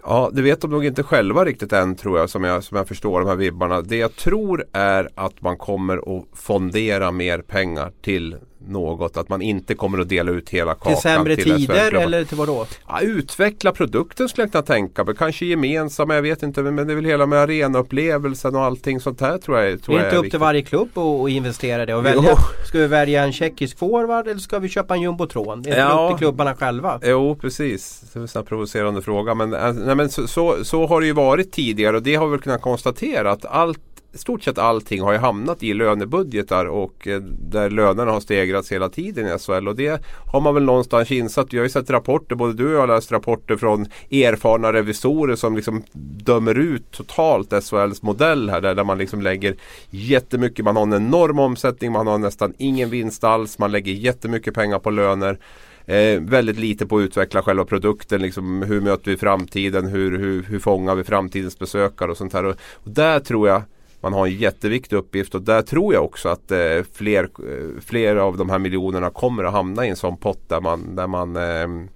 Ja, 0.02 0.30
det 0.32 0.42
vet 0.42 0.60
de 0.60 0.70
nog 0.70 0.84
inte 0.84 1.02
själva 1.02 1.44
riktigt 1.44 1.72
än 1.72 1.94
tror 1.94 2.18
jag 2.18 2.30
som, 2.30 2.44
jag 2.44 2.64
som 2.64 2.76
jag 2.76 2.88
förstår 2.88 3.20
de 3.20 3.28
här 3.28 3.36
vibbarna. 3.36 3.82
Det 3.82 3.96
jag 3.96 4.16
tror 4.16 4.64
är 4.72 5.08
att 5.14 5.42
man 5.42 5.56
kommer 5.56 6.18
att 6.18 6.24
fondera 6.32 7.10
mer 7.10 7.38
pengar 7.38 7.92
till 8.02 8.36
något. 8.66 9.16
Att 9.16 9.28
man 9.28 9.42
inte 9.42 9.74
kommer 9.74 9.98
att 9.98 10.08
dela 10.08 10.30
ut 10.30 10.50
hela 10.50 10.74
kakan 10.74 10.92
Till 10.94 11.02
sämre 11.02 11.36
till 11.36 11.44
tider 11.66 11.94
eller 11.94 12.24
till 12.24 12.36
vad 12.36 12.48
då? 12.48 12.66
Ja, 12.88 13.00
utveckla 13.00 13.72
produkten 13.72 14.28
skulle 14.28 14.42
jag 14.44 14.52
kunna 14.52 14.62
tänka 14.62 15.04
mig. 15.04 15.14
Kanske 15.16 15.46
gemensamma, 15.46 16.14
jag 16.14 16.22
vet 16.22 16.42
inte. 16.42 16.62
Men 16.62 16.76
det 16.86 16.92
är 16.92 16.94
väl 16.94 17.04
hela 17.04 17.26
med 17.26 17.38
arenaupplevelsen 17.38 18.56
och 18.56 18.62
allting 18.62 19.00
sånt 19.00 19.20
här 19.20 19.38
tror 19.38 19.58
jag, 19.58 19.72
Det 19.72 19.78
tror 19.78 19.94
är 19.94 19.98
jag 19.98 20.06
inte 20.06 20.16
upp 20.16 20.24
viktigt. 20.24 20.32
till 20.32 20.40
varje 20.40 20.62
klubb 20.62 20.98
att 20.98 21.30
investera 21.30 21.86
det 21.86 21.94
och 21.94 22.06
välja. 22.06 22.36
Ska 22.66 22.78
vi 22.78 22.86
välja 22.86 23.24
en 23.24 23.32
tjeckisk 23.32 23.78
forward 23.78 24.28
eller 24.28 24.40
ska 24.40 24.58
vi 24.58 24.68
köpa 24.68 24.94
en 24.94 25.00
jumbotron? 25.02 25.62
Det 25.62 25.70
är 25.70 25.78
Ja. 25.78 26.04
upp 26.12 26.18
till 26.18 26.24
klubbarna 26.26 26.54
själva. 26.54 27.00
Jo 27.04 27.36
precis, 27.40 28.00
det 28.12 28.18
är 28.20 28.38
en 28.38 28.44
provocerande 28.44 29.02
fråga. 29.02 29.34
Men, 29.34 29.54
äh, 29.54 29.72
nej, 29.72 29.94
men 29.94 30.08
så, 30.10 30.26
så, 30.28 30.64
så 30.64 30.86
har 30.86 31.00
det 31.00 31.06
ju 31.06 31.12
varit 31.12 31.52
tidigare 31.52 31.96
och 31.96 32.02
det 32.02 32.14
har 32.14 32.26
vi 32.26 32.30
väl 32.30 32.40
kunnat 32.40 32.62
konstatera 32.62 33.30
att 33.32 33.44
allt 33.44 33.80
i 34.12 34.18
stort 34.18 34.42
sett 34.42 34.58
allting 34.58 35.02
har 35.02 35.12
ju 35.12 35.18
hamnat 35.18 35.62
i 35.62 35.74
lönebudgetar 35.74 36.66
och 36.66 37.08
eh, 37.08 37.20
där 37.20 37.70
lönerna 37.70 38.12
har 38.12 38.20
stegrats 38.20 38.72
hela 38.72 38.88
tiden 38.88 39.26
i 39.26 39.38
SHL. 39.38 39.68
Och 39.68 39.76
det 39.76 40.02
har 40.32 40.40
man 40.40 40.54
väl 40.54 40.62
någonstans 40.62 41.10
insatt. 41.10 41.52
Vi 41.52 41.58
har 41.58 41.64
ju 41.64 41.70
sett 41.70 41.90
rapporter, 41.90 42.36
både 42.36 42.52
du 42.52 42.66
och 42.66 42.72
jag 42.72 42.80
har 42.80 42.86
läst 42.86 43.12
rapporter 43.12 43.56
från 43.56 43.86
erfarna 44.10 44.72
revisorer 44.72 45.36
som 45.36 45.56
liksom 45.56 45.82
dömer 46.24 46.58
ut 46.58 46.90
totalt 46.90 47.64
SHLs 47.64 48.02
modell 48.02 48.50
här. 48.50 48.60
Där, 48.60 48.74
där 48.74 48.84
man 48.84 48.98
liksom 48.98 49.22
lägger 49.22 49.56
jättemycket, 49.90 50.64
man 50.64 50.76
har 50.76 50.82
en 50.82 50.92
enorm 50.92 51.38
omsättning, 51.38 51.92
man 51.92 52.06
har 52.06 52.18
nästan 52.18 52.54
ingen 52.58 52.90
vinst 52.90 53.24
alls, 53.24 53.58
man 53.58 53.72
lägger 53.72 53.92
jättemycket 53.92 54.54
pengar 54.54 54.78
på 54.78 54.90
löner. 54.90 55.38
Eh, 55.86 56.20
väldigt 56.20 56.58
lite 56.58 56.86
på 56.86 56.98
att 56.98 57.02
utveckla 57.02 57.42
själva 57.42 57.64
produkten. 57.64 58.22
Liksom, 58.22 58.62
hur 58.62 58.80
möter 58.80 59.10
vi 59.10 59.16
framtiden? 59.16 59.86
Hur, 59.86 60.18
hur, 60.18 60.42
hur 60.42 60.58
fångar 60.58 60.94
vi 60.94 61.04
framtidens 61.04 61.58
besökare 61.58 62.10
och 62.10 62.16
sånt 62.16 62.32
här. 62.32 62.44
Och, 62.44 62.56
och 62.74 62.90
där 62.90 63.20
tror 63.20 63.48
jag 63.48 63.62
man 64.00 64.12
har 64.12 64.26
en 64.26 64.36
jätteviktig 64.36 64.96
uppgift 64.96 65.34
och 65.34 65.42
där 65.42 65.62
tror 65.62 65.94
jag 65.94 66.04
också 66.04 66.28
att 66.28 66.50
eh, 66.50 66.82
fler, 66.92 67.24
eh, 67.24 67.80
fler 67.80 68.16
av 68.16 68.36
de 68.36 68.50
här 68.50 68.58
miljonerna 68.58 69.10
kommer 69.10 69.44
att 69.44 69.52
hamna 69.52 69.86
i 69.86 69.88
en 69.88 69.96
sån 69.96 70.16
pott 70.16 70.48
där 70.48 70.60
man, 70.60 70.96
där 70.96 71.06
man 71.06 71.36
eh, 71.36 71.88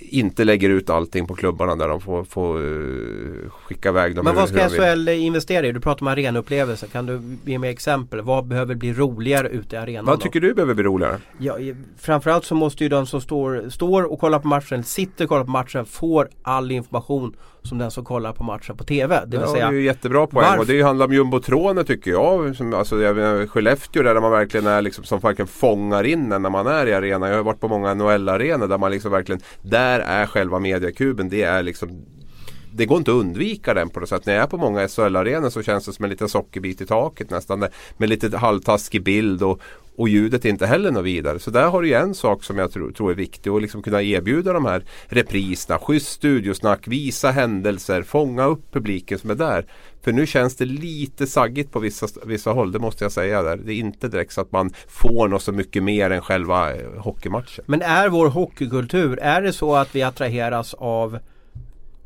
inte 0.00 0.44
lägger 0.44 0.70
ut 0.70 0.90
allting 0.90 1.26
på 1.26 1.34
klubbarna 1.34 1.76
där 1.76 1.88
de 1.88 2.00
får, 2.00 2.24
får 2.24 2.56
eh, 2.56 3.50
skicka 3.50 3.88
iväg 3.88 4.14
dem 4.14 4.24
Men 4.24 4.34
hur- 4.34 4.40
vad 4.40 4.48
ska. 4.48 4.94
SHL 4.94 5.08
investera 5.08 5.66
i? 5.66 5.72
Du 5.72 5.80
pratar 5.80 6.02
om 6.02 6.08
arenaupplevelser. 6.08 6.86
Kan 6.86 7.06
du 7.06 7.20
ge 7.44 7.58
mig 7.58 7.70
exempel? 7.70 8.20
Vad 8.20 8.46
behöver 8.46 8.74
bli 8.74 8.92
roligare 8.92 9.48
ute 9.48 9.76
i 9.76 9.78
arenan? 9.78 10.04
Vad 10.04 10.18
då? 10.18 10.22
tycker 10.22 10.40
du 10.40 10.54
behöver 10.54 10.74
bli 10.74 10.84
roligare? 10.84 11.18
Ja, 11.38 11.58
framförallt 11.98 12.44
så 12.44 12.54
måste 12.54 12.84
ju 12.84 12.88
de 12.88 13.06
som 13.06 13.20
står, 13.20 13.68
står 13.70 14.12
och 14.12 14.20
kollar 14.20 14.38
på 14.38 14.48
matchen, 14.48 14.84
sitter 14.84 15.24
och 15.24 15.28
kollar 15.28 15.44
på 15.44 15.50
matchen, 15.50 15.84
får 15.84 16.28
all 16.42 16.70
information 16.70 17.36
som 17.62 17.78
den 17.78 17.90
som 17.90 18.04
kollar 18.04 18.32
på 18.32 18.44
matchen 18.44 18.76
på 18.76 18.84
TV. 18.84 19.20
Det 19.26 19.30
vill 19.36 19.40
ja, 19.40 19.52
säga, 19.52 19.70
det 19.70 19.76
är 19.76 19.78
ju 19.78 19.84
jättebra 19.84 20.26
poäng 20.26 20.44
varför- 20.44 20.58
och 20.60 20.66
det 20.66 20.82
handlar 20.82 21.06
om 21.06 21.12
jumbotroner 21.12 21.82
tycker 21.84 22.10
jag. 22.10 22.56
Som, 22.56 22.74
alltså, 22.74 23.00
jag 23.00 23.16
menar, 23.16 23.46
Skellefteå 23.46 24.02
där 24.02 24.20
man 24.20 24.30
verkligen 24.30 24.66
är 24.66 24.82
liksom, 24.82 25.04
som 25.04 25.20
verkligen 25.20 25.46
fångar 25.46 26.04
in 26.04 26.32
en 26.32 26.42
när 26.42 26.50
man 26.50 26.66
är 26.66 26.86
i 26.86 26.94
arenan. 26.94 27.28
Jag 27.28 27.36
har 27.36 27.44
varit 27.44 27.60
på 27.60 27.68
många 27.68 27.94
NHL-arenor 27.94 28.66
där 28.66 28.78
man 28.78 28.90
liksom 28.90 29.12
verkligen, 29.12 29.40
där 29.62 29.87
är 30.00 30.26
själva 30.26 30.58
mediakuben. 30.58 31.28
Det 31.28 31.42
är 31.42 31.62
liksom 31.62 32.04
det 32.78 32.86
går 32.86 32.98
inte 32.98 33.10
att 33.10 33.16
undvika 33.16 33.74
den 33.74 33.90
på 33.90 34.00
något 34.00 34.08
sätt. 34.08 34.26
När 34.26 34.34
jag 34.34 34.42
är 34.42 34.46
på 34.46 34.56
många 34.56 34.88
SHL-arenor 34.88 35.50
så 35.50 35.62
känns 35.62 35.84
det 35.84 35.92
som 35.92 36.04
en 36.04 36.10
liten 36.10 36.28
sockerbit 36.28 36.80
i 36.80 36.86
taket 36.86 37.30
nästan. 37.30 37.66
Med 37.96 38.08
lite 38.08 38.36
halvtaskig 38.36 39.02
bild 39.02 39.42
och, 39.42 39.60
och 39.96 40.08
ljudet 40.08 40.44
är 40.44 40.48
inte 40.48 40.66
heller 40.66 40.90
något 40.90 41.04
vidare. 41.04 41.38
Så 41.38 41.50
där 41.50 41.68
har 41.68 41.82
du 41.82 41.88
ju 41.88 41.94
en 41.94 42.14
sak 42.14 42.44
som 42.44 42.58
jag 42.58 42.72
tror, 42.72 42.92
tror 42.92 43.10
är 43.10 43.14
viktig. 43.14 43.50
Att 43.50 43.62
liksom 43.62 43.82
kunna 43.82 44.02
erbjuda 44.02 44.52
de 44.52 44.64
här 44.64 44.84
repriserna. 45.06 45.78
Schysst 45.78 46.08
studiosnack, 46.08 46.88
visa 46.88 47.30
händelser, 47.30 48.02
fånga 48.02 48.44
upp 48.44 48.72
publiken 48.72 49.18
som 49.18 49.30
är 49.30 49.34
där. 49.34 49.66
För 50.02 50.12
nu 50.12 50.26
känns 50.26 50.56
det 50.56 50.64
lite 50.64 51.26
saggigt 51.26 51.72
på 51.72 51.78
vissa, 51.78 52.06
vissa 52.26 52.50
håll, 52.50 52.72
det 52.72 52.78
måste 52.78 53.04
jag 53.04 53.12
säga. 53.12 53.42
Där. 53.42 53.56
Det 53.56 53.72
är 53.72 53.78
inte 53.78 54.08
direkt 54.08 54.32
så 54.32 54.40
att 54.40 54.52
man 54.52 54.70
får 54.88 55.28
något 55.28 55.42
så 55.42 55.52
mycket 55.52 55.82
mer 55.82 56.10
än 56.10 56.20
själva 56.20 56.74
eh, 56.74 57.00
hockeymatchen. 57.00 57.64
Men 57.68 57.82
är 57.82 58.08
vår 58.08 58.28
hockeykultur, 58.28 59.18
är 59.18 59.42
det 59.42 59.52
så 59.52 59.74
att 59.74 59.94
vi 59.94 60.02
attraheras 60.02 60.74
av 60.74 61.18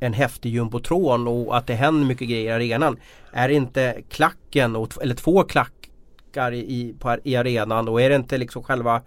en 0.02 0.12
häftig 0.12 0.50
jumbotron 0.50 1.28
och 1.28 1.56
att 1.56 1.66
det 1.66 1.74
händer 1.74 2.06
mycket 2.06 2.28
grejer 2.28 2.60
i 2.60 2.72
arenan? 2.72 2.96
Är 3.32 3.48
det 3.48 3.54
inte 3.54 4.02
klacken, 4.08 4.76
och, 4.76 5.02
eller 5.02 5.14
två 5.14 5.42
klackar 5.42 6.52
i, 6.52 6.94
på, 6.98 7.16
i 7.24 7.36
arenan 7.36 7.88
och 7.88 8.02
är 8.02 8.10
det 8.10 8.16
inte 8.16 8.38
liksom 8.38 8.62
själva 8.62 9.02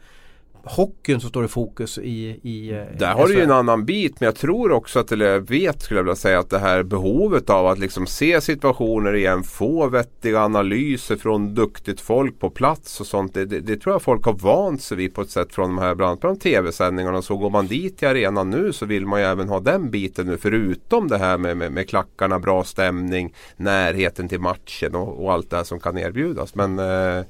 hockeyn 0.66 1.20
som 1.20 1.30
står 1.30 1.46
i 1.46 1.48
fokus 1.48 1.98
i, 1.98 2.40
i 2.44 2.72
eh, 2.72 2.98
Där 2.98 3.14
har 3.14 3.28
du 3.28 3.34
ju 3.34 3.40
SHL. 3.40 3.44
en 3.44 3.52
annan 3.52 3.86
bit 3.86 4.20
men 4.20 4.26
jag 4.26 4.36
tror 4.36 4.72
också 4.72 5.00
att, 5.00 5.12
eller 5.12 5.26
jag 5.26 5.50
vet 5.50 5.82
skulle 5.82 6.00
jag 6.00 6.04
vilja 6.04 6.16
säga 6.16 6.40
att 6.40 6.50
det 6.50 6.60
här 6.60 6.84
behovet 6.84 7.50
av 7.50 7.68
att 7.68 7.80
liksom 7.80 8.08
se 8.08 8.42
situationer 8.42 9.16
igen, 9.16 9.44
få 9.44 9.90
vettiga 9.90 10.42
analyser 10.42 11.16
från 11.16 11.54
duktigt 11.54 12.02
folk 12.02 12.40
på 12.40 12.50
plats 12.50 13.00
och 13.00 13.08
sånt. 13.08 13.34
Det, 13.34 13.46
det, 13.46 13.60
det 13.60 13.78
tror 13.78 13.96
jag 13.96 14.02
folk 14.02 14.26
har 14.26 14.34
vant 14.34 14.82
sig 14.82 14.98
vid 14.98 15.14
på 15.14 15.22
ett 15.22 15.30
sätt 15.30 15.54
från 15.54 15.70
de 15.70 15.78
här 15.78 15.96
bland 15.96 16.26
annat 16.26 16.42
tv-sändningarna. 16.42 17.22
Så 17.22 17.38
går 17.38 17.50
man 17.50 17.68
dit 17.68 17.98
till 17.98 18.08
arenan 18.08 18.50
nu 18.50 18.74
så 18.74 18.86
vill 18.86 19.06
man 19.06 19.20
ju 19.20 19.26
även 19.26 19.50
ha 19.50 19.60
den 19.60 19.92
biten 19.92 20.28
nu 20.28 20.38
förutom 20.38 21.08
det 21.08 21.18
här 21.18 21.38
med, 21.38 21.58
med, 21.58 21.72
med 21.72 21.90
klackarna, 21.90 22.40
bra 22.40 22.64
stämning, 22.64 23.34
närheten 23.58 24.30
till 24.30 24.40
matchen 24.40 24.96
och, 24.96 25.24
och 25.24 25.34
allt 25.34 25.50
det 25.50 25.58
här 25.58 25.64
som 25.64 25.80
kan 25.80 25.98
erbjudas. 25.98 26.56
Men 26.56 26.80
eh, 26.80 27.26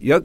Ja, 0.00 0.20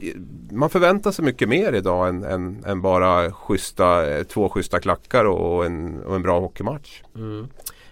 man 0.52 0.70
förväntar 0.70 1.12
sig 1.12 1.26
mycket 1.26 1.50
mer 1.50 1.74
idag 1.74 2.10
än, 2.10 2.24
än, 2.24 2.64
än 2.66 2.82
bara 2.82 3.32
schyssta, 3.32 4.04
två 4.24 4.50
schyssta 4.50 4.80
klackar 4.80 5.26
och 5.26 5.66
en, 5.66 6.04
och 6.04 6.16
en 6.16 6.22
bra 6.22 6.40
hockeymatch. 6.40 7.02
Mm. 7.16 7.48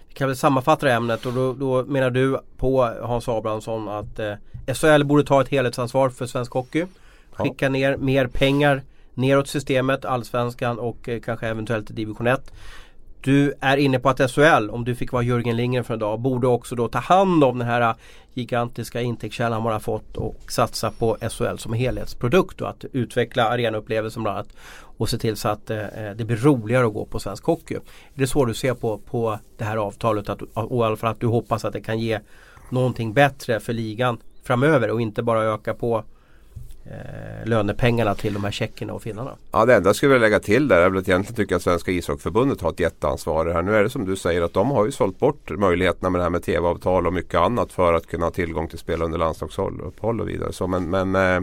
Vi 0.08 0.14
kan 0.14 0.28
väl 0.28 0.36
sammanfatta 0.36 0.86
det 0.86 0.92
ämnet 0.92 1.26
och 1.26 1.32
då, 1.32 1.52
då 1.52 1.84
menar 1.84 2.10
du 2.10 2.38
på 2.56 2.82
Hans 3.02 3.28
Abrahamsson 3.28 3.88
att 3.88 4.18
eh, 4.18 4.34
SHL 4.74 5.04
borde 5.04 5.24
ta 5.24 5.40
ett 5.40 5.48
helhetsansvar 5.48 6.08
för 6.08 6.26
svensk 6.26 6.52
hockey. 6.52 6.78
Ja. 6.78 7.44
Skicka 7.44 7.68
ner 7.68 7.96
mer 7.96 8.26
pengar 8.26 8.82
neråt 9.14 9.48
systemet, 9.48 10.04
allsvenskan 10.04 10.78
och 10.78 11.08
eh, 11.08 11.20
kanske 11.20 11.46
eventuellt 11.46 11.96
division 11.96 12.26
1. 12.26 12.52
Du 13.24 13.54
är 13.60 13.76
inne 13.76 13.98
på 13.98 14.08
att 14.08 14.30
SHL, 14.30 14.70
om 14.70 14.84
du 14.84 14.94
fick 14.94 15.12
vara 15.12 15.22
Jörgen 15.22 15.56
Lindgren 15.56 15.84
för 15.84 15.94
en 15.94 16.00
dag, 16.00 16.20
borde 16.20 16.46
också 16.46 16.74
då 16.74 16.88
ta 16.88 16.98
hand 16.98 17.44
om 17.44 17.58
den 17.58 17.68
här 17.68 17.80
äh, 17.80 17.96
gigantiska 18.34 19.00
intäktskällan 19.00 19.62
man 19.62 19.72
har 19.72 19.80
fått 19.80 20.16
och 20.16 20.52
satsa 20.52 20.90
på 20.90 21.16
SHL 21.30 21.56
som 21.56 21.72
helhetsprodukt 21.72 22.60
och 22.60 22.68
att 22.68 22.84
utveckla 22.92 23.48
arenaupplevelsen 23.48 24.22
bland 24.22 24.38
annat 24.38 24.52
och 24.96 25.08
se 25.08 25.18
till 25.18 25.36
så 25.36 25.48
att 25.48 25.70
eh, 25.70 25.84
det 26.16 26.24
blir 26.24 26.36
roligare 26.36 26.86
att 26.86 26.94
gå 26.94 27.04
på 27.04 27.18
svensk 27.18 27.44
hockey. 27.44 27.74
Är 27.74 27.80
det 28.14 28.26
så 28.26 28.44
du 28.44 28.54
ser 28.54 28.74
på, 28.74 28.98
på 28.98 29.38
det 29.56 29.64
här 29.64 29.76
avtalet 29.76 30.28
att, 30.28 30.42
och 30.54 30.84
i 30.84 30.86
alla 30.86 30.96
fall 30.96 31.10
att 31.10 31.20
du 31.20 31.26
hoppas 31.26 31.64
att 31.64 31.72
det 31.72 31.80
kan 31.80 31.98
ge 31.98 32.20
någonting 32.70 33.12
bättre 33.12 33.60
för 33.60 33.72
ligan 33.72 34.18
framöver 34.42 34.90
och 34.90 35.00
inte 35.00 35.22
bara 35.22 35.42
öka 35.42 35.74
på 35.74 36.04
eh, 36.84 37.48
lönepengarna 37.48 38.14
till 38.14 38.34
de 38.34 38.44
här 38.44 38.50
tjeckerna 38.50 38.92
och 38.92 39.02
finnarna. 39.02 39.36
Ja, 39.52 39.64
det 39.64 39.74
enda 39.74 39.88
jag 39.88 39.96
skulle 39.96 40.12
vilja 40.12 40.26
lägga 40.26 40.40
till 40.40 40.68
där 40.68 40.80
är 40.80 40.90
väl 40.90 40.98
att 40.98 41.08
egentligen 41.08 41.36
tycker 41.36 41.52
jag 41.52 41.56
att 41.56 41.62
Svenska 41.62 41.90
ishockeyförbundet 41.90 42.60
har 42.60 42.70
ett 42.70 42.80
jätteansvar 42.80 43.46
här. 43.46 43.62
Nu 43.62 43.76
är 43.76 43.82
det 43.82 43.90
som 43.90 44.04
du 44.04 44.16
säger 44.16 44.42
att 44.42 44.52
de 44.52 44.70
har 44.70 44.84
ju 44.84 44.92
sålt 44.92 45.18
bort 45.18 45.50
möjligheterna 45.50 46.10
med 46.10 46.18
det 46.18 46.22
här 46.22 46.30
med 46.30 46.42
tv-avtal 46.42 47.06
och 47.06 47.12
mycket 47.12 47.34
annat 47.34 47.72
för 47.72 47.92
att 47.92 48.06
kunna 48.06 48.26
ha 48.26 48.30
tillgång 48.30 48.68
till 48.68 48.78
spel 48.78 49.02
under 49.02 49.18
landslagsuppehåll 49.18 50.20
och 50.20 50.28
vidare. 50.28 50.52
Så, 50.52 50.66
men, 50.66 50.90
men, 50.90 51.14
eh, 51.14 51.40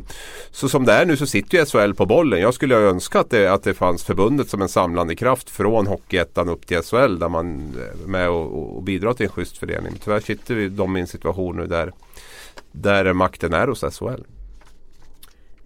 så 0.52 0.70
som 0.70 0.86
det 0.86 0.94
är 0.94 1.06
nu 1.06 1.18
så 1.18 1.26
sitter 1.26 1.58
ju 1.58 1.66
SHL 1.66 1.94
på 1.94 2.06
bollen. 2.06 2.42
Jag 2.42 2.54
skulle 2.54 2.76
önska 2.76 3.20
att 3.20 3.30
det, 3.30 3.48
att 3.48 3.64
det 3.64 3.74
fanns 3.74 4.04
förbundet 4.04 4.50
som 4.50 4.62
en 4.62 4.70
samlande 4.70 5.16
kraft 5.16 5.50
från 5.50 5.88
Hockeyettan 5.88 6.50
upp 6.50 6.68
till 6.68 6.82
SHL 6.82 7.20
där 7.20 7.30
man 7.30 7.76
är 8.04 8.08
med 8.08 8.30
och, 8.30 8.78
och 8.78 8.84
bidrar 8.84 9.14
till 9.14 9.26
en 9.26 9.32
schysst 9.32 9.58
fördelning. 9.58 9.94
Tyvärr 10.04 10.20
sitter 10.20 10.56
vi 10.56 10.70
de 10.70 10.98
i 10.98 11.00
en 11.00 11.08
situation 11.08 11.58
nu 11.58 11.68
där, 11.68 11.94
där 12.72 13.14
makten 13.14 13.54
är 13.54 13.68
hos 13.68 13.84
SHL. 14.00 14.24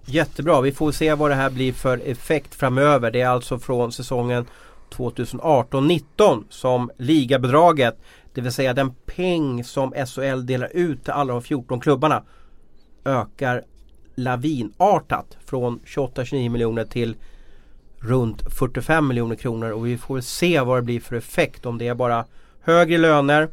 Jättebra, 0.05 0.61
vi 0.61 0.71
får 0.71 0.91
se 0.91 1.13
vad 1.13 1.31
det 1.31 1.35
här 1.35 1.49
blir 1.49 1.73
för 1.73 2.01
effekt 2.05 2.55
framöver. 2.55 3.11
Det 3.11 3.21
är 3.21 3.27
alltså 3.27 3.59
från 3.59 3.91
säsongen 3.91 4.45
2018-19 4.89 6.43
som 6.49 6.91
ligabidraget, 6.97 7.97
det 8.33 8.41
vill 8.41 8.51
säga 8.51 8.73
den 8.73 8.93
peng 9.05 9.63
som 9.63 9.91
SHL 9.91 10.45
delar 10.45 10.69
ut 10.73 11.03
till 11.03 11.13
alla 11.13 11.33
de 11.33 11.41
14 11.41 11.79
klubbarna 11.79 12.23
ökar 13.05 13.63
lavinartat 14.15 15.37
från 15.45 15.79
28-29 15.85 16.49
miljoner 16.49 16.85
till 16.85 17.15
runt 17.97 18.53
45 18.53 19.07
miljoner 19.07 19.35
kronor 19.35 19.71
och 19.71 19.87
vi 19.87 19.97
får 19.97 20.21
se 20.21 20.61
vad 20.61 20.77
det 20.77 20.81
blir 20.81 20.99
för 20.99 21.15
effekt 21.15 21.65
om 21.65 21.77
det 21.77 21.87
är 21.87 21.95
bara 21.95 22.25
högre 22.61 22.97
löner 22.97 23.49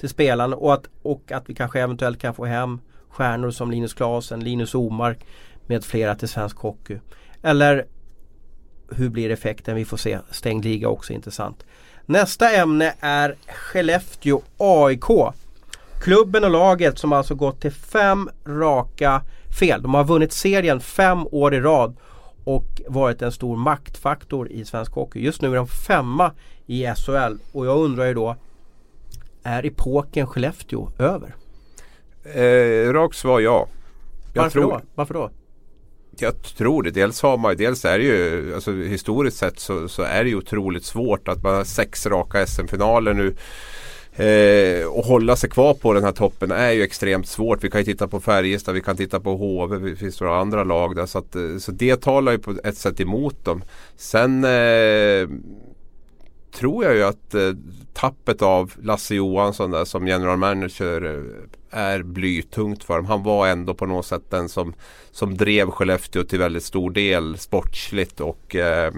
till 0.00 0.08
spelarna 0.08 0.56
och 0.56 0.74
att, 0.74 0.88
och 1.02 1.32
att 1.32 1.50
vi 1.50 1.54
kanske 1.54 1.80
eventuellt 1.80 2.20
kan 2.20 2.34
få 2.34 2.44
hem 2.44 2.80
stjärnor 3.08 3.50
som 3.50 3.70
Linus 3.70 3.94
Klasen, 3.94 4.44
Linus 4.44 4.74
Omark 4.74 5.26
med 5.66 5.84
flera 5.84 6.14
till 6.14 6.28
svensk 6.28 6.56
hockey. 6.58 6.98
Eller 7.42 7.86
hur 8.90 9.08
blir 9.08 9.30
effekten? 9.30 9.76
Vi 9.76 9.84
får 9.84 9.96
se. 9.96 10.18
Stängd 10.30 10.64
liga 10.64 10.88
också 10.88 11.12
intressant. 11.12 11.64
Nästa 12.06 12.50
ämne 12.50 12.94
är 13.00 13.36
Skellefteå 13.46 14.42
AIK. 14.58 15.34
Klubben 16.00 16.44
och 16.44 16.50
laget 16.50 16.98
som 16.98 17.12
alltså 17.12 17.34
gått 17.34 17.60
till 17.60 17.72
fem 17.72 18.30
raka 18.46 19.22
fel. 19.58 19.82
De 19.82 19.94
har 19.94 20.04
vunnit 20.04 20.32
serien 20.32 20.80
fem 20.80 21.26
år 21.30 21.54
i 21.54 21.60
rad 21.60 21.96
och 22.44 22.82
varit 22.88 23.22
en 23.22 23.32
stor 23.32 23.56
maktfaktor 23.56 24.48
i 24.48 24.64
svensk 24.64 24.92
hockey. 24.92 25.20
Just 25.20 25.42
nu 25.42 25.50
är 25.50 25.56
de 25.56 25.66
femma 25.66 26.32
i 26.66 26.86
SHL 26.86 27.36
och 27.52 27.66
jag 27.66 27.78
undrar 27.78 28.04
ju 28.04 28.14
då 28.14 28.36
Är 29.42 29.66
epoken 29.66 30.26
Skellefteå 30.26 30.88
över? 30.98 31.34
Eh, 32.24 32.92
rakt 32.92 33.16
svar 33.16 33.40
ja. 33.40 33.68
Jag 34.32 34.42
Varför 34.42 34.60
tror, 34.60 34.72
då? 34.72 34.80
Varför 34.94 35.14
då? 35.14 35.30
Jag 36.22 36.42
tror 36.42 36.82
det. 36.82 36.90
Dels 36.90 37.22
har 37.22 37.36
man 37.36 37.56
dels 37.56 37.84
är 37.84 37.98
det 37.98 38.04
ju 38.04 38.54
alltså, 38.54 38.72
historiskt 38.72 39.36
sett 39.36 39.60
så, 39.60 39.88
så 39.88 40.02
är 40.02 40.24
det 40.24 40.30
ju 40.30 40.36
otroligt 40.36 40.84
svårt 40.84 41.28
att 41.28 41.42
man 41.42 41.54
har 41.54 41.64
sex 41.64 42.06
raka 42.06 42.46
SM-finaler 42.46 43.14
nu. 43.14 43.34
Eh, 44.16 44.86
och 44.86 45.04
hålla 45.04 45.36
sig 45.36 45.50
kvar 45.50 45.74
på 45.74 45.92
den 45.92 46.04
här 46.04 46.12
toppen 46.12 46.50
är 46.50 46.70
ju 46.70 46.82
extremt 46.82 47.28
svårt. 47.28 47.64
Vi 47.64 47.70
kan 47.70 47.80
ju 47.80 47.84
titta 47.84 48.08
på 48.08 48.20
Färjestad, 48.20 48.74
vi 48.74 48.80
kan 48.80 48.96
titta 48.96 49.20
på 49.20 49.36
HV, 49.36 49.90
det 49.90 49.96
finns 49.96 50.20
några 50.20 50.36
andra 50.36 50.64
lag 50.64 50.96
där. 50.96 51.06
Så, 51.06 51.18
att, 51.18 51.36
eh, 51.36 51.56
så 51.58 51.72
det 51.72 52.00
talar 52.00 52.32
ju 52.32 52.38
på 52.38 52.54
ett 52.64 52.76
sätt 52.76 53.00
emot 53.00 53.44
dem. 53.44 53.62
Sen 53.96 54.44
eh, 54.44 55.28
tror 56.54 56.84
jag 56.84 56.94
ju 56.94 57.02
att 57.02 57.34
eh, 57.34 57.52
tappet 57.92 58.42
av 58.42 58.72
Lasse 58.82 59.14
Johansson 59.14 59.70
där 59.70 59.84
som 59.84 60.06
general 60.06 60.36
manager 60.38 61.04
eh, 61.04 61.80
är 61.80 62.02
blytungt 62.02 62.84
för 62.84 62.96
dem. 62.96 63.06
Han 63.06 63.22
var 63.22 63.48
ändå 63.48 63.74
på 63.74 63.86
något 63.86 64.06
sätt 64.06 64.30
den 64.30 64.48
som, 64.48 64.74
som 65.10 65.36
drev 65.36 65.70
Skellefteå 65.70 66.24
till 66.24 66.38
väldigt 66.38 66.64
stor 66.64 66.90
del 66.90 67.38
sportsligt 67.38 68.20
och 68.20 68.56
eh, 68.56 68.92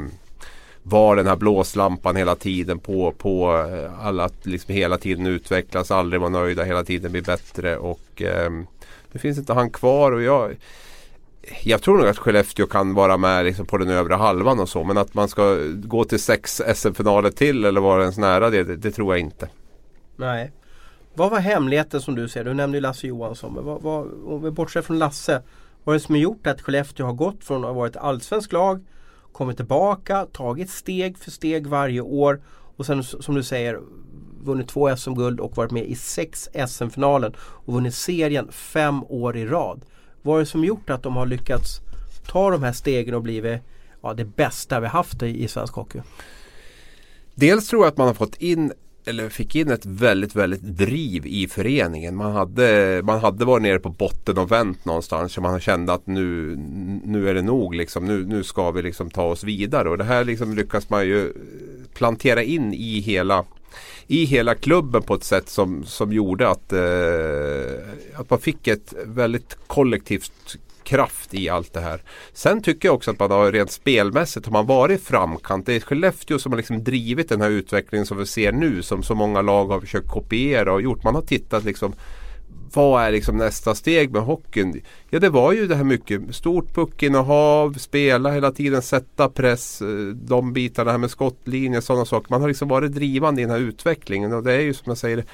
var 0.83 1.17
den 1.17 1.27
här 1.27 1.37
blåslampan 1.37 2.17
hela 2.17 2.37
tiden 2.37 2.79
på, 2.79 3.13
på 3.13 3.67
eh, 3.71 4.07
alla 4.07 4.25
att 4.25 4.47
liksom 4.47 4.75
hela 4.75 4.99
tiden 4.99 5.27
utvecklas, 5.27 5.91
aldrig 5.91 6.21
vara 6.21 6.31
nöjda, 6.31 6.65
hela 6.65 6.85
tiden 6.85 7.13
bli 7.13 7.23
bättre 7.23 7.77
och 7.77 8.23
eh, 8.23 8.51
nu 9.13 9.19
finns 9.21 9.39
inte 9.39 9.53
han 9.53 9.71
kvar 9.71 10.13
och 10.13 10.23
jag 10.23 10.57
jag 11.63 11.83
tror 11.83 11.99
nog 11.99 12.07
att 12.07 12.19
Skellefteå 12.19 12.67
kan 12.67 12.95
vara 12.95 13.17
med 13.17 13.45
liksom 13.45 13.67
på 13.67 13.79
den 13.79 13.91
övre 13.91 14.15
halvan 14.15 14.61
och 14.61 14.69
så. 14.69 14.85
Men 14.85 14.99
att 14.99 15.15
man 15.15 15.29
ska 15.29 15.57
gå 15.75 16.05
till 16.05 16.21
sex 16.21 16.63
SM-finaler 16.75 17.31
till 17.31 17.65
eller 17.65 17.81
vara 17.81 18.03
ens 18.03 18.19
nära 18.19 18.51
det, 18.51 18.65
det, 18.65 18.77
det, 18.77 18.91
tror 18.91 19.15
jag 19.15 19.21
inte. 19.21 19.49
Nej. 20.17 20.53
Vad 21.15 21.31
var 21.31 21.39
hemligheten 21.39 22.01
som 22.01 22.15
du 22.15 22.29
ser? 22.29 22.45
Du 22.45 22.55
nämnde 22.55 22.77
ju 22.77 22.81
Lasse 22.83 23.07
Johansson. 23.07 23.55
Men 23.55 23.65
vad, 23.65 23.83
vad, 23.83 24.07
om 24.27 24.43
vi 24.43 24.51
bortser 24.51 24.83
från 24.83 24.99
Lasse. 24.99 25.43
Vad 25.85 25.95
är 25.95 25.99
det 25.99 26.05
som 26.05 26.15
har 26.15 26.23
gjort 26.23 26.47
att 26.47 26.63
Skellefteå 26.63 27.07
har 27.07 27.13
gått 27.13 27.45
från 27.45 27.65
att 27.65 27.71
ha 27.71 27.73
varit 27.73 27.97
allsvensk 27.97 28.53
lag, 28.53 28.85
kommit 29.33 29.57
tillbaka, 29.57 30.27
tagit 30.33 30.71
steg 30.71 31.19
för 31.19 31.31
steg 31.31 31.67
varje 31.67 32.01
år 32.01 32.41
och 32.77 32.87
sen 32.87 33.05
som 33.05 33.35
du 33.35 33.43
säger 33.43 33.81
vunnit 34.45 34.69
två 34.69 34.97
SM-guld 34.97 35.41
och 35.41 35.57
varit 35.57 35.71
med 35.71 35.85
i 35.85 35.95
sex 35.95 36.49
SM-finalen 36.69 37.35
och 37.39 37.75
vunnit 37.75 37.95
serien 37.95 38.53
fem 38.53 39.05
år 39.05 39.37
i 39.37 39.47
rad. 39.47 39.85
Vad 40.27 40.37
är 40.37 40.41
det 40.41 40.47
som 40.47 40.65
gjort 40.65 40.91
att 40.91 41.03
de 41.03 41.17
har 41.17 41.27
lyckats 41.27 41.81
ta 42.27 42.51
de 42.51 42.63
här 42.63 42.73
stegen 42.73 43.15
och 43.15 43.23
blivit 43.23 43.61
ja, 44.03 44.15
det 44.15 44.25
bästa 44.25 44.81
vi 44.81 44.87
haft 44.87 45.23
i, 45.23 45.45
i 45.45 45.49
svensk 45.49 45.75
hockey? 45.75 46.01
Dels 47.35 47.69
tror 47.69 47.83
jag 47.83 47.89
att 47.89 47.97
man 47.97 48.07
har 48.07 48.15
fått 48.15 48.37
in 48.37 48.73
eller 49.05 49.29
fick 49.29 49.55
in 49.57 49.71
ett 49.71 49.87
väldigt, 49.87 50.37
väldigt 50.37 50.63
driv 50.63 51.27
i 51.27 51.49
föreningen. 51.49 52.17
Man 52.17 52.33
hade, 52.33 53.01
man 53.05 53.21
hade 53.21 53.45
varit 53.45 53.63
nere 53.63 53.79
på 53.79 53.89
botten 53.89 54.39
och 54.39 54.53
vänt 54.53 54.85
någonstans. 54.85 55.37
Och 55.37 55.43
man 55.43 55.61
kände 55.61 55.93
att 55.93 56.07
nu, 56.07 56.57
nu 57.05 57.29
är 57.29 57.35
det 57.35 57.43
nog. 57.43 57.75
Liksom. 57.75 58.05
Nu, 58.05 58.27
nu 58.27 58.45
ska 58.45 58.71
vi 58.71 58.83
liksom 58.83 59.11
ta 59.11 59.23
oss 59.23 59.45
vidare. 59.45 59.91
Och 59.91 59.99
det 59.99 60.05
här 60.05 60.25
liksom 60.25 60.55
lyckas 60.55 60.91
man 60.91 61.07
ju 61.07 61.33
plantera 61.95 62.43
in 62.43 62.75
i 62.75 63.01
hela 63.01 63.45
i 64.07 64.25
hela 64.25 64.55
klubben 64.55 65.03
på 65.03 65.15
ett 65.15 65.25
sätt 65.25 65.49
som, 65.49 65.85
som 65.85 66.13
gjorde 66.13 66.49
att, 66.49 66.73
eh, 66.73 68.21
att 68.21 68.31
man 68.31 68.41
fick 68.41 68.67
ett 68.67 68.95
väldigt 69.05 69.57
kollektivt 69.67 70.57
kraft 70.83 71.35
i 71.35 71.49
allt 71.49 71.73
det 71.73 71.81
här. 71.81 72.03
Sen 72.33 72.63
tycker 72.63 72.89
jag 72.89 72.95
också 72.95 73.11
att 73.11 73.19
man 73.19 73.31
har 73.31 73.53
rent 73.53 73.71
spelmässigt 73.71 74.47
har 74.47 74.53
man 74.53 74.67
varit 74.67 75.03
framkant. 75.03 75.67
Det 75.67 75.75
är 75.75 75.81
Skellefteå 75.81 76.39
som 76.39 76.53
har 76.53 76.57
liksom 76.57 76.85
drivit 76.85 77.29
den 77.29 77.41
här 77.41 77.51
utvecklingen 77.51 78.07
som 78.07 78.19
vi 78.19 78.27
ser 78.27 78.53
nu 78.53 78.83
som 78.83 79.03
så 79.03 79.15
många 79.15 79.43
lag 79.43 79.67
har 79.67 79.81
försökt 79.81 80.09
kopiera 80.09 80.73
och 80.73 80.83
gjort. 80.83 81.05
Man 81.05 81.15
har 81.15 81.23
tittat 81.23 81.65
liksom 81.65 81.95
vad 82.75 83.03
är 83.03 83.13
liksom 83.13 83.37
nästa 83.37 83.75
steg 83.75 84.13
med 84.13 84.23
hockeyn? 84.23 84.81
Ja 85.11 85.19
det 85.19 85.29
var 85.29 85.53
ju 85.53 85.67
det 85.67 85.75
här 85.75 85.85
mycket 85.85 86.35
stort 86.35 86.75
puckinnehav, 86.75 87.73
spela 87.73 88.31
hela 88.31 88.53
tiden, 88.53 88.83
sätta 88.83 89.29
press, 89.29 89.83
eh, 89.83 89.89
de 90.15 90.53
bitarna 90.53 90.91
här 90.91 90.99
med 90.99 91.11
skottlinjer, 91.11 91.81
sådana 91.81 92.05
saker. 92.05 92.31
Man 92.31 92.41
har 92.41 92.49
liksom 92.49 92.69
varit 92.69 92.93
drivande 92.93 93.41
i 93.41 93.45
den 93.45 93.55
här 93.55 93.61
utvecklingen 93.61 94.33
och 94.33 94.43
det 94.43 94.53
är 94.53 94.61
ju 94.61 94.75
som 94.75 94.91
jag 94.91 94.99
säger 94.99 95.25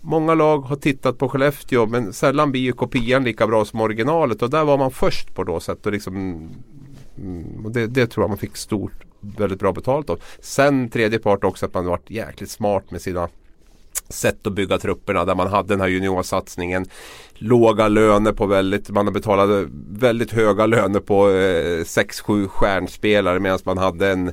Många 0.00 0.34
lag 0.34 0.58
har 0.58 0.76
tittat 0.76 1.18
på 1.18 1.28
Skellefteå 1.28 1.86
men 1.86 2.12
sällan 2.12 2.50
blir 2.50 2.60
ju 2.60 2.72
kopian 2.72 3.24
lika 3.24 3.46
bra 3.46 3.64
som 3.64 3.80
originalet 3.80 4.42
och 4.42 4.50
där 4.50 4.64
var 4.64 4.78
man 4.78 4.90
först 4.90 5.34
på 5.34 5.44
då 5.44 5.60
sätt 5.60 5.86
och 5.86 5.92
liksom 5.92 6.16
mm, 7.18 7.64
och 7.64 7.70
det, 7.70 7.86
det 7.86 8.06
tror 8.06 8.22
jag 8.22 8.28
man 8.30 8.38
fick 8.38 8.56
stort, 8.56 8.92
väldigt 9.20 9.58
bra 9.58 9.72
betalt 9.72 10.10
av. 10.10 10.20
Sen 10.40 10.88
tredje 10.88 11.18
part 11.18 11.44
också 11.44 11.66
att 11.66 11.74
man 11.74 11.86
varit 11.86 12.10
jäkligt 12.10 12.50
smart 12.50 12.90
med 12.90 13.00
sina 13.00 13.28
sätt 14.08 14.46
att 14.46 14.52
bygga 14.52 14.78
trupperna 14.78 15.24
där 15.24 15.34
man 15.34 15.48
hade 15.48 15.68
den 15.68 15.80
här 15.80 15.88
juniorsatsningen. 15.88 16.86
Låga 17.34 17.88
löner 17.88 18.32
på 18.32 18.46
väldigt, 18.46 18.90
man 18.90 19.12
betalade 19.12 19.66
väldigt 19.90 20.32
höga 20.32 20.66
löner 20.66 21.00
på 21.00 21.30
eh, 21.30 21.84
6-7 21.84 22.48
stjärnspelare 22.48 23.40
medan 23.40 23.58
man 23.64 23.78
hade 23.78 24.10
en 24.10 24.28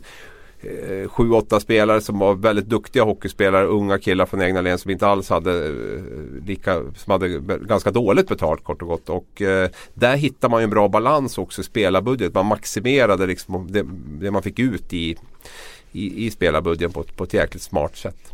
eh, 0.63 1.09
sju, 1.09 1.31
åtta 1.31 1.59
spelare 1.59 2.01
som 2.01 2.19
var 2.19 2.35
väldigt 2.35 2.65
duktiga 2.65 3.03
hockeyspelare. 3.03 3.65
Unga 3.65 3.99
killar 3.99 4.25
från 4.25 4.41
egna 4.41 4.61
län 4.61 4.77
som 4.77 4.91
inte 4.91 5.07
alls 5.07 5.29
hade 5.29 5.65
eh, 5.67 6.45
lika, 6.45 6.81
som 6.95 7.11
hade 7.11 7.27
ganska 7.57 7.91
dåligt 7.91 8.27
betalt 8.27 8.63
kort 8.63 8.81
och 8.81 8.87
gott. 8.87 9.09
Och 9.09 9.41
eh, 9.41 9.69
där 9.93 10.15
hittar 10.15 10.49
man 10.49 10.61
ju 10.61 10.63
en 10.63 10.69
bra 10.69 10.87
balans 10.87 11.37
också 11.37 11.61
i 11.61 11.63
spelarbudget. 11.63 12.33
Man 12.33 12.45
maximerade 12.45 13.27
liksom 13.27 13.71
det, 13.71 13.85
det 14.21 14.31
man 14.31 14.43
fick 14.43 14.59
ut 14.59 14.93
i, 14.93 15.17
i, 15.91 16.25
i 16.25 16.31
spelarbudgeten 16.31 16.93
på, 16.93 17.03
på 17.03 17.23
ett 17.23 17.33
jäkligt 17.33 17.63
smart 17.63 17.97
sätt. 17.97 18.33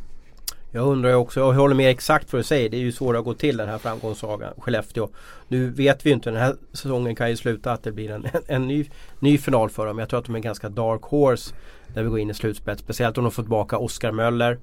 Jag 0.71 0.87
undrar 0.87 1.13
också, 1.13 1.39
jag 1.39 1.53
håller 1.53 1.75
med 1.75 1.91
exakt 1.91 2.33
vad 2.33 2.39
du 2.39 2.43
säger. 2.43 2.69
Det 2.69 2.77
är 2.77 2.81
ju 2.81 2.91
svårt 2.91 3.15
att 3.15 3.23
gå 3.23 3.33
till 3.33 3.57
den 3.57 3.69
här 3.69 3.77
framgångssagan 3.77 4.53
Skellefteå. 4.57 5.09
Nu 5.47 5.69
vet 5.69 6.05
vi 6.05 6.09
ju 6.09 6.13
inte, 6.13 6.29
den 6.29 6.41
här 6.41 6.55
säsongen 6.73 7.15
kan 7.15 7.29
ju 7.29 7.35
sluta 7.35 7.71
att 7.71 7.83
det 7.83 7.91
blir 7.91 8.11
en, 8.11 8.25
en, 8.25 8.41
en 8.47 8.67
ny, 8.67 8.89
ny 9.19 9.37
final 9.37 9.69
för 9.69 9.85
dem. 9.85 9.99
Jag 9.99 10.09
tror 10.09 10.19
att 10.19 10.25
de 10.25 10.35
är 10.35 10.39
ganska 10.39 10.69
dark 10.69 11.01
horse 11.01 11.55
när 11.95 12.03
vi 12.03 12.09
går 12.09 12.19
in 12.19 12.29
i 12.29 12.33
slutspelet. 12.33 12.79
Speciellt 12.79 13.17
om 13.17 13.23
de 13.23 13.31
får 13.31 13.43
tillbaka 13.43 13.77
Oscar 13.77 14.11
Möller. 14.11 14.59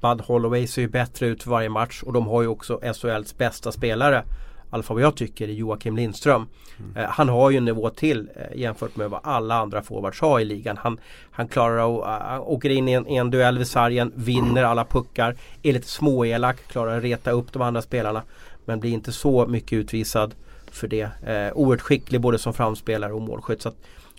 Bud 0.00 0.20
Holloway 0.20 0.66
ser 0.66 0.82
ju 0.82 0.88
bättre 0.88 1.26
ut 1.26 1.42
för 1.42 1.50
varje 1.50 1.68
match 1.68 2.02
och 2.02 2.12
de 2.12 2.26
har 2.26 2.42
ju 2.42 2.48
också 2.48 2.80
SHLs 2.94 3.38
bästa 3.38 3.72
spelare 3.72 4.24
alla 4.70 4.82
fall 4.82 4.94
vad 4.94 5.04
jag 5.04 5.16
tycker, 5.16 5.48
är 5.48 5.52
Joakim 5.52 5.96
Lindström. 5.96 6.46
Mm. 6.78 6.96
Eh, 6.96 7.10
han 7.10 7.28
har 7.28 7.50
ju 7.50 7.56
en 7.56 7.64
nivå 7.64 7.90
till 7.90 8.28
eh, 8.36 8.58
jämfört 8.60 8.96
med 8.96 9.10
vad 9.10 9.20
alla 9.22 9.54
andra 9.54 9.82
forwards 9.82 10.20
har 10.20 10.40
i 10.40 10.44
ligan. 10.44 10.76
Han, 10.76 11.00
han 11.30 11.48
klarar 11.48 11.78
att, 11.78 12.40
uh, 12.40 12.48
åker 12.48 12.70
in 12.70 12.88
i 12.88 12.92
en, 12.92 13.08
i 13.08 13.16
en 13.16 13.30
duell 13.30 13.58
vid 13.58 13.66
sargen, 13.66 14.12
vinner 14.14 14.64
alla 14.64 14.84
puckar, 14.84 15.36
är 15.62 15.72
lite 15.72 15.88
småelak, 15.88 16.56
klarar 16.68 16.96
att 16.96 17.02
reta 17.02 17.30
upp 17.30 17.52
de 17.52 17.62
andra 17.62 17.82
spelarna. 17.82 18.22
Men 18.64 18.80
blir 18.80 18.90
inte 18.90 19.12
så 19.12 19.46
mycket 19.46 19.72
utvisad 19.72 20.34
för 20.70 20.88
det. 20.88 21.02
Eh, 21.02 21.52
oerhört 21.56 21.80
skicklig 21.80 22.20
både 22.20 22.38
som 22.38 22.54
framspelare 22.54 23.12
och 23.12 23.22
målskytt. 23.22 23.62
Så 23.62 23.68
att 23.68 23.76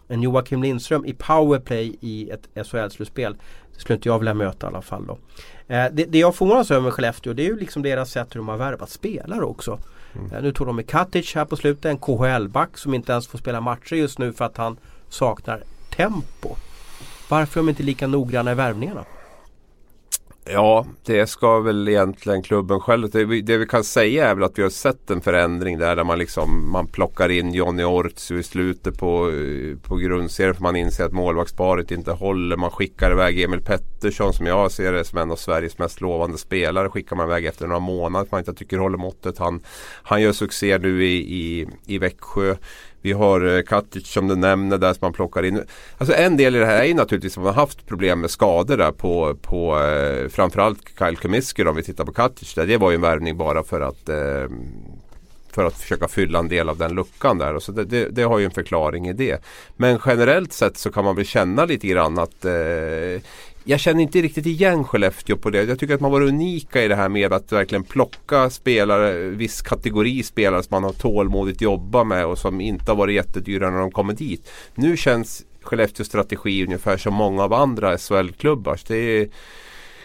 en 0.07 0.21
Joakim 0.21 0.63
Lindström 0.63 1.05
i 1.05 1.13
powerplay 1.13 1.95
i 2.01 2.29
ett 2.29 2.49
SHL-slutspel 2.55 3.35
det 3.73 3.79
skulle 3.79 3.95
inte 3.95 4.09
jag 4.09 4.19
vilja 4.19 4.33
möta 4.33 4.67
i 4.67 4.69
alla 4.69 4.81
fall 4.81 5.05
då. 5.05 5.17
Eh, 5.73 5.85
det, 5.91 6.05
det 6.05 6.19
jag 6.19 6.35
förvånas 6.35 6.71
över 6.71 6.81
med 6.81 6.93
Skellefteå 6.93 7.33
det 7.33 7.43
är 7.43 7.47
ju 7.47 7.59
liksom 7.59 7.81
deras 7.81 8.11
sätt 8.11 8.35
hur 8.35 8.39
de 8.39 8.47
har 8.47 8.57
värvat 8.57 8.89
spelare 8.89 9.43
också. 9.43 9.79
Mm. 10.15 10.43
Nu 10.43 10.51
tog 10.51 10.67
de 10.67 10.75
med 10.75 10.87
Katic 10.87 11.35
här 11.35 11.45
på 11.45 11.55
slutet, 11.55 11.85
en 11.85 11.97
KHL-back 11.97 12.77
som 12.77 12.93
inte 12.93 13.11
ens 13.11 13.27
får 13.27 13.37
spela 13.37 13.61
matcher 13.61 13.95
just 13.95 14.19
nu 14.19 14.33
för 14.33 14.45
att 14.45 14.57
han 14.57 14.77
saknar 15.09 15.63
tempo. 15.95 16.55
Varför 17.29 17.59
är 17.59 17.63
de 17.63 17.69
inte 17.69 17.83
lika 17.83 18.07
noggranna 18.07 18.51
i 18.51 18.55
värvningarna? 18.55 19.05
Ja, 20.45 20.85
det 21.05 21.27
ska 21.27 21.59
väl 21.59 21.87
egentligen 21.87 22.43
klubben 22.43 22.79
själv. 22.79 23.09
Det 23.09 23.25
vi, 23.25 23.41
det 23.41 23.57
vi, 23.57 23.65
kan 23.65 23.83
säga 23.83 24.29
är 24.29 24.35
väl 24.35 24.43
att 24.43 24.57
vi 24.57 24.63
har 24.63 24.69
sett 24.69 25.09
en 25.09 25.21
förändring 25.21 25.77
där, 25.77 25.95
där 25.95 26.03
man 26.03 26.19
liksom 26.19 26.71
man 26.71 26.87
plockar 26.87 27.29
in 27.29 27.53
Johnny 27.53 27.83
Ortsu 27.83 28.39
i 28.39 28.43
slutet 28.43 28.97
på, 28.97 29.29
eh, 29.29 29.77
på 29.89 29.95
grundserien 29.95 30.55
för 30.55 30.63
man 30.63 30.75
inser 30.75 31.05
att 31.05 31.11
målvaktsparet 31.11 31.91
inte 31.91 32.11
håller. 32.11 32.57
Man 32.57 32.71
skickar 32.71 33.11
iväg 33.11 33.41
Emil 33.41 33.61
Pettersson 33.61 34.33
som 34.33 34.45
jag 34.45 34.71
ser 34.71 34.93
det 34.93 35.03
som 35.03 35.17
en 35.17 35.31
av 35.31 35.35
Sveriges 35.35 35.77
mest 35.77 36.01
lovande 36.01 36.37
spelare. 36.37 36.89
Skickar 36.89 37.15
man 37.15 37.27
iväg 37.27 37.45
efter 37.45 37.67
några 37.67 37.79
månader 37.79 38.27
man 38.31 38.39
inte 38.39 38.53
tycker 38.53 38.77
håller 38.77 38.97
måttet. 38.97 39.37
Han, 39.37 39.61
han 40.03 40.21
gör 40.21 40.31
succé 40.31 40.77
nu 40.77 41.05
i, 41.05 41.17
i, 41.17 41.67
i 41.85 41.97
Växjö. 41.97 42.55
Vi 43.01 43.11
har 43.11 43.57
eh, 43.57 43.61
Katic 43.61 44.07
som 44.07 44.27
du 44.27 44.35
nämner 44.35 44.77
där 44.77 44.93
som 44.93 44.99
man 45.01 45.13
plockar 45.13 45.43
in. 45.43 45.63
Alltså 45.97 46.15
en 46.15 46.37
del 46.37 46.55
i 46.55 46.59
det 46.59 46.65
här 46.65 46.79
är 46.81 46.85
ju 46.85 46.93
naturligtvis 46.93 47.37
att 47.37 47.43
man 47.43 47.53
har 47.53 47.61
haft 47.61 47.87
problem 47.87 48.21
med 48.21 48.31
skador 48.31 48.77
där 48.77 48.91
på, 48.91 49.35
på 49.41 49.79
eh, 49.79 50.29
framförallt 50.29 50.81
Kyle 50.99 51.17
Kumisker 51.17 51.67
om 51.67 51.75
vi 51.75 51.83
tittar 51.83 52.05
på 52.05 52.11
Katic. 52.11 52.53
Där. 52.53 52.65
Det 52.65 52.77
var 52.77 52.91
ju 52.91 52.95
en 52.95 53.01
värvning 53.01 53.37
bara 53.37 53.63
för 53.63 53.81
att 53.81 54.09
eh, 54.09 54.47
för 55.51 55.65
att 55.65 55.77
försöka 55.77 56.07
fylla 56.07 56.39
en 56.39 56.47
del 56.47 56.69
av 56.69 56.77
den 56.77 56.95
luckan 56.95 57.37
där. 57.37 57.55
Och 57.55 57.63
så 57.63 57.71
det, 57.71 57.85
det, 57.85 58.05
det, 58.09 58.23
har 58.23 58.39
ju 58.39 58.45
en 58.45 58.51
förklaring 58.51 59.07
i 59.07 59.13
det. 59.13 59.43
Men 59.77 59.99
generellt 60.05 60.53
sett 60.53 60.77
så 60.77 60.91
kan 60.91 61.05
man 61.05 61.15
väl 61.15 61.25
känna 61.25 61.65
lite 61.65 61.87
grann 61.87 62.19
att 62.19 62.45
eh, 62.45 63.21
jag 63.63 63.79
känner 63.79 64.01
inte 64.01 64.21
riktigt 64.21 64.45
igen 64.45 64.83
Skellefteå 64.83 65.37
på 65.37 65.49
det. 65.49 65.63
Jag 65.63 65.79
tycker 65.79 65.95
att 65.95 66.01
man 66.01 66.11
var 66.11 66.21
unika 66.21 66.83
i 66.83 66.87
det 66.87 66.95
här 66.95 67.09
med 67.09 67.33
att 67.33 67.51
verkligen 67.51 67.83
plocka 67.83 68.49
spelare, 68.49 69.13
viss 69.29 69.61
kategori 69.61 70.23
spelare 70.23 70.63
som 70.63 70.75
man 70.75 70.83
har 70.83 70.93
tålmodigt 70.93 71.61
jobba 71.61 72.03
med 72.03 72.25
och 72.25 72.37
som 72.37 72.61
inte 72.61 72.91
har 72.91 72.95
varit 72.95 73.15
jättedyra 73.15 73.69
när 73.69 73.79
de 73.79 73.91
kommer 73.91 74.13
dit. 74.13 74.51
Nu 74.75 74.97
känns 74.97 75.45
Skellefteås 75.61 76.07
strategi 76.07 76.65
ungefär 76.65 76.97
som 76.97 77.13
många 77.13 77.43
av 77.43 77.53
andra 77.53 77.97
SHL-klubbars. 77.97 78.83
Det 78.83 78.95
är 78.95 79.29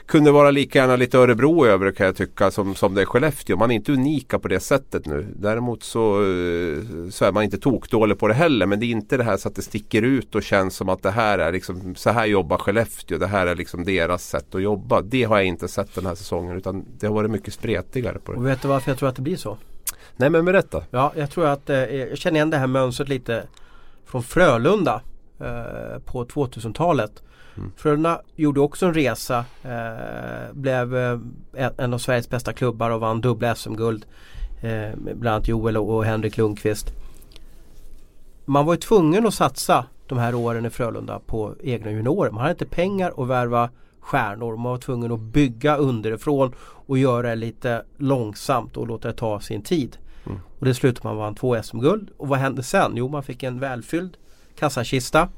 kunde 0.07 0.31
vara 0.31 0.51
lika 0.51 0.79
gärna 0.79 0.97
lite 0.97 1.19
Örebro 1.19 1.67
över 1.67 1.93
kan 1.93 2.07
jag 2.07 2.17
tycka 2.17 2.51
som, 2.51 2.75
som 2.75 2.95
det 2.95 3.01
är 3.01 3.07
Skellefteå. 3.07 3.57
Man 3.57 3.71
är 3.71 3.75
inte 3.75 3.93
unika 3.93 4.39
på 4.39 4.49
det 4.49 4.61
sättet 4.61 5.07
nu. 5.07 5.27
Däremot 5.37 5.83
så, 5.83 6.15
eh, 6.15 6.79
så 7.11 7.25
är 7.25 7.33
man 7.33 7.45
inte 7.45 7.59
tokdålig 7.59 8.19
på 8.19 8.29
det 8.29 8.35
heller. 8.35 8.67
Men 8.67 8.81
det 8.81 8.87
är 8.87 8.91
inte 8.91 9.17
det 9.17 9.25
här 9.25 9.37
så 9.37 9.49
att 9.49 9.55
det 9.55 9.63
sticker 9.63 10.03
ut 10.03 10.35
och 10.35 10.43
känns 10.43 10.77
som 10.77 10.89
att 10.89 11.03
det 11.03 11.11
här 11.11 11.39
är 11.39 11.53
liksom 11.53 11.95
så 11.95 12.11
här 12.11 12.27
jobbar 12.27 12.59
Skellefteå. 12.59 13.19
Det 13.19 13.27
här 13.27 13.47
är 13.47 13.55
liksom 13.55 13.85
deras 13.85 14.29
sätt 14.29 14.55
att 14.55 14.63
jobba. 14.63 15.01
Det 15.01 15.25
har 15.25 15.37
jag 15.37 15.47
inte 15.47 15.69
sett 15.69 15.95
den 15.95 16.07
här 16.07 16.15
säsongen 16.15 16.57
utan 16.57 16.85
det 16.99 17.07
har 17.07 17.15
varit 17.15 17.31
mycket 17.31 17.55
spretigare 17.55 18.19
på 18.19 18.33
det. 18.33 18.39
Och 18.39 18.47
vet 18.47 18.63
du 18.63 18.69
varför 18.69 18.91
jag 18.91 18.99
tror 18.99 19.09
att 19.09 19.17
det 19.17 19.23
blir 19.23 19.37
så? 19.37 19.59
Nej 20.17 20.31
men 20.31 20.45
berätta. 20.45 20.85
Ja, 20.91 21.13
jag 21.17 21.31
tror 21.31 21.47
att 21.47 21.71
eh, 21.71 21.77
jag 21.77 22.19
känner 22.19 22.37
igen 22.37 22.51
det 22.51 22.59
här 22.59 22.67
mönstret 22.67 23.09
lite 23.09 23.43
från 24.05 24.23
Frölunda 24.23 25.01
eh, 25.41 25.99
på 26.05 26.25
2000-talet. 26.25 27.23
Mm. 27.57 27.73
Frölunda 27.77 28.21
gjorde 28.35 28.61
också 28.61 28.87
en 28.87 28.95
resa. 28.95 29.45
Eh, 29.63 30.53
blev 30.53 30.97
eh, 30.97 31.71
en 31.77 31.95
av 31.95 31.99
Sveriges 31.99 32.31
bästa 32.31 32.53
klubbar 32.53 32.91
och 32.91 33.01
vann 33.01 33.21
dubbla 33.21 33.55
SM-guld. 33.55 34.07
Eh, 34.63 34.97
bland 34.97 35.35
annat 35.35 35.49
Joel 35.49 35.77
och, 35.77 35.97
och 35.97 36.05
Henrik 36.05 36.37
Lundqvist. 36.37 36.93
Man 38.45 38.67
var 38.67 38.75
ju 38.75 38.81
tvungen 38.81 39.27
att 39.27 39.35
satsa 39.35 39.87
de 40.07 40.19
här 40.19 40.35
åren 40.35 40.67
i 40.67 40.71
Frölunda 40.71 41.21
på 41.27 41.55
egna 41.63 41.91
juniorer. 41.91 42.31
Man 42.31 42.41
hade 42.41 42.53
inte 42.53 42.67
pengar 42.67 43.13
att 43.17 43.29
värva 43.29 43.71
stjärnor. 44.01 44.57
Man 44.57 44.71
var 44.71 44.79
tvungen 44.79 45.13
att 45.13 45.21
bygga 45.21 45.77
underifrån 45.77 46.55
och 46.61 46.99
göra 46.99 47.29
det 47.29 47.35
lite 47.35 47.83
långsamt 47.97 48.77
och 48.77 48.87
låta 48.87 49.09
det 49.09 49.15
ta 49.15 49.41
sin 49.41 49.63
tid. 49.63 49.97
Mm. 50.27 50.39
Och 50.59 50.67
det 50.67 50.75
slutade 50.75 51.09
man 51.09 51.17
vann 51.17 51.35
två 51.35 51.63
SM-guld. 51.63 52.11
Och 52.17 52.29
vad 52.29 52.39
hände 52.39 52.63
sen? 52.63 52.93
Jo, 52.97 53.09
man 53.09 53.23
fick 53.23 53.43
en 53.43 53.61
välfylld 53.61 54.17
kassakista. 54.59 55.29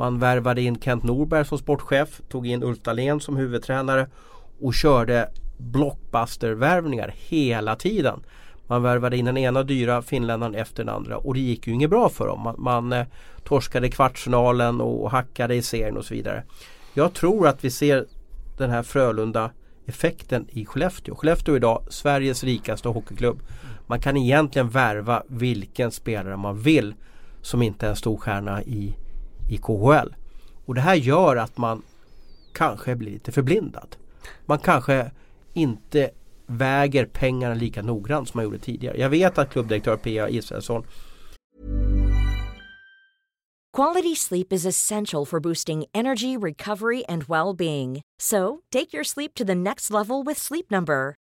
Man 0.00 0.18
värvade 0.18 0.62
in 0.62 0.80
Kent 0.80 1.02
Norberg 1.02 1.44
som 1.44 1.58
sportchef, 1.58 2.20
tog 2.28 2.46
in 2.46 2.62
Ulf 2.62 2.78
Dahlén 2.82 3.20
som 3.20 3.36
huvudtränare 3.36 4.06
och 4.60 4.74
körde 4.74 5.28
blockbuster-värvningar 5.58 7.14
hela 7.16 7.76
tiden. 7.76 8.20
Man 8.66 8.82
värvade 8.82 9.16
in 9.16 9.24
den 9.24 9.36
ena 9.36 9.62
dyra 9.62 10.02
finländaren 10.02 10.54
efter 10.54 10.84
den 10.84 10.94
andra 10.94 11.16
och 11.16 11.34
det 11.34 11.40
gick 11.40 11.66
ju 11.66 11.72
inget 11.72 11.90
bra 11.90 12.08
för 12.08 12.26
dem. 12.26 12.40
Man, 12.40 12.54
man 12.58 12.92
eh, 12.92 13.06
torskade 13.44 13.90
kvartsfinalen 13.90 14.80
och 14.80 15.10
hackade 15.10 15.54
i 15.54 15.62
serien 15.62 15.96
och 15.96 16.04
så 16.04 16.14
vidare. 16.14 16.42
Jag 16.94 17.14
tror 17.14 17.48
att 17.48 17.64
vi 17.64 17.70
ser 17.70 18.06
den 18.58 18.70
här 18.70 18.82
Frölunda 18.82 19.50
effekten 19.86 20.46
i 20.50 20.66
Skellefteå. 20.66 21.14
Skellefteå 21.14 21.54
är 21.54 21.56
idag 21.56 21.82
Sveriges 21.88 22.44
rikaste 22.44 22.88
hockeyklubb. 22.88 23.42
Man 23.86 24.00
kan 24.00 24.16
egentligen 24.16 24.68
värva 24.68 25.22
vilken 25.26 25.90
spelare 25.90 26.36
man 26.36 26.58
vill 26.58 26.94
som 27.42 27.62
inte 27.62 27.86
är 27.86 27.90
en 27.90 27.96
stor 27.96 28.16
stjärna 28.16 28.62
i 28.62 28.96
i 29.50 29.58
KHL. 29.58 30.14
Och 30.66 30.74
det 30.74 30.80
här 30.80 30.94
gör 30.94 31.36
att 31.36 31.58
man 31.58 31.82
kanske 32.52 32.96
blir 32.96 33.10
lite 33.10 33.32
förblindad. 33.32 33.96
Man 34.46 34.58
kanske 34.58 35.10
inte 35.52 36.10
väger 36.46 37.06
pengarna 37.06 37.54
lika 37.54 37.82
noggrant 37.82 38.28
som 38.28 38.38
man 38.38 38.44
gjorde 38.44 38.58
tidigare. 38.58 39.00
Jag 39.00 39.10
vet 39.10 39.38
att 39.38 39.50
klubbdirektör 39.50 39.96
Pia 39.96 40.28
Israelsson 40.28 40.84
Quality 43.76 44.16
sleep 44.16 44.52
is 44.52 44.66
essential 44.66 45.24
for 45.24 45.40
boosting 45.40 45.84
energy, 45.94 46.36
recovery 46.36 47.04
and 47.08 47.24
well-being. 47.28 48.00
So, 48.18 48.60
take 48.72 48.92
your 48.92 49.04
sleep 49.04 49.34
to 49.34 49.44
the 49.44 49.54
next 49.54 49.90
level 49.90 50.24
with 50.24 50.38
Sleep 50.38 50.70
Number. 50.70 51.14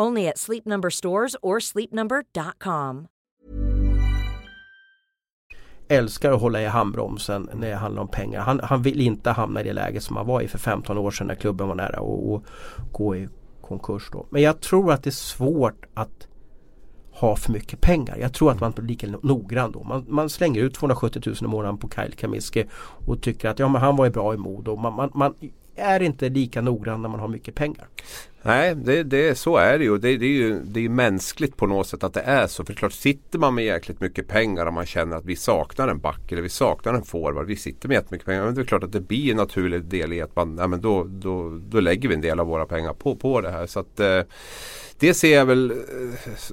Only 0.00 0.28
at 0.28 0.38
Sleep 0.38 0.66
Number 0.66 0.90
stores 0.90 1.36
or 1.42 1.60
sleepnumber.com. 1.60 3.06
älskar 5.88 6.32
att 6.32 6.40
hålla 6.40 6.62
i 6.62 6.66
handbromsen 6.66 7.48
när 7.54 7.68
det 7.68 7.74
handlar 7.74 8.02
om 8.02 8.08
pengar. 8.08 8.40
Han, 8.40 8.60
han 8.60 8.82
vill 8.82 9.00
inte 9.00 9.30
hamna 9.30 9.60
i 9.60 9.64
det 9.64 9.72
läget 9.72 10.02
som 10.02 10.16
han 10.16 10.26
var 10.26 10.40
i 10.40 10.48
för 10.48 10.58
15 10.58 10.98
år 10.98 11.10
sedan 11.10 11.26
när 11.26 11.34
klubben 11.34 11.68
var 11.68 11.74
nära 11.74 11.96
att 12.00 12.42
gå 12.92 13.16
i 13.16 13.28
konkurs. 13.62 14.08
Då. 14.12 14.26
Men 14.30 14.42
jag 14.42 14.60
tror 14.60 14.92
att 14.92 15.02
det 15.02 15.10
är 15.10 15.12
svårt 15.12 15.86
att 15.94 16.28
ha 17.12 17.36
för 17.36 17.52
mycket 17.52 17.80
pengar. 17.80 18.16
Jag 18.16 18.34
tror 18.34 18.50
att 18.50 18.60
man 18.60 18.72
blir 18.72 18.84
lika 18.84 19.06
noggrann 19.22 19.72
då. 19.72 19.82
Man, 19.82 20.04
man, 20.08 20.28
slänger 20.28 20.60
ut 20.60 20.74
270 20.74 21.22
000 21.26 21.36
i 21.42 21.46
månaden 21.46 21.78
på 21.78 21.88
Kyle 21.88 22.12
Kamiski 22.12 22.64
och 23.06 23.22
tycker 23.22 23.48
att 23.48 23.58
ja, 23.58 23.68
men 23.68 23.80
han 23.80 23.96
var 23.96 24.04
ju 24.04 24.10
bra 24.10 24.34
i 24.34 24.36
Modo. 24.36 24.76
Man, 24.76 24.94
man, 24.94 25.10
man 25.14 25.34
är 25.76 26.02
inte 26.02 26.28
lika 26.28 26.60
noggrann 26.60 27.02
när 27.02 27.08
man 27.08 27.20
har 27.20 27.28
mycket 27.28 27.54
pengar. 27.54 27.88
Nej, 28.44 28.74
det, 28.74 29.02
det, 29.02 29.38
så 29.38 29.56
är 29.56 29.78
det 29.78 29.84
ju. 29.84 29.98
Det, 29.98 30.16
det 30.16 30.26
är 30.26 30.30
ju. 30.30 30.60
det 30.64 30.84
är 30.84 30.88
mänskligt 30.88 31.56
på 31.56 31.66
något 31.66 31.86
sätt 31.86 32.04
att 32.04 32.14
det 32.14 32.20
är 32.20 32.46
så. 32.46 32.64
För 32.64 32.74
klart, 32.74 32.92
sitter 32.92 33.38
man 33.38 33.54
med 33.54 33.64
jäkligt 33.64 34.00
mycket 34.00 34.28
pengar 34.28 34.66
och 34.66 34.72
man 34.72 34.86
känner 34.86 35.16
att 35.16 35.24
vi 35.24 35.36
saknar 35.36 35.88
en 35.88 35.98
back 35.98 36.32
eller 36.32 36.42
vi 36.42 36.48
saknar 36.48 36.94
en 36.94 37.04
forward. 37.04 37.46
Vi 37.46 37.56
sitter 37.56 37.88
med 37.88 37.94
jättemycket 37.94 38.26
pengar. 38.26 38.44
Men 38.44 38.54
det 38.54 38.60
är 38.60 38.64
klart 38.64 38.84
att 38.84 38.92
det 38.92 39.00
blir 39.00 39.30
en 39.30 39.36
naturlig 39.36 39.84
del 39.84 40.12
i 40.12 40.20
att 40.20 40.36
man, 40.36 40.56
ja, 40.58 40.66
men 40.66 40.80
då, 40.80 41.04
då, 41.04 41.60
då 41.68 41.80
lägger 41.80 42.08
vi 42.08 42.14
en 42.14 42.20
del 42.20 42.40
av 42.40 42.46
våra 42.46 42.66
pengar 42.66 42.92
på, 42.92 43.16
på 43.16 43.40
det 43.40 43.50
här. 43.50 43.66
Så 43.66 43.80
att, 43.80 44.00
eh, 44.00 44.20
det 44.98 45.14
ser 45.14 45.36
jag 45.36 45.46
väl 45.46 45.70
eh, 45.70 45.76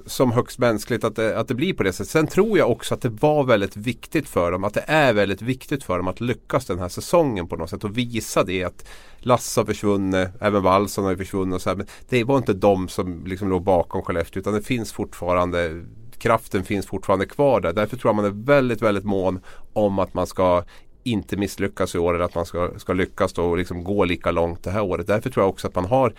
som 0.05 0.31
högst 0.31 0.59
mänskligt 0.59 1.03
att 1.03 1.15
det, 1.15 1.39
att 1.39 1.47
det 1.47 1.55
blir 1.55 1.73
på 1.73 1.83
det 1.83 1.93
sättet. 1.93 2.11
Sen 2.11 2.27
tror 2.27 2.57
jag 2.57 2.71
också 2.71 2.93
att 2.93 3.01
det 3.01 3.09
var 3.09 3.43
väldigt 3.43 3.77
viktigt 3.77 4.29
för 4.29 4.51
dem. 4.51 4.63
Att 4.63 4.73
det 4.73 4.83
är 4.87 5.13
väldigt 5.13 5.41
viktigt 5.41 5.83
för 5.83 5.97
dem 5.97 6.07
att 6.07 6.21
lyckas 6.21 6.65
den 6.65 6.79
här 6.79 6.89
säsongen 6.89 7.47
på 7.47 7.55
något 7.55 7.69
sätt. 7.69 7.83
Och 7.83 7.97
visa 7.97 8.43
det 8.43 8.63
att 8.63 8.85
Lasse 9.19 9.59
har 9.59 9.65
försvunnit, 9.65 10.29
även 10.39 10.63
Wallson 10.63 11.05
har 11.05 11.15
försvunnit. 11.15 11.55
Och 11.55 11.61
så 11.61 11.69
här. 11.69 11.77
Men 11.77 11.87
det 12.09 12.23
var 12.23 12.37
inte 12.37 12.53
de 12.53 12.87
som 12.87 13.25
liksom 13.25 13.49
låg 13.49 13.63
bakom 13.63 14.01
Skellefteå. 14.01 14.39
Utan 14.39 14.53
det 14.53 14.61
finns 14.61 14.91
fortfarande 14.91 15.85
Kraften 16.19 16.63
finns 16.63 16.87
fortfarande 16.87 17.25
kvar 17.25 17.61
där. 17.61 17.73
Därför 17.73 17.97
tror 17.97 18.09
jag 18.09 18.15
man 18.15 18.25
är 18.25 18.45
väldigt, 18.45 18.81
väldigt 18.81 19.03
mån 19.03 19.39
om 19.73 19.99
att 19.99 20.13
man 20.13 20.27
ska 20.27 20.63
inte 21.03 21.37
misslyckas 21.37 21.95
i 21.95 21.97
år 21.97 22.13
eller 22.13 22.25
att 22.25 22.35
man 22.35 22.45
ska, 22.45 22.71
ska 22.77 22.93
lyckas 22.93 23.33
då 23.33 23.43
och 23.43 23.57
liksom 23.57 23.83
gå 23.83 24.05
lika 24.05 24.31
långt 24.31 24.63
det 24.63 24.71
här 24.71 24.81
året. 24.81 25.07
Därför 25.07 25.29
tror 25.29 25.43
jag 25.43 25.49
också 25.49 25.67
att 25.67 25.75
man 25.75 25.85
har 25.85 26.13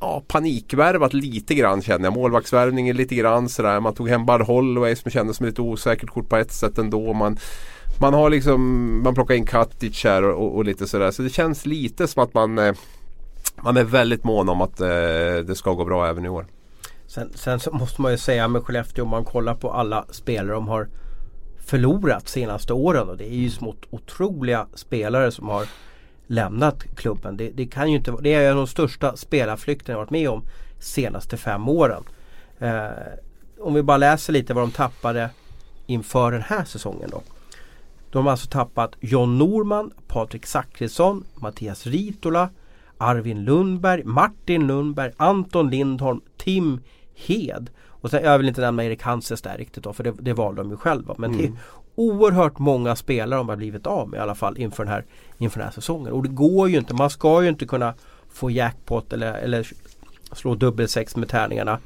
ja, 0.00 0.22
panikvärvat 0.28 1.14
lite 1.14 1.54
grann 1.54 1.82
känner 1.82 2.04
jag. 2.04 2.14
Målvaktsvärvningen 2.14 2.96
lite 2.96 3.14
grann 3.14 3.48
sådär. 3.48 3.80
Man 3.80 3.94
tog 3.94 4.08
hem 4.08 4.26
Bud 4.26 4.40
Holloway 4.40 4.96
som 4.96 5.10
kändes 5.10 5.36
som 5.36 5.46
ett 5.46 5.50
lite 5.50 5.62
osäkert 5.62 6.10
kort 6.10 6.28
på 6.28 6.36
ett 6.36 6.52
sätt 6.52 6.78
ändå. 6.78 7.12
Man, 7.12 7.38
man 8.00 8.14
har 8.14 8.30
liksom, 8.30 9.00
man 9.02 9.14
plockar 9.14 9.34
in 9.34 9.46
Katic 9.46 10.04
här 10.04 10.22
och, 10.22 10.46
och, 10.46 10.56
och, 10.56 10.64
lite 10.64 10.86
sådär. 10.86 11.10
Så 11.10 11.22
det 11.22 11.30
känns 11.30 11.66
lite 11.66 12.08
som 12.08 12.22
att 12.22 12.34
man, 12.34 12.58
eh, 12.58 12.74
man 13.56 13.76
är 13.76 13.84
väldigt 13.84 14.24
mån 14.24 14.48
om 14.48 14.60
att 14.60 14.80
eh, 14.80 14.86
det 15.46 15.56
ska 15.56 15.72
gå 15.72 15.84
bra 15.84 16.06
även 16.06 16.24
i 16.24 16.28
år. 16.28 16.46
Sen, 17.06 17.30
sen 17.34 17.60
så 17.60 17.72
måste 17.72 18.02
man 18.02 18.12
ju 18.12 18.18
säga 18.18 18.48
med 18.48 18.62
Skellefteå 18.62 19.04
om 19.04 19.10
man 19.10 19.24
kollar 19.24 19.54
på 19.54 19.72
alla 19.72 20.04
spelare 20.10 20.54
de 20.54 20.68
har 20.68 20.88
förlorat 21.58 22.28
senaste 22.28 22.72
åren. 22.72 23.08
Och 23.08 23.16
det 23.16 23.24
är 23.24 23.36
ju 23.36 23.50
smått 23.50 23.82
otroliga 23.90 24.66
spelare 24.74 25.30
som 25.30 25.48
har 25.48 25.66
lämnat 26.26 26.82
klubben. 26.94 27.36
Det, 27.36 27.50
det, 27.50 27.66
kan 27.66 27.90
ju 27.90 27.96
inte, 27.96 28.14
det 28.20 28.34
är 28.34 28.44
en 28.44 28.50
av 28.50 28.56
de 28.56 28.66
största 28.66 29.16
spelarflykterna 29.16 29.92
jag 29.92 29.98
varit 29.98 30.10
med 30.10 30.30
om 30.30 30.44
senaste 30.78 31.36
fem 31.36 31.68
åren. 31.68 32.02
Eh, 32.58 32.88
om 33.60 33.74
vi 33.74 33.82
bara 33.82 33.96
läser 33.96 34.32
lite 34.32 34.54
vad 34.54 34.62
de 34.62 34.70
tappade 34.70 35.30
inför 35.86 36.32
den 36.32 36.42
här 36.42 36.64
säsongen 36.64 37.10
då. 37.10 37.22
De 38.14 38.24
har 38.24 38.30
alltså 38.30 38.48
tappat 38.48 38.96
John 39.00 39.38
Norman, 39.38 39.90
Patrik 40.08 40.46
Zackrisson, 40.46 41.24
Mattias 41.34 41.86
Ritola, 41.86 42.48
Arvin 42.98 43.44
Lundberg, 43.44 44.04
Martin 44.04 44.66
Lundberg, 44.66 45.12
Anton 45.16 45.70
Lindholm, 45.70 46.20
Tim 46.36 46.80
Hed. 47.14 47.70
Och 47.88 48.10
sen, 48.10 48.24
jag 48.24 48.38
vill 48.38 48.48
inte 48.48 48.60
nämna 48.60 48.84
Erik 48.84 49.02
Hanses 49.02 49.42
där 49.42 49.58
riktigt 49.58 49.84
då 49.84 49.92
för 49.92 50.04
det, 50.04 50.14
det 50.20 50.32
valde 50.32 50.62
de 50.62 50.70
ju 50.70 50.76
själva. 50.76 51.14
Men 51.18 51.34
mm. 51.34 51.42
det 51.42 51.46
är 51.46 51.52
oerhört 51.94 52.58
många 52.58 52.96
spelare 52.96 53.38
de 53.38 53.48
har 53.48 53.56
blivit 53.56 53.86
av 53.86 54.08
med 54.08 54.18
i 54.18 54.20
alla 54.20 54.34
fall 54.34 54.58
inför 54.58 54.84
den, 54.84 54.92
här, 54.92 55.04
inför 55.38 55.58
den 55.58 55.66
här 55.66 55.74
säsongen. 55.74 56.12
Och 56.12 56.22
det 56.22 56.28
går 56.28 56.68
ju 56.68 56.78
inte, 56.78 56.94
man 56.94 57.10
ska 57.10 57.42
ju 57.42 57.48
inte 57.48 57.66
kunna 57.66 57.94
få 58.32 58.50
jackpot 58.50 59.12
eller, 59.12 59.32
eller 59.32 59.66
slå 60.32 60.54
dubbelsex 60.54 61.16
med 61.16 61.28
tärningarna 61.28 61.78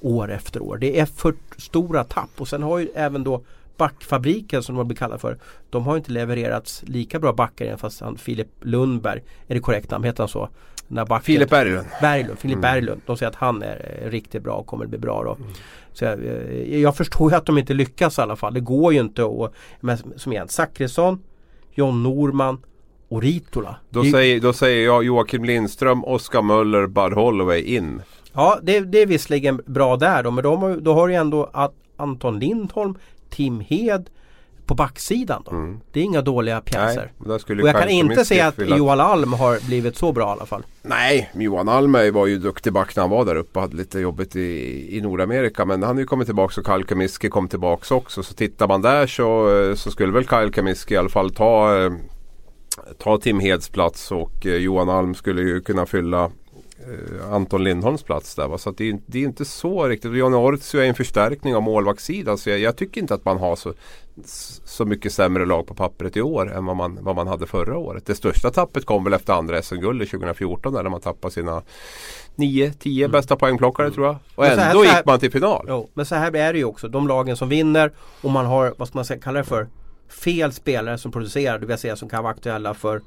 år 0.00 0.32
efter 0.32 0.62
år. 0.62 0.76
Det 0.76 1.00
är 1.00 1.06
för 1.06 1.34
stora 1.58 2.04
tapp 2.04 2.30
och 2.36 2.48
sen 2.48 2.62
har 2.62 2.78
ju 2.78 2.88
även 2.94 3.24
då 3.24 3.42
backfabriken 3.76 4.62
som 4.62 4.76
de 4.76 4.86
blivit 4.86 4.98
kallade 4.98 5.20
för. 5.20 5.38
De 5.70 5.86
har 5.86 5.96
inte 5.96 6.12
levererats 6.12 6.82
lika 6.86 7.18
bra 7.18 7.32
backar 7.32 7.66
än 7.66 7.78
fast 7.78 8.00
han 8.00 8.18
Filip 8.18 8.48
Lundberg, 8.60 9.22
är 9.46 9.54
det 9.54 9.60
korrekt 9.60 9.90
namn, 9.90 10.04
heter 10.04 10.22
han 10.22 10.28
så? 10.28 10.48
Backen, 10.88 11.20
Filip 11.20 11.50
Berglund. 11.50 11.86
Berglund, 12.00 12.38
Filip 12.38 12.56
mm. 12.56 12.60
Berglund. 12.60 13.00
De 13.06 13.16
säger 13.16 13.30
att 13.30 13.36
han 13.36 13.62
är 13.62 14.02
riktigt 14.10 14.42
bra 14.42 14.54
och 14.54 14.66
kommer 14.66 14.84
att 14.84 14.90
bli 14.90 14.98
bra 14.98 15.24
då. 15.24 15.34
Mm. 15.34 15.48
Så 15.92 16.04
jag, 16.04 16.24
eh, 16.24 16.80
jag, 16.80 16.96
förstår 16.96 17.30
ju 17.30 17.36
att 17.36 17.46
de 17.46 17.58
inte 17.58 17.74
lyckas 17.74 18.18
i 18.18 18.20
alla 18.20 18.36
fall. 18.36 18.54
Det 18.54 18.60
går 18.60 18.92
ju 18.92 19.00
inte 19.00 19.24
att, 19.24 19.52
men 19.80 19.98
som 20.16 20.32
igen, 20.32 20.48
Zachrisson, 20.48 21.22
John 21.74 22.02
Norman 22.02 22.58
och 23.08 23.22
Ritola. 23.22 23.76
Då, 23.90 24.02
det, 24.02 24.10
säger, 24.10 24.40
då 24.40 24.52
säger 24.52 24.84
jag 24.84 25.04
Joakim 25.04 25.44
Lindström, 25.44 26.04
Oskar 26.04 26.42
Möller, 26.42 26.86
Bud 26.86 27.12
Holloway 27.12 27.60
in. 27.60 28.02
Ja 28.32 28.58
det, 28.62 28.80
det 28.80 29.02
är 29.02 29.06
visserligen 29.06 29.60
bra 29.66 29.96
där 29.96 30.22
då 30.22 30.30
men 30.30 30.44
de, 30.44 30.84
då 30.84 30.94
har 30.94 31.08
du 31.08 31.14
ändå 31.14 31.50
att 31.52 31.74
Anton 31.96 32.38
Lindholm, 32.38 32.94
Tim 33.36 33.60
Hed 33.60 34.10
på 34.66 34.74
backsidan 34.74 35.42
då. 35.44 35.50
Mm. 35.50 35.80
Det 35.92 36.00
är 36.00 36.04
inga 36.04 36.22
dåliga 36.22 36.60
pjäser. 36.60 37.12
Nej, 37.18 37.60
och 37.60 37.68
jag 37.68 37.80
kan 37.80 37.88
inte 37.88 38.24
säga 38.24 38.46
att 38.46 38.58
Johan 38.58 39.00
Alm 39.00 39.32
har 39.32 39.66
blivit 39.66 39.96
så 39.96 40.12
bra 40.12 40.28
i 40.28 40.30
alla 40.30 40.46
fall. 40.46 40.62
Nej, 40.82 41.30
Johan 41.34 41.68
Alm 41.68 41.92
var 41.92 42.26
ju 42.26 42.38
duktig 42.38 42.72
back 42.72 42.96
när 42.96 43.02
han 43.02 43.10
var 43.10 43.24
där 43.24 43.36
uppe 43.36 43.58
och 43.58 43.62
hade 43.62 43.76
lite 43.76 44.00
jobbigt 44.00 44.36
i, 44.36 44.96
i 44.96 45.00
Nordamerika. 45.00 45.64
Men 45.64 45.82
han 45.82 45.96
har 45.96 46.00
ju 46.00 46.06
kommit 46.06 46.26
tillbaka 46.26 46.60
och 46.60 46.66
Kyle 46.66 46.84
Kamiski 46.84 47.28
kom 47.28 47.48
tillbaka 47.48 47.94
också. 47.94 48.22
Så 48.22 48.34
tittar 48.34 48.68
man 48.68 48.82
där 48.82 49.06
så, 49.06 49.48
så 49.76 49.90
skulle 49.90 50.12
väl 50.12 50.28
Kyle 50.28 50.52
Kamiski 50.52 50.94
i 50.94 50.96
alla 50.96 51.08
fall 51.08 51.30
ta, 51.30 51.84
eh, 51.84 51.92
ta 52.98 53.18
Tim 53.18 53.40
Heds 53.40 53.68
plats 53.68 54.12
och 54.12 54.46
eh, 54.46 54.54
Johan 54.54 54.88
Alm 54.88 55.14
skulle 55.14 55.42
ju 55.42 55.60
kunna 55.60 55.86
fylla 55.86 56.30
Anton 57.30 57.64
Lindholms 57.64 58.02
plats 58.02 58.34
där. 58.34 58.48
Va? 58.48 58.58
Så 58.58 58.70
det, 58.70 58.88
är, 58.88 58.98
det 59.06 59.18
är 59.18 59.22
inte 59.22 59.44
så 59.44 59.88
riktigt. 59.88 60.14
Johnny 60.14 60.36
Ortio 60.36 60.80
är 60.80 60.84
en 60.84 60.94
förstärkning 60.94 61.56
av 61.56 61.62
målvaktssidan. 61.62 62.38
Så 62.38 62.50
jag, 62.50 62.58
jag, 62.58 62.76
tycker 62.76 63.00
inte 63.00 63.14
att 63.14 63.24
man 63.24 63.38
har 63.38 63.56
så, 63.56 63.74
så 64.64 64.84
mycket 64.84 65.12
sämre 65.12 65.46
lag 65.46 65.66
på 65.66 65.74
pappret 65.74 66.16
i 66.16 66.22
år 66.22 66.52
än 66.52 66.66
vad 66.66 66.76
man, 66.76 66.98
vad 67.00 67.16
man 67.16 67.26
hade 67.26 67.46
förra 67.46 67.78
året. 67.78 68.06
Det 68.06 68.14
största 68.14 68.50
tappet 68.50 68.86
kom 68.86 69.04
väl 69.04 69.12
efter 69.12 69.32
andra 69.32 69.62
SM-guldet 69.62 70.10
2014 70.10 70.74
där 70.74 70.88
man 70.88 71.00
tappade 71.00 71.34
sina 71.34 71.62
9-10 72.36 72.98
mm. 72.98 73.10
bästa 73.10 73.36
poängplockare 73.36 73.90
tror 73.90 74.06
jag. 74.06 74.16
Och 74.34 74.46
ändå 74.46 74.62
här, 74.62 74.96
gick 74.96 75.06
man 75.06 75.18
till 75.18 75.32
final. 75.32 75.66
Jo, 75.68 75.90
men 75.94 76.06
så 76.06 76.14
här 76.14 76.36
är 76.36 76.52
det 76.52 76.58
ju 76.58 76.64
också. 76.64 76.88
De 76.88 77.08
lagen 77.08 77.36
som 77.36 77.48
vinner 77.48 77.92
och 78.22 78.30
man 78.30 78.46
har, 78.46 78.74
vad 78.76 78.88
ska 78.88 78.98
man 78.98 79.04
säga, 79.04 79.20
kalla 79.20 79.38
det 79.38 79.44
för, 79.44 79.68
fel 80.08 80.52
spelare 80.52 80.98
som 80.98 81.12
producerar. 81.12 81.58
Det 81.58 81.66
vill 81.66 81.78
säga 81.78 81.96
som 81.96 82.08
kan 82.08 82.22
vara 82.22 82.32
aktuella 82.32 82.74
för 82.74 83.02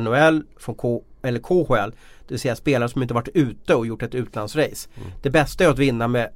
NHL 0.00 0.42
från 0.56 0.74
K 0.74 1.02
eller 1.22 1.40
KHL. 1.40 1.92
Det 2.28 2.34
vill 2.34 2.40
säga 2.40 2.56
spelare 2.56 2.88
som 2.88 3.02
inte 3.02 3.14
varit 3.14 3.28
ute 3.34 3.74
och 3.74 3.86
gjort 3.86 4.02
ett 4.02 4.14
utlandsrace. 4.14 4.88
Mm. 4.96 5.08
Det 5.22 5.30
bästa 5.30 5.64
är 5.64 5.68
att 5.68 5.78
vinna 5.78 6.08
med 6.08 6.30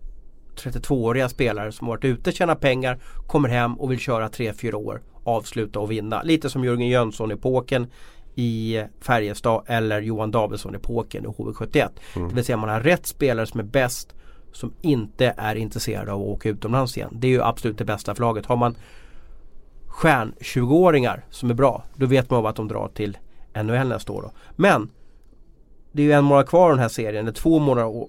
32-åriga 0.57 1.28
spelare 1.28 1.72
som 1.72 1.87
varit 1.87 2.05
ute, 2.05 2.33
tjänar 2.33 2.55
pengar, 2.55 2.98
kommer 3.26 3.48
hem 3.48 3.74
och 3.74 3.92
vill 3.92 3.98
köra 3.98 4.28
3-4 4.28 4.74
år, 4.74 5.02
avsluta 5.24 5.81
och 5.81 5.90
vinna. 5.90 6.22
Lite 6.22 6.50
som 6.50 6.64
Jörgen 6.64 6.88
Jönsson-epoken 6.88 7.87
i 8.35 8.83
Färjestad 9.00 9.64
eller 9.66 10.00
Johan 10.00 10.31
Davidsson-epoken 10.31 11.24
i 11.24 11.26
HV71. 11.26 11.88
Mm. 12.16 12.28
Det 12.28 12.35
vill 12.35 12.44
säga 12.44 12.57
man 12.57 12.68
har 12.68 12.81
rätt 12.81 13.07
spelare 13.07 13.46
som 13.46 13.61
är 13.61 13.64
bäst 13.64 14.14
som 14.52 14.72
inte 14.81 15.35
är 15.37 15.55
intresserade 15.55 16.12
av 16.12 16.20
att 16.20 16.26
åka 16.26 16.48
utomlands 16.48 16.96
igen. 16.96 17.11
Det 17.12 17.26
är 17.26 17.31
ju 17.31 17.42
absolut 17.42 17.78
det 17.78 17.85
bästa 17.85 18.14
för 18.14 18.22
laget. 18.22 18.46
Har 18.46 18.57
man 18.57 18.76
stjärn-20-åringar 19.87 21.24
som 21.31 21.50
är 21.50 21.55
bra, 21.55 21.85
då 21.96 22.07
vet 22.07 22.31
man 22.31 22.46
att 22.46 22.57
de 22.57 22.68
drar 22.68 22.88
till 22.94 23.18
NHL 23.55 23.88
nästa 23.88 24.12
år. 24.12 24.22
Då. 24.22 24.31
Men 24.57 24.90
det 25.92 26.02
är 26.02 26.07
ju 26.07 26.12
en 26.12 26.24
månad 26.24 26.48
kvar 26.48 26.64
av 26.64 26.70
den 26.70 26.78
här 26.78 26.88
serien. 26.88 27.24
Det 27.24 27.31
är 27.31 27.33
två 27.33 27.59
månader, 27.59 28.07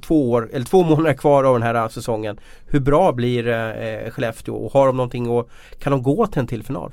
två 0.00 0.30
år, 0.30 0.50
eller 0.52 0.66
två 0.66 0.82
månader 0.84 1.14
kvar 1.14 1.44
av 1.44 1.54
den 1.54 1.62
här 1.62 1.88
säsongen. 1.88 2.40
Hur 2.66 2.80
bra 2.80 3.12
blir 3.12 3.48
eh, 3.48 4.10
Skellefteå 4.10 4.54
och 4.54 4.72
har 4.72 4.86
de 4.86 4.96
någonting 4.96 5.28
och 5.28 5.50
kan 5.78 5.90
de 5.90 6.02
gå 6.02 6.26
till 6.26 6.40
en 6.40 6.46
till 6.46 6.62
final? 6.62 6.92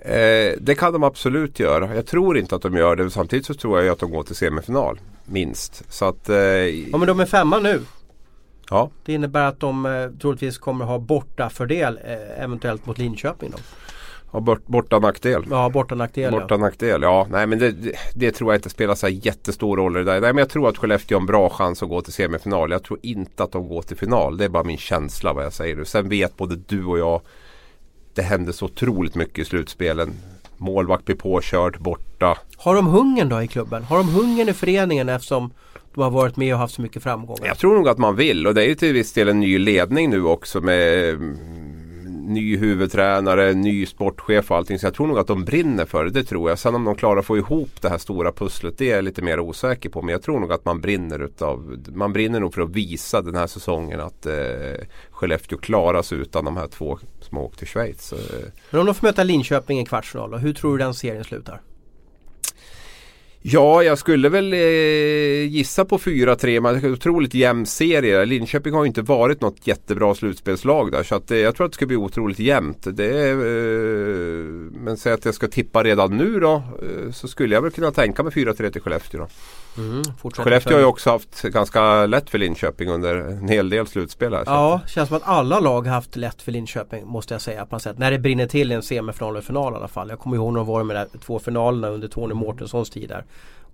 Eh, 0.00 0.52
det 0.60 0.74
kan 0.78 0.92
de 0.92 1.02
absolut 1.02 1.60
göra. 1.60 1.94
Jag 1.94 2.06
tror 2.06 2.38
inte 2.38 2.56
att 2.56 2.62
de 2.62 2.76
gör 2.76 2.96
det. 2.96 3.10
Samtidigt 3.10 3.46
så 3.46 3.54
tror 3.54 3.82
jag 3.82 3.92
att 3.92 3.98
de 3.98 4.10
går 4.10 4.22
till 4.22 4.36
semifinal. 4.36 5.00
Minst. 5.24 5.92
Så 5.92 6.04
att, 6.04 6.28
eh, 6.28 6.36
ja 6.36 6.98
men 6.98 7.06
de 7.06 7.20
är 7.20 7.26
femma 7.26 7.58
nu. 7.58 7.80
Ja. 8.70 8.90
Det 9.04 9.12
innebär 9.12 9.44
att 9.44 9.60
de 9.60 9.86
eh, 9.86 10.10
troligtvis 10.20 10.58
kommer 10.58 10.84
ha 10.84 10.98
borta 10.98 11.50
fördel 11.50 12.00
eh, 12.04 12.42
eventuellt 12.44 12.86
mot 12.86 12.98
Linköping. 12.98 13.50
Då. 13.50 13.58
Ja, 14.32 14.40
bort, 14.40 14.66
borta 14.66 14.98
nackdel. 14.98 15.44
Ja, 15.50 15.70
borta 15.70 15.94
nackdel. 15.94 16.32
Borta 16.32 16.54
ja. 16.54 16.56
nackdel, 16.56 17.02
ja. 17.02 17.26
Nej 17.30 17.46
men 17.46 17.58
det, 17.58 17.74
det, 18.14 18.30
tror 18.30 18.52
jag 18.52 18.58
inte 18.58 18.70
spelar 18.70 18.94
så 18.94 19.08
jättestor 19.08 19.76
roll 19.76 19.96
i 19.96 19.98
det 19.98 20.04
där. 20.04 20.20
Nej 20.20 20.32
men 20.32 20.38
jag 20.38 20.48
tror 20.48 20.68
att 20.68 20.78
Skellefteå 20.78 21.16
har 21.16 21.20
en 21.20 21.26
bra 21.26 21.50
chans 21.50 21.82
att 21.82 21.88
gå 21.88 22.00
till 22.00 22.12
semifinal. 22.12 22.70
Jag 22.70 22.82
tror 22.82 22.98
inte 23.02 23.42
att 23.42 23.52
de 23.52 23.68
går 23.68 23.82
till 23.82 23.96
final. 23.96 24.36
Det 24.36 24.44
är 24.44 24.48
bara 24.48 24.64
min 24.64 24.78
känsla 24.78 25.32
vad 25.32 25.44
jag 25.44 25.52
säger 25.52 25.76
nu. 25.76 25.84
Sen 25.84 26.08
vet 26.08 26.36
både 26.36 26.56
du 26.56 26.84
och 26.84 26.98
jag. 26.98 27.20
Det 28.14 28.22
händer 28.22 28.52
så 28.52 28.64
otroligt 28.64 29.14
mycket 29.14 29.38
i 29.38 29.44
slutspelen. 29.44 30.14
Målvakt 30.56 31.04
blir 31.04 31.16
påkörd, 31.16 31.80
borta. 31.80 32.38
Har 32.56 32.74
de 32.74 32.86
hungern 32.86 33.28
då 33.28 33.42
i 33.42 33.48
klubben? 33.48 33.82
Har 33.82 33.96
de 33.96 34.08
hungern 34.08 34.48
i 34.48 34.52
föreningen 34.52 35.08
eftersom 35.08 35.50
de 35.94 36.02
har 36.02 36.10
varit 36.10 36.36
med 36.36 36.54
och 36.54 36.60
haft 36.60 36.74
så 36.74 36.82
mycket 36.82 37.02
framgångar? 37.02 37.46
Jag 37.46 37.58
tror 37.58 37.74
nog 37.74 37.88
att 37.88 37.98
man 37.98 38.16
vill 38.16 38.46
och 38.46 38.54
det 38.54 38.64
är 38.64 38.68
ju 38.68 38.74
till 38.74 38.92
viss 38.92 39.12
del 39.12 39.28
en 39.28 39.40
ny 39.40 39.58
ledning 39.58 40.10
nu 40.10 40.24
också 40.24 40.60
med 40.60 41.14
ny 42.28 42.56
huvudtränare, 42.56 43.54
ny 43.54 43.86
sportchef 43.86 44.50
och 44.50 44.56
allting. 44.56 44.78
Så 44.78 44.86
jag 44.86 44.94
tror 44.94 45.06
nog 45.06 45.18
att 45.18 45.26
de 45.26 45.44
brinner 45.44 45.84
för 45.84 46.04
det, 46.04 46.10
det 46.10 46.24
tror 46.24 46.48
jag. 46.50 46.58
Sen 46.58 46.74
om 46.74 46.84
de 46.84 46.94
klarar 46.94 47.20
att 47.20 47.26
få 47.26 47.36
ihop 47.38 47.70
det 47.80 47.88
här 47.88 47.98
stora 47.98 48.32
pusslet, 48.32 48.78
det 48.78 48.90
är 48.90 48.94
jag 48.94 49.04
lite 49.04 49.22
mer 49.22 49.40
osäker 49.40 49.88
på. 49.90 50.02
Men 50.02 50.12
jag 50.12 50.22
tror 50.22 50.40
nog 50.40 50.52
att 50.52 50.64
man 50.64 50.80
brinner 50.80 51.22
utav, 51.22 51.76
man 51.94 52.12
brinner 52.12 52.40
nog 52.40 52.54
för 52.54 52.62
att 52.62 52.70
visa 52.70 53.22
den 53.22 53.34
här 53.34 53.46
säsongen 53.46 54.00
att 54.00 54.26
eh, 54.26 54.34
Skellefteå 55.10 55.58
klarar 55.58 56.02
sig 56.02 56.18
utan 56.18 56.44
de 56.44 56.56
här 56.56 56.66
två 56.66 56.98
som 57.20 57.36
har 57.36 57.44
åkt 57.44 57.58
till 57.58 57.68
Schweiz. 57.68 58.12
Eh, 58.12 58.18
Men 58.70 58.80
om 58.80 58.86
de 58.86 58.94
får 58.94 59.06
möta 59.06 59.24
Linköping 59.24 59.80
i 59.80 59.84
kvartsfinal 59.84 60.38
hur 60.38 60.52
tror 60.52 60.78
du 60.78 60.84
den 60.84 60.94
serien 60.94 61.24
slutar? 61.24 61.60
Ja, 63.42 63.82
jag 63.82 63.98
skulle 63.98 64.28
väl 64.28 64.52
eh, 64.52 64.58
gissa 65.48 65.84
på 65.84 65.98
4-3. 65.98 66.60
Man 66.60 66.76
är 66.76 66.92
otroligt 66.92 67.34
jämn 67.34 67.66
serie. 67.66 68.24
Linköping 68.24 68.74
har 68.74 68.84
ju 68.84 68.88
inte 68.88 69.02
varit 69.02 69.40
något 69.40 69.66
jättebra 69.66 70.14
slutspelslag 70.14 70.92
där. 70.92 71.02
Så 71.02 71.14
att, 71.14 71.30
eh, 71.30 71.38
jag 71.38 71.56
tror 71.56 71.66
att 71.66 71.72
det 71.72 71.76
ska 71.76 71.86
bli 71.86 71.96
otroligt 71.96 72.38
jämnt. 72.38 72.86
Det 72.96 73.20
är, 73.20 73.32
eh, 73.32 74.44
men 74.72 74.96
säg 74.96 75.12
att 75.12 75.24
jag 75.24 75.34
ska 75.34 75.48
tippa 75.48 75.84
redan 75.84 76.16
nu 76.16 76.40
då. 76.40 76.54
Eh, 76.54 77.12
så 77.12 77.28
skulle 77.28 77.54
jag 77.54 77.62
väl 77.62 77.70
kunna 77.70 77.90
tänka 77.90 78.22
mig 78.22 78.32
4-3 78.32 78.70
till 78.70 78.82
Skellefteå. 78.82 79.20
Då. 79.20 79.28
Mm, 79.78 80.02
Skellefteå 80.34 80.72
har 80.72 80.80
ju 80.80 80.86
också 80.86 81.10
haft 81.10 81.42
ganska 81.42 82.06
lätt 82.06 82.30
för 82.30 82.38
Linköping 82.38 82.88
under 82.88 83.16
en 83.16 83.48
hel 83.48 83.70
del 83.70 83.86
slutspel 83.86 84.34
här. 84.34 84.42
Ja, 84.46 84.80
känns 84.86 85.08
som 85.08 85.16
att 85.16 85.22
alla 85.26 85.60
lag 85.60 85.86
har 85.86 85.94
haft 85.94 86.16
lätt 86.16 86.42
för 86.42 86.52
Linköping 86.52 87.06
måste 87.06 87.34
jag 87.34 87.40
säga 87.40 87.66
på 87.66 87.74
något 87.74 87.82
sätt. 87.82 87.98
När 87.98 88.10
det 88.10 88.18
brinner 88.18 88.46
till 88.46 88.72
i 88.72 88.74
en 88.74 88.82
semifinal 88.82 89.36
och 89.36 89.44
final 89.44 89.72
i 89.72 89.76
alla 89.76 89.88
fall. 89.88 90.08
Jag 90.08 90.18
kommer 90.18 90.36
ihåg 90.36 90.52
när 90.52 90.58
de 90.58 90.66
var 90.66 90.84
med 90.84 90.96
de 90.96 91.00
där 91.00 91.18
två 91.18 91.38
finalerna 91.38 91.88
under 91.88 92.08
Tony 92.08 92.34
Mårtenssons 92.34 92.90
tid 92.90 93.08
där. 93.08 93.24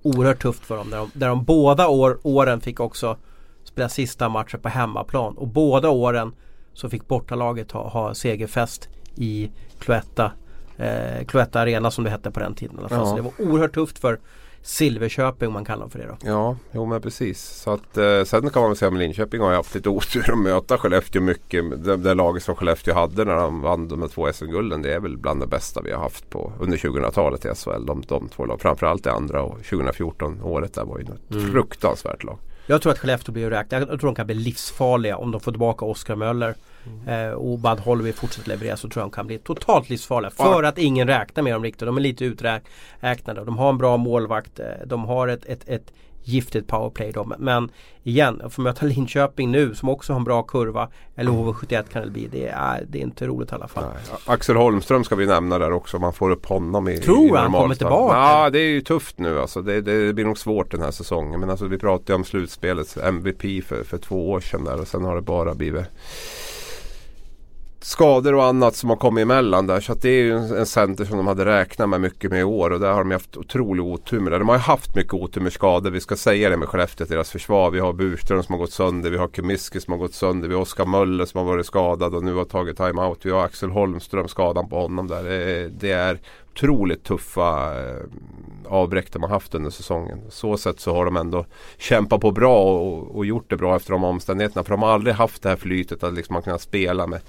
Oerhört 0.03 0.43
tufft 0.43 0.65
för 0.65 0.77
dem. 0.77 0.91
Där 0.91 0.99
de, 0.99 1.11
där 1.13 1.29
de 1.29 1.45
båda 1.45 1.89
år, 1.89 2.19
åren 2.23 2.61
fick 2.61 2.81
också 2.81 3.17
spela 3.65 3.89
sista 3.89 4.29
matchen 4.29 4.61
på 4.61 4.69
hemmaplan. 4.69 5.35
Och 5.39 5.49
båda 5.49 5.89
åren 5.89 6.35
så 6.73 6.89
fick 6.89 7.09
bortalaget 7.09 7.73
ha, 7.73 7.89
ha 7.89 8.15
segerfest 8.15 8.89
i 9.15 9.51
Cloetta. 9.79 10.33
Eh, 10.77 11.25
Cloetta 11.27 11.61
Arena 11.61 11.91
som 11.91 12.05
det 12.05 12.11
hette 12.11 12.31
på 12.31 12.41
den 12.41 12.55
tiden 12.55 12.77
i 12.77 12.79
alla 12.79 12.89
fall. 12.89 12.99
Ja. 12.99 13.07
Så 13.07 13.17
det 13.17 13.23
var 13.23 13.33
oerhört 13.39 13.75
tufft 13.75 13.99
för 13.99 14.19
Silverköping 14.67 15.49
om 15.49 15.53
man 15.53 15.65
kallar 15.65 15.81
dem 15.81 15.91
för 15.91 15.99
det 15.99 16.07
då. 16.07 16.17
Ja, 16.21 16.57
jo 16.73 16.87
men 16.87 17.01
precis. 17.01 17.41
Så 17.41 17.71
att, 17.71 17.97
eh, 17.97 18.25
sen 18.25 18.51
kan 18.51 18.63
man 18.63 18.71
väl 18.71 18.77
säga 18.77 18.93
att 18.93 18.99
Linköping 18.99 19.41
har 19.41 19.55
haft 19.55 19.75
lite 19.75 19.89
otur 19.89 20.31
att 20.33 20.39
möta 20.39 20.79
Skellefteå 20.79 21.23
mycket. 21.23 21.85
Det, 21.85 21.97
det 21.97 22.15
laget 22.15 22.43
som 22.43 22.55
Skellefteå 22.55 22.95
hade 22.95 23.25
när 23.25 23.37
de 23.37 23.61
vann 23.61 23.89
de 23.89 24.09
två 24.09 24.33
SM-gulden 24.33 24.83
det 24.83 24.95
är 24.95 25.01
väl 25.01 25.17
bland 25.17 25.41
det 25.41 25.47
bästa 25.47 25.81
vi 25.83 25.93
har 25.93 26.01
haft 26.01 26.31
på, 26.31 26.53
under 26.61 26.77
2000-talet 26.77 27.45
i 27.45 27.49
SHL. 27.49 27.87
De, 27.87 28.03
de 28.09 28.29
två 28.29 28.47
lag, 28.47 28.61
framförallt 28.61 29.05
det 29.05 29.13
andra 29.13 29.43
och 29.43 29.57
2014 29.65 30.43
året 30.43 30.75
där 30.75 30.85
var 30.85 30.99
ju 30.99 31.05
ett 31.05 31.51
fruktansvärt 31.51 32.25
lag. 32.25 32.39
Jag 32.67 32.83
tror 32.83 32.93
att 32.93 32.99
Skellefteå 32.99 33.33
blir 33.33 33.47
att 33.47 33.53
räkna. 33.53 33.79
Jag 33.79 33.89
tror 33.89 33.99
de 33.99 34.15
kan 34.15 34.27
bli 34.27 34.35
livsfarliga 34.35 35.17
om 35.17 35.31
de 35.31 35.41
får 35.41 35.53
tillbaka 35.53 35.85
Oskar 35.85 36.17
Möller. 36.17 36.55
Eh, 37.09 37.31
och 37.31 37.59
Bad 37.59 37.81
Holby 37.81 38.13
fortsätter 38.13 38.49
leverera 38.49 38.77
så 38.77 38.89
tror 38.89 39.01
jag 39.03 39.11
de 39.11 39.15
kan 39.15 39.27
bli 39.27 39.39
totalt 39.39 39.91
livsfarliga. 39.91 40.31
För 40.31 40.63
att 40.63 40.79
ingen 40.79 41.07
räknar 41.09 41.43
med 41.43 41.53
dem 41.53 41.63
riktigt. 41.63 41.87
De 41.87 41.97
är 41.97 42.01
lite 42.01 42.25
uträknade. 42.25 43.45
De 43.45 43.59
har 43.59 43.69
en 43.69 43.79
bra 43.79 43.97
målvakt. 43.97 44.61
eh, 44.61 44.67
De 44.87 45.05
har 45.05 45.29
ett, 45.29 45.45
ett, 45.47 45.69
ett 45.69 45.93
giftigt 46.27 46.67
powerplay. 46.69 47.13
Då. 47.13 47.33
Men- 47.39 47.71
igen, 48.03 48.41
att 48.45 48.53
få 48.53 48.61
möta 48.61 48.87
Linköping 48.97 49.51
nu 49.51 49.75
som 49.75 49.89
också 49.89 50.13
har 50.13 50.19
en 50.21 50.25
bra 50.25 50.43
kurva. 50.43 50.89
Eller 51.17 51.31
HV71 51.31 51.85
kan 51.93 52.03
det 52.03 52.11
bli. 52.11 52.29
Det 52.33 52.47
är, 52.49 52.85
det 52.89 52.99
är 52.99 53.03
inte 53.03 53.27
roligt 53.27 53.53
i 53.53 53.55
alla 53.55 53.69
fall. 53.69 53.85
Nej. 53.85 54.19
Axel 54.27 54.57
Holmström 54.57 55.05
ska 55.05 55.15
vi 55.17 55.27
nämna 55.27 55.59
där 55.59 55.73
också. 55.73 55.99
Man 55.99 56.13
får 56.13 56.31
upp 56.31 56.47
honom 56.47 56.89
i 56.89 56.99
Tror 56.99 57.27
i 57.37 57.41
han 57.41 57.53
kommer 57.53 57.75
tillbaka? 57.75 58.17
Ja, 58.17 58.51
det 58.51 58.59
är 58.59 58.69
ju 58.71 58.81
tufft 58.81 59.19
nu 59.19 59.41
alltså. 59.41 59.63
Det, 59.63 59.81
det 59.81 60.13
blir 60.13 60.25
nog 60.25 60.39
svårt 60.39 60.71
den 60.71 60.81
här 60.83 60.91
säsongen. 60.91 61.41
Men 61.41 61.51
alltså 61.51 61.67
vi 61.67 61.79
pratade 61.79 62.13
ju 62.13 62.17
om 62.17 62.25
slutspelets 62.25 62.97
MVP 62.97 63.65
för, 63.65 63.85
för 63.85 63.99
två 63.99 64.31
år 64.31 64.41
sedan 64.41 64.65
där. 64.65 64.81
Och 64.81 64.89
sen 64.89 65.05
har 65.05 65.17
det 65.17 65.23
bara 65.23 65.55
blivit 65.55 65.85
skador 67.85 68.35
och 68.35 68.45
annat 68.45 68.75
som 68.75 68.91
har 68.91 68.97
kommit 68.97 69.23
emellan 69.23 69.67
där. 69.67 69.81
Så 69.81 69.93
att 69.93 70.03
det 70.03 70.09
är 70.09 70.23
ju 70.23 70.37
en, 70.37 70.57
en 70.57 70.67
center 70.67 71.05
som 71.05 71.17
de 71.17 71.27
hade 71.27 71.45
räknat 71.45 71.89
med 71.89 72.01
mycket 72.01 72.31
med 72.31 72.41
i 72.41 72.45
år. 72.45 72.71
Och 72.71 72.81
där 72.81 72.93
har 72.93 73.05
de 73.05 73.11
haft 73.11 73.37
otrolig 73.37 73.85
otur 73.85 74.21
med 74.21 74.33
det. 74.33 74.39
De 74.39 74.49
har 74.49 74.57
ju 74.57 74.61
haft 74.61 74.97
mycket 74.97 75.15
otur 75.15 75.41
med 75.41 75.53
skador. 75.53 75.91
Vi 75.91 76.01
ska 76.01 76.17
säga 76.17 76.51
det 76.51 76.57
med 76.57 76.69
Skellefteå, 76.69 77.07
deras 77.07 77.31
försvar. 77.31 77.71
Vi 77.71 77.81
har 77.81 77.93
Burström 77.93 78.43
som 78.43 78.53
har 78.53 78.61
gått 78.61 78.73
sönder. 78.73 79.11
Vi 79.11 79.17
har 79.17 79.29
Kumiski 79.29 79.81
som 79.81 79.93
har 79.93 79.99
gått 79.99 80.15
sönder. 80.15 80.49
Vi 80.49 80.55
har 80.55 80.63
Oskar 80.63 80.87
Möller 80.87 81.25
som 81.25 81.39
har 81.39 81.47
varit 81.47 81.67
skadad 81.67 82.15
och 82.15 82.25
nu 82.25 82.35
har 82.35 82.45
tagit 82.45 82.77
timeout. 82.77 83.19
Vi 83.23 83.31
har 83.31 83.45
Axel 83.45 83.71
Holmström, 83.71 84.29
skadan 84.29 84.69
på 84.69 84.81
honom 84.81 85.09
där. 85.09 85.23
Det 85.69 85.93
är, 85.93 86.19
otroligt 86.55 87.05
tuffa 87.05 87.81
eh, 87.81 88.03
avbräck 88.67 89.13
de 89.13 89.23
har 89.23 89.31
haft 89.31 89.55
under 89.55 89.71
säsongen. 89.71 90.21
Så 90.29 90.57
sätt 90.57 90.81
så 90.81 90.95
har 90.95 91.05
de 91.05 91.17
ändå 91.17 91.47
kämpat 91.79 92.21
på 92.21 92.31
bra 92.31 92.81
och, 92.81 93.17
och 93.17 93.27
gjort 93.27 93.51
det 93.51 93.57
bra 93.57 93.77
efter 93.77 93.93
de 93.93 94.05
omständigheterna. 94.05 94.65
För 94.65 94.71
de 94.71 94.83
har 94.83 94.91
aldrig 94.91 95.15
haft 95.15 95.43
det 95.43 95.49
här 95.49 95.57
flytet 95.57 96.03
att 96.03 96.15
liksom 96.15 96.33
man 96.33 96.43
kunnat 96.43 96.61
spela 96.61 97.07
med 97.07 97.21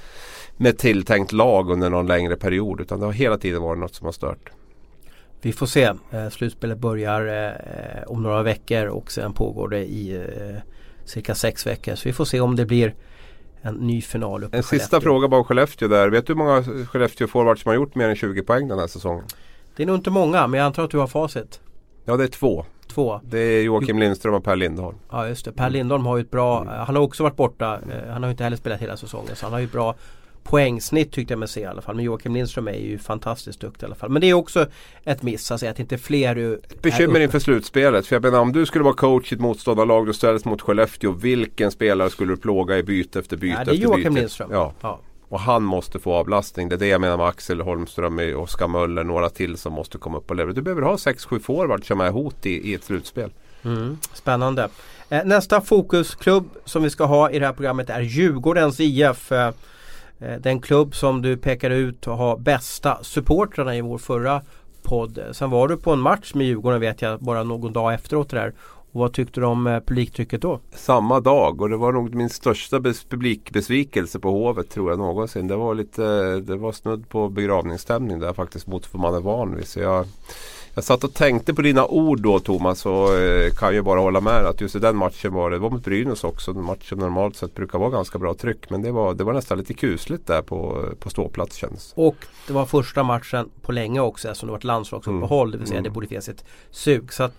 med 0.57 0.77
tilltänkt 0.77 1.31
lag 1.31 1.69
under 1.69 1.89
någon 1.89 2.07
längre 2.07 2.35
period. 2.35 2.81
Utan 2.81 2.99
det 2.99 3.05
har 3.05 3.13
hela 3.13 3.37
tiden 3.37 3.61
varit 3.61 3.79
något 3.79 3.95
som 3.95 4.05
har 4.05 4.11
stört. 4.11 4.49
Vi 5.41 5.53
får 5.53 5.65
se. 5.65 5.83
Eh, 6.11 6.29
slutspelet 6.31 6.77
börjar 6.77 7.27
eh, 7.27 8.03
om 8.07 8.23
några 8.23 8.43
veckor 8.43 8.85
och 8.85 9.11
sen 9.11 9.33
pågår 9.33 9.69
det 9.69 9.85
i 9.85 10.15
eh, 10.15 10.61
cirka 11.05 11.35
sex 11.35 11.67
veckor. 11.67 11.95
Så 11.95 12.09
vi 12.09 12.13
får 12.13 12.25
se 12.25 12.39
om 12.39 12.55
det 12.55 12.65
blir 12.65 12.95
en 13.61 13.75
ny 13.75 14.01
final 14.01 14.43
uppe 14.43 14.57
En 14.57 14.63
sista 14.63 15.01
fråga 15.01 15.27
bara 15.27 15.39
om 15.39 15.43
Skellefteå 15.43 15.87
där. 15.87 16.09
Vet 16.09 16.27
du 16.27 16.33
hur 16.33 16.37
många 16.37 16.61
Skellefteå-forwards 16.61 17.61
som 17.61 17.69
har 17.69 17.75
gjort 17.75 17.95
mer 17.95 18.09
än 18.09 18.15
20 18.15 18.43
poäng 18.43 18.67
den 18.67 18.79
här 18.79 18.87
säsongen? 18.87 19.25
Det 19.77 19.83
är 19.83 19.87
nog 19.87 19.95
inte 19.95 20.09
många 20.11 20.47
men 20.47 20.57
jag 20.57 20.65
antar 20.65 20.83
att 20.83 20.91
du 20.91 20.97
har 20.97 21.07
facit. 21.07 21.59
Ja 22.05 22.17
det 22.17 22.23
är 22.23 22.27
två. 22.27 22.65
Två. 22.87 23.21
Det 23.23 23.39
är 23.39 23.61
Joakim 23.63 23.99
Lindström 23.99 24.33
och 24.33 24.43
Per 24.43 24.55
Lindholm. 24.55 24.97
Ja 25.11 25.27
just 25.27 25.45
det. 25.45 25.51
Per 25.51 25.69
Lindholm 25.69 26.05
har 26.05 26.17
ju 26.17 26.21
ett 26.23 26.31
bra, 26.31 26.63
eh, 26.63 26.69
han 26.85 26.95
har 26.95 27.03
också 27.03 27.23
varit 27.23 27.35
borta. 27.35 27.73
eh, 27.91 28.11
Han 28.13 28.23
har 28.23 28.29
ju 28.29 28.31
inte 28.31 28.43
heller 28.43 28.57
spelat 28.57 28.81
hela 28.81 28.97
säsongen 28.97 29.35
så 29.35 29.45
han 29.45 29.53
har 29.53 29.59
ju 29.59 29.65
ett 29.65 29.71
bra 29.71 29.95
poängsnitt 30.43 31.11
tyckte 31.11 31.33
jag 31.33 31.39
mig 31.39 31.47
se 31.47 31.59
i 31.61 31.65
alla 31.65 31.81
fall. 31.81 31.95
Men 31.95 32.05
Joakim 32.05 32.33
Lindström 32.33 32.67
är 32.67 32.73
ju 32.73 32.97
fantastiskt 32.97 33.59
duktig 33.59 33.83
i 33.83 33.85
alla 33.85 33.95
fall. 33.95 34.09
Men 34.09 34.21
det 34.21 34.29
är 34.29 34.33
också 34.33 34.65
ett 35.03 35.23
miss 35.23 35.51
att 35.51 35.59
säga 35.59 35.71
att 35.71 35.79
inte 35.79 35.97
fler 35.97 36.37
är 36.37 36.59
Bekymmer 36.81 37.19
inför 37.19 37.39
slutspelet. 37.39 38.07
För 38.07 38.15
jag 38.15 38.23
menar 38.23 38.39
om 38.39 38.51
du 38.51 38.65
skulle 38.65 38.83
vara 38.83 38.93
coach 38.93 39.31
i 39.31 39.35
ett 39.35 39.41
motståndarlag 39.41 40.09
och 40.09 40.15
ställs 40.15 40.45
mot 40.45 40.61
Skellefteå. 40.61 41.11
Vilken 41.11 41.71
spelare 41.71 42.09
skulle 42.09 42.33
du 42.33 42.37
plåga 42.37 42.77
i 42.77 42.83
byte 42.83 43.19
efter 43.19 43.37
byte 43.37 43.55
Ja, 43.59 43.65
det 43.65 43.71
är 43.71 43.75
Joakim? 43.75 44.15
Lindström. 44.15 44.49
Ja. 44.51 44.73
Ja. 44.81 44.99
Och 45.29 45.39
han 45.39 45.63
måste 45.63 45.99
få 45.99 46.13
avlastning. 46.13 46.69
Det 46.69 46.75
är 46.75 46.79
det 46.79 46.87
jag 46.87 47.01
menar 47.01 47.17
med 47.17 47.25
Axel 47.25 47.61
Holmström, 47.61 48.15
med 48.15 48.35
Oskar 48.35 48.67
Möller, 48.67 49.03
några 49.03 49.29
till 49.29 49.57
som 49.57 49.73
måste 49.73 49.97
komma 49.97 50.17
upp 50.17 50.29
och 50.29 50.35
leverera. 50.35 50.55
Du 50.55 50.61
behöver 50.61 50.81
ha 50.81 50.95
6-7 50.95 51.39
forwards 51.39 51.87
som 51.87 52.01
är 52.01 52.11
hot 52.11 52.45
i, 52.45 52.71
i 52.71 52.73
ett 52.73 52.83
slutspel. 52.83 53.31
Mm, 53.63 53.97
spännande. 54.13 54.69
Eh, 55.09 55.25
nästa 55.25 55.61
fokusklubb 55.61 56.49
som 56.65 56.83
vi 56.83 56.89
ska 56.89 57.05
ha 57.05 57.29
i 57.29 57.39
det 57.39 57.45
här 57.45 57.53
programmet 57.53 57.89
är 57.89 58.01
Djurgårdens 58.01 58.79
IF. 58.79 59.31
Eh, 59.31 59.53
eh, 60.19 60.39
den 60.39 60.61
klubb 60.61 60.95
som 60.95 61.21
du 61.21 61.37
pekade 61.37 61.75
ut 61.75 62.07
och 62.07 62.17
har 62.17 62.37
bästa 62.37 63.03
supportrarna 63.03 63.75
i 63.75 63.81
vår 63.81 63.97
förra 63.97 64.41
podd. 64.83 65.19
Sen 65.31 65.49
var 65.49 65.67
du 65.67 65.77
på 65.77 65.93
en 65.93 65.99
match 65.99 66.33
med 66.33 66.47
Djurgården 66.47 66.81
vet 66.81 67.01
jag 67.01 67.19
bara 67.19 67.43
någon 67.43 67.73
dag 67.73 67.93
efteråt 67.93 68.29
det 68.29 68.37
där. 68.37 68.53
Och 68.95 69.01
vad 69.01 69.13
tyckte 69.13 69.39
du 69.39 69.45
om 69.45 69.67
eh, 69.67 69.79
publiktrycket 69.79 70.41
då? 70.41 70.59
Samma 70.75 71.19
dag 71.19 71.61
och 71.61 71.69
det 71.69 71.77
var 71.77 71.91
nog 71.91 72.15
min 72.15 72.29
största 72.29 72.79
bes- 72.79 73.05
publikbesvikelse 73.09 74.19
på 74.19 74.31
Hovet 74.31 74.69
tror 74.69 74.89
jag 74.89 74.99
någonsin. 74.99 75.47
Det 75.47 75.55
var 75.55 75.75
lite, 75.75 76.03
det 76.39 76.55
var 76.55 76.71
snudd 76.71 77.09
på 77.09 77.29
begravningsstämning 77.29 78.19
där 78.19 78.33
faktiskt 78.33 78.67
mot 78.67 78.93
vad 78.93 79.01
man 79.01 79.15
är 79.15 79.19
van 79.21 79.55
vid. 79.55 79.67
Så 79.67 79.79
jag, 79.79 80.05
jag 80.75 80.83
satt 80.83 81.03
och 81.03 81.13
tänkte 81.13 81.53
på 81.53 81.61
dina 81.61 81.85
ord 81.85 82.21
då 82.21 82.39
Thomas 82.39 82.85
och 82.85 83.13
eh, 83.15 83.51
kan 83.51 83.73
ju 83.73 83.81
bara 83.81 83.99
hålla 83.99 84.21
med 84.21 84.45
att 84.45 84.61
just 84.61 84.75
i 84.75 84.79
den 84.79 84.95
matchen 84.95 85.33
var 85.33 85.49
det, 85.49 85.55
det 85.55 85.59
var 85.59 85.69
mot 85.69 85.83
Brynäs 85.83 86.23
också. 86.23 86.51
En 86.51 86.63
match 86.63 86.89
som 86.89 86.99
normalt 86.99 87.35
sett 87.35 87.55
brukar 87.55 87.79
vara 87.79 87.89
ganska 87.89 88.19
bra 88.19 88.33
tryck. 88.33 88.69
Men 88.69 88.81
det 88.81 88.91
var, 88.91 89.13
det 89.13 89.23
var 89.23 89.33
nästan 89.33 89.57
lite 89.57 89.73
kusligt 89.73 90.27
där 90.27 90.41
på, 90.41 90.85
på 90.99 91.09
ståplats 91.09 91.55
känns 91.55 91.93
Och 91.95 92.15
det 92.47 92.53
var 92.53 92.65
första 92.65 93.03
matchen 93.03 93.49
på 93.61 93.71
länge 93.71 93.99
också 93.99 94.27
eftersom 94.27 94.47
det 94.47 94.51
var 94.51 94.57
ett 94.57 94.63
landslagsuppehåll. 94.63 95.51
Det 95.51 95.57
vill 95.57 95.67
säga 95.67 95.79
Mm. 95.79 95.83
det 95.83 95.93
borde 95.93 96.07
finnas 96.07 96.29
ett 96.29 96.45
sug. 96.71 97.13
Så 97.13 97.23
att 97.23 97.33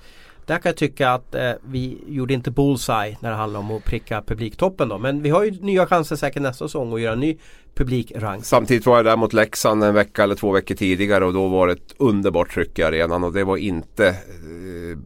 där 0.47 0.59
kan 0.59 0.71
jag 0.71 0.77
tycka 0.77 1.11
att 1.11 1.35
eh, 1.35 1.53
vi 1.69 1.99
gjorde 2.09 2.35
inte 2.35 2.51
bullseye 2.51 3.17
när 3.21 3.31
det 3.31 3.37
handlar 3.37 3.61
om 3.61 3.71
att 3.71 3.85
pricka 3.85 4.23
publiktoppen 4.23 4.89
då. 4.89 4.99
Men 4.99 5.23
vi 5.23 5.31
har 5.31 5.45
ju 5.45 5.51
nya 5.51 5.87
chanser 5.87 6.17
säkert 6.17 6.43
nästa 6.43 6.65
säsong 6.69 6.95
att 6.95 7.01
göra 7.01 7.13
en 7.13 7.21
ny 7.21 7.39
publikrang. 7.75 8.43
Samtidigt 8.43 8.87
var 8.87 8.97
jag 8.97 9.05
där 9.05 9.17
mot 9.17 9.33
Leksand 9.33 9.85
en 9.85 9.95
vecka 9.95 10.23
eller 10.23 10.35
två 10.35 10.53
veckor 10.53 10.75
tidigare 10.75 11.25
och 11.25 11.33
då 11.33 11.49
var 11.49 11.67
det 11.67 11.73
ett 11.73 11.95
underbart 11.97 12.51
tryck 12.55 12.79
i 12.79 12.83
arenan 12.83 13.25
och 13.25 13.33
det 13.33 13.45
var 13.45 13.57
inte 13.57 14.09
eh, 14.09 14.99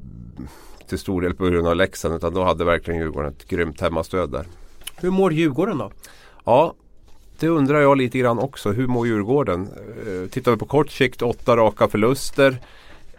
till 0.88 0.98
stor 0.98 1.22
del 1.22 1.35
på 1.35 1.46
grund 1.46 1.66
av 1.66 1.76
Leksand 1.76 2.14
utan 2.14 2.34
då 2.34 2.45
hade 2.45 2.64
verkligen 2.64 3.01
Djurgården 3.01 3.30
ett 3.32 3.49
grymt 3.49 3.80
hemmastöd 3.80 4.30
där. 4.30 4.45
Hur 4.97 5.11
mår 5.11 5.32
Djurgården 5.32 5.78
då? 5.78 5.93
Ja, 6.45 6.74
det 7.38 7.49
undrar 7.49 7.80
jag 7.80 7.99
lite 7.99 8.18
grann 8.18 8.38
också. 8.38 8.72
Hur 8.72 8.86
mår 8.86 9.07
Djurgården? 9.07 9.68
Eh, 10.07 10.30
Tittar 10.30 10.51
vi 10.53 10.57
på 10.59 10.66
kort 10.66 10.91
sikt, 10.91 11.22
åtta 11.22 11.57
raka 11.57 11.88
förluster 11.88 12.57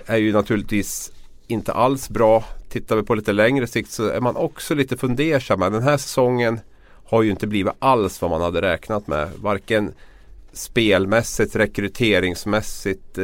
är 0.06 0.18
ju 0.18 0.34
naturligtvis 0.34 1.12
inte 1.52 1.74
alls 1.74 2.10
bra. 2.10 2.44
Tittar 2.70 2.96
vi 2.96 3.04
på 3.04 3.16
lite 3.16 3.34
längre 3.34 3.68
sikt 3.68 3.92
så 3.92 4.08
är 4.08 4.22
man 4.22 4.36
också 4.36 4.76
lite 4.76 4.98
fundersam. 4.98 5.60
Den 5.60 5.84
här 5.84 5.98
säsongen 5.98 6.60
har 7.06 7.22
ju 7.22 7.32
inte 7.32 7.48
blivit 7.48 7.74
alls 7.80 8.22
vad 8.22 8.32
man 8.32 8.42
hade 8.42 8.62
räknat 8.62 9.08
med. 9.08 9.30
Varken 9.36 9.94
spelmässigt, 10.54 11.56
rekryteringsmässigt, 11.56 13.18
eh, 13.18 13.24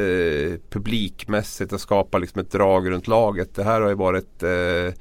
publikmässigt 0.70 1.74
att 1.74 1.82
skapa 1.82 2.18
liksom 2.18 2.42
ett 2.42 2.52
drag 2.52 2.90
runt 2.90 3.08
laget. 3.08 3.56
Det 3.56 3.64
här 3.64 3.82
har 3.82 3.90
ju 3.90 3.96
varit 3.96 4.44
eh, 4.44 4.94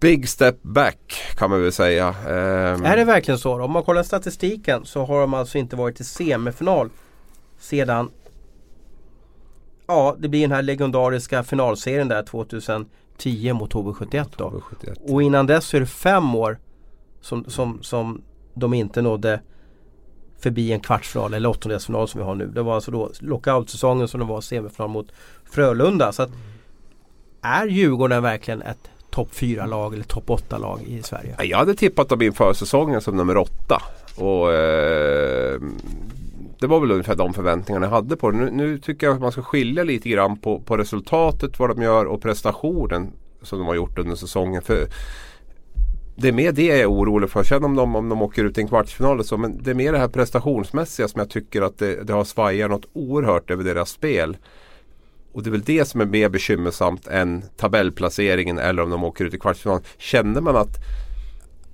big 0.00 0.28
step 0.28 0.62
back 0.62 1.22
kan 1.36 1.50
man 1.50 1.62
väl 1.62 1.72
säga. 1.72 2.08
Eh, 2.08 2.90
Är 2.90 2.96
det 2.96 3.04
verkligen 3.04 3.38
så? 3.38 3.58
då? 3.58 3.64
Om 3.64 3.70
man 3.70 3.82
kollar 3.82 4.02
statistiken 4.02 4.84
så 4.84 5.04
har 5.04 5.20
de 5.20 5.34
alltså 5.34 5.58
inte 5.58 5.76
varit 5.76 6.00
i 6.00 6.04
semifinal 6.04 6.90
sedan 7.58 8.10
Ja, 9.86 10.16
det 10.18 10.28
blir 10.28 10.40
den 10.40 10.52
här 10.52 10.62
legendariska 10.62 11.42
finalserien 11.42 12.08
där 12.08 12.22
2010 12.22 13.52
mot 13.52 13.74
HV71 13.74 14.26
då. 14.36 14.60
71. 14.60 14.98
Och 15.08 15.22
innan 15.22 15.46
dess 15.46 15.66
så 15.66 15.76
är 15.76 15.80
det 15.80 15.86
fem 15.86 16.34
år 16.34 16.58
som, 17.20 17.44
som, 17.48 17.82
som 17.82 18.22
de 18.54 18.74
inte 18.74 19.02
nådde 19.02 19.40
förbi 20.38 20.72
en 20.72 20.80
kvartsfinal 20.80 21.34
eller 21.34 21.48
åttondelsfinal 21.48 22.08
som 22.08 22.20
vi 22.20 22.24
har 22.24 22.34
nu. 22.34 22.46
Det 22.46 22.62
var 22.62 22.74
alltså 22.74 22.90
då 22.90 23.10
lockout-säsongen 23.20 24.08
som 24.08 24.20
det 24.20 24.26
var 24.26 24.40
semifinal 24.40 24.90
mot 24.90 25.12
Frölunda. 25.44 26.12
Så 26.12 26.22
att, 26.22 26.30
är 27.42 27.66
Djurgården 27.66 28.22
verkligen 28.22 28.62
ett 28.62 28.90
topp 29.10 29.28
4-lag 29.32 29.94
eller 29.94 30.04
topp 30.04 30.28
8-lag 30.28 30.82
i 30.86 31.02
Sverige? 31.02 31.36
Jag 31.42 31.58
hade 31.58 31.74
tippat 31.74 32.08
dem 32.08 32.22
inför 32.22 32.52
säsongen 32.52 33.00
som 33.00 33.16
nummer 33.16 33.36
åtta. 33.36 33.82
Och, 34.16 34.52
eh, 34.52 35.60
det 36.60 36.66
var 36.66 36.80
väl 36.80 36.90
ungefär 36.90 37.14
de 37.14 37.34
förväntningarna 37.34 37.86
jag 37.86 37.90
hade 37.90 38.16
på 38.16 38.30
det. 38.30 38.36
Nu, 38.36 38.50
nu 38.50 38.78
tycker 38.78 39.06
jag 39.06 39.14
att 39.14 39.20
man 39.20 39.32
ska 39.32 39.42
skilja 39.42 39.84
lite 39.84 40.08
grann 40.08 40.36
på, 40.36 40.60
på 40.60 40.76
resultatet, 40.76 41.58
vad 41.58 41.70
de 41.70 41.82
gör 41.82 42.04
och 42.04 42.22
prestationen 42.22 43.12
som 43.42 43.58
de 43.58 43.68
har 43.68 43.74
gjort 43.74 43.98
under 43.98 44.14
säsongen. 44.14 44.62
För 44.62 44.86
det 46.16 46.28
är 46.28 46.32
mer 46.32 46.52
det 46.52 46.64
jag 46.64 46.78
är 46.78 46.90
orolig 46.90 47.30
för. 47.30 47.42
Sen 47.42 47.64
om 47.64 47.76
de, 47.76 47.96
om 47.96 48.08
de 48.08 48.22
åker 48.22 48.44
ut 48.44 48.58
i 48.58 48.60
en 48.60 48.68
kvartsfinal 48.68 49.18
och 49.18 49.26
så. 49.26 49.36
Men 49.36 49.62
det 49.62 49.70
är 49.70 49.74
mer 49.74 49.92
det 49.92 49.98
här 49.98 50.08
prestationsmässiga 50.08 51.08
som 51.08 51.18
jag 51.18 51.30
tycker 51.30 51.62
att 51.62 51.78
det, 51.78 52.04
det 52.04 52.12
har 52.12 52.24
svajat 52.24 52.70
något 52.70 52.88
oerhört 52.92 53.50
över 53.50 53.64
deras 53.64 53.90
spel. 53.90 54.36
Och 55.32 55.42
det 55.42 55.48
är 55.48 55.52
väl 55.52 55.62
det 55.62 55.84
som 55.84 56.00
är 56.00 56.04
mer 56.04 56.28
bekymmersamt 56.28 57.06
än 57.06 57.42
tabellplaceringen 57.56 58.58
eller 58.58 58.82
om 58.82 58.90
de 58.90 59.04
åker 59.04 59.24
ut 59.24 59.34
i 59.34 59.38
kvartsfinal. 59.38 59.80
Känner 59.98 60.40
man 60.40 60.56
att 60.56 60.76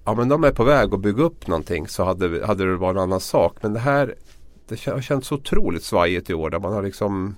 ja, 0.05 0.14
men 0.14 0.28
de 0.28 0.45
är 0.45 0.53
på 0.53 0.64
väg 0.64 0.95
att 0.95 1.01
bygga 1.01 1.22
upp 1.22 1.47
någonting 1.47 1.89
så 1.89 2.05
hade, 2.05 2.47
hade 2.47 2.64
det 2.64 2.76
varit 2.76 2.97
en 2.97 3.03
annan 3.03 3.20
sak. 3.20 3.57
Men 3.61 3.72
det 3.72 3.81
här 3.81 4.14
det 4.70 4.86
har 4.86 5.00
känts 5.00 5.28
så 5.28 5.34
otroligt 5.34 5.82
svajigt 5.82 6.30
i 6.30 6.34
år. 6.34 6.50
Där 6.50 6.58
man 6.58 6.72
har 6.72 6.82
liksom 6.82 7.36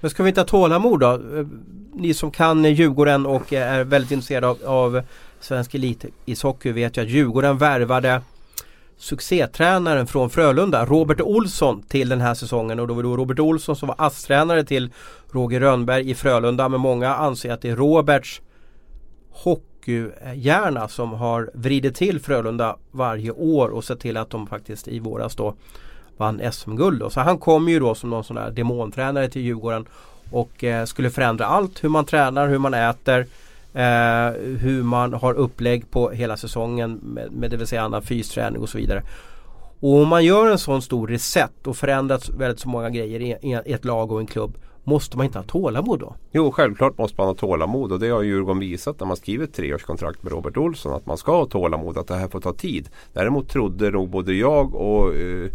Men 0.00 0.10
ska 0.10 0.22
vi 0.22 0.28
inte 0.28 0.40
ha 0.40 0.46
tålamod 0.46 1.00
då? 1.00 1.12
Eh, 1.12 1.46
ni 1.94 2.14
som 2.14 2.30
kan 2.30 2.64
Djurgården 2.64 3.26
och 3.26 3.52
är 3.52 3.84
väldigt 3.84 4.10
intresserade 4.10 4.46
av, 4.46 4.58
av 4.64 5.02
svensk 5.40 5.74
elitishockey 5.74 6.72
vet 6.72 6.96
ju 6.96 7.02
att 7.02 7.08
Djurgården 7.08 7.58
värvade 7.58 8.22
succétränaren 8.96 10.06
från 10.06 10.30
Frölunda, 10.30 10.86
Robert 10.86 11.20
Olsson 11.20 11.82
till 11.82 12.08
den 12.08 12.20
här 12.20 12.34
säsongen 12.34 12.80
och 12.80 12.88
då 12.88 12.94
var 12.94 13.02
det 13.02 13.08
Robert 13.08 13.38
Olsson 13.38 13.76
som 13.76 13.88
var 13.88 13.96
ASS-tränare 13.98 14.64
till 14.64 14.90
Roger 15.30 15.60
Rönnberg 15.60 16.10
i 16.10 16.14
Frölunda 16.14 16.68
men 16.68 16.80
många 16.80 17.14
anser 17.14 17.52
att 17.52 17.60
det 17.60 17.70
är 17.70 17.76
Roberts 17.76 18.40
hockeyhjärna 19.30 20.88
som 20.88 21.12
har 21.12 21.50
vridit 21.54 21.94
till 21.94 22.20
Frölunda 22.20 22.76
varje 22.90 23.30
år 23.30 23.68
och 23.68 23.84
sett 23.84 24.00
till 24.00 24.16
att 24.16 24.30
de 24.30 24.46
faktiskt 24.46 24.88
i 24.88 24.98
våras 24.98 25.36
då 25.36 25.54
vann 26.16 26.52
SM-guld. 26.52 27.12
Så 27.12 27.20
han 27.20 27.38
kom 27.38 27.68
ju 27.68 27.80
då 27.80 27.94
som 27.94 28.10
någon 28.10 28.24
sån 28.24 28.36
där 28.36 28.50
demontränare 28.50 29.28
till 29.28 29.42
Djurgården 29.42 29.86
och 30.30 30.64
eh, 30.64 30.84
skulle 30.84 31.10
förändra 31.10 31.46
allt. 31.46 31.84
Hur 31.84 31.88
man 31.88 32.04
tränar, 32.04 32.48
hur 32.48 32.58
man 32.58 32.74
äter, 32.74 33.26
eh, 33.74 34.30
hur 34.58 34.82
man 34.82 35.12
har 35.12 35.34
upplägg 35.34 35.90
på 35.90 36.10
hela 36.10 36.36
säsongen 36.36 37.00
med, 37.02 37.32
med 37.32 37.50
det 37.50 37.56
vill 37.56 37.66
säga 37.66 37.82
annan 37.82 38.02
fysträning 38.02 38.62
och 38.62 38.68
så 38.68 38.78
vidare. 38.78 39.02
Och 39.80 40.02
om 40.02 40.08
man 40.08 40.24
gör 40.24 40.50
en 40.50 40.58
sån 40.58 40.82
stor 40.82 41.08
reset 41.08 41.66
och 41.66 41.76
förändrat 41.76 42.28
väldigt 42.28 42.60
så 42.60 42.68
många 42.68 42.90
grejer 42.90 43.20
i, 43.20 43.36
i 43.64 43.72
ett 43.72 43.84
lag 43.84 44.12
och 44.12 44.20
en 44.20 44.26
klubb 44.26 44.56
Måste 44.84 45.16
man 45.16 45.26
inte 45.26 45.38
ha 45.38 45.44
tålamod 45.44 46.00
då? 46.00 46.14
Jo, 46.32 46.52
självklart 46.52 46.98
måste 46.98 47.20
man 47.20 47.26
ha 47.26 47.34
tålamod 47.34 47.92
och 47.92 48.00
det 48.00 48.08
har 48.08 48.22
Djurgården 48.22 48.60
visat 48.60 49.00
när 49.00 49.06
man 49.06 49.16
skrivit 49.16 49.48
ett 49.48 49.56
treårskontrakt 49.56 50.22
med 50.22 50.32
Robert 50.32 50.56
Olsson. 50.56 50.94
Att 50.94 51.06
man 51.06 51.16
ska 51.18 51.36
ha 51.36 51.46
tålamod, 51.46 51.98
att 51.98 52.06
det 52.06 52.14
här 52.14 52.28
får 52.28 52.40
ta 52.40 52.52
tid. 52.52 52.88
Däremot 53.12 53.48
trodde 53.48 53.90
nog 53.90 54.10
både 54.10 54.34
jag 54.34 54.74
och 54.74 55.14
eh, 55.14 55.50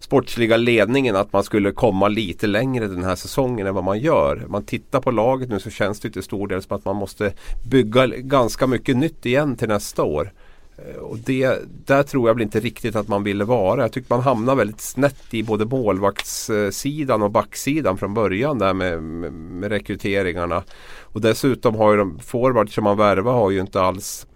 sportsliga 0.00 0.56
ledningen 0.56 1.16
att 1.16 1.32
man 1.32 1.44
skulle 1.44 1.72
komma 1.72 2.08
lite 2.08 2.46
längre 2.46 2.86
den 2.86 3.04
här 3.04 3.16
säsongen 3.16 3.66
än 3.66 3.74
vad 3.74 3.84
man 3.84 3.98
gör. 3.98 4.44
Man 4.48 4.64
tittar 4.64 5.00
på 5.00 5.10
laget 5.10 5.48
nu 5.48 5.58
så 5.58 5.70
känns 5.70 6.00
det 6.00 6.10
till 6.10 6.22
stor 6.22 6.48
del 6.48 6.62
som 6.62 6.76
att 6.76 6.84
man 6.84 6.96
måste 6.96 7.32
bygga 7.70 8.06
ganska 8.06 8.66
mycket 8.66 8.96
nytt 8.96 9.26
igen 9.26 9.56
till 9.56 9.68
nästa 9.68 10.02
år. 10.02 10.32
Eh, 10.78 10.96
Och 10.96 11.18
det, 11.18 11.58
där 11.86 12.02
tror 12.02 12.28
jag 12.28 12.34
väl 12.34 12.42
inte 12.42 12.60
riktigt 12.60 12.96
att 12.96 13.08
man 13.08 13.24
ville 13.24 13.44
vara. 13.44 13.80
Jag 13.82 13.92
tycker 13.92 14.14
man 14.14 14.24
hamnar 14.24 14.54
väldigt 14.54 14.80
snett 14.80 15.34
i 15.34 15.42
både 15.42 15.64
målvaktssidan 15.64 17.22
och 17.22 17.30
backsidan 17.30 17.98
från 17.98 18.14
början 18.14 18.58
där 18.58 18.74
med, 18.74 19.02
med, 19.02 19.32
med 19.32 19.70
rekryteringarna. 19.70 20.62
Och 21.02 21.20
dessutom 21.20 21.74
har 21.74 21.92
ju 21.92 21.98
de 21.98 22.18
forwards 22.18 22.74
som 22.74 22.84
man 22.84 22.96
värvar 22.96 23.32
har 23.32 23.50
ju 23.50 23.60
inte 23.60 23.80
alls 23.80 24.26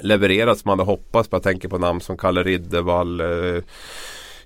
levererat 0.00 0.58
som 0.58 0.68
man 0.68 0.78
hade 0.78 0.90
hoppats. 0.90 1.28
Jag 1.32 1.42
tänker 1.42 1.68
på 1.68 1.78
namn 1.78 2.00
som 2.00 2.16
Kalle 2.16 2.42
Riddervall 2.42 3.20
eh, 3.20 3.62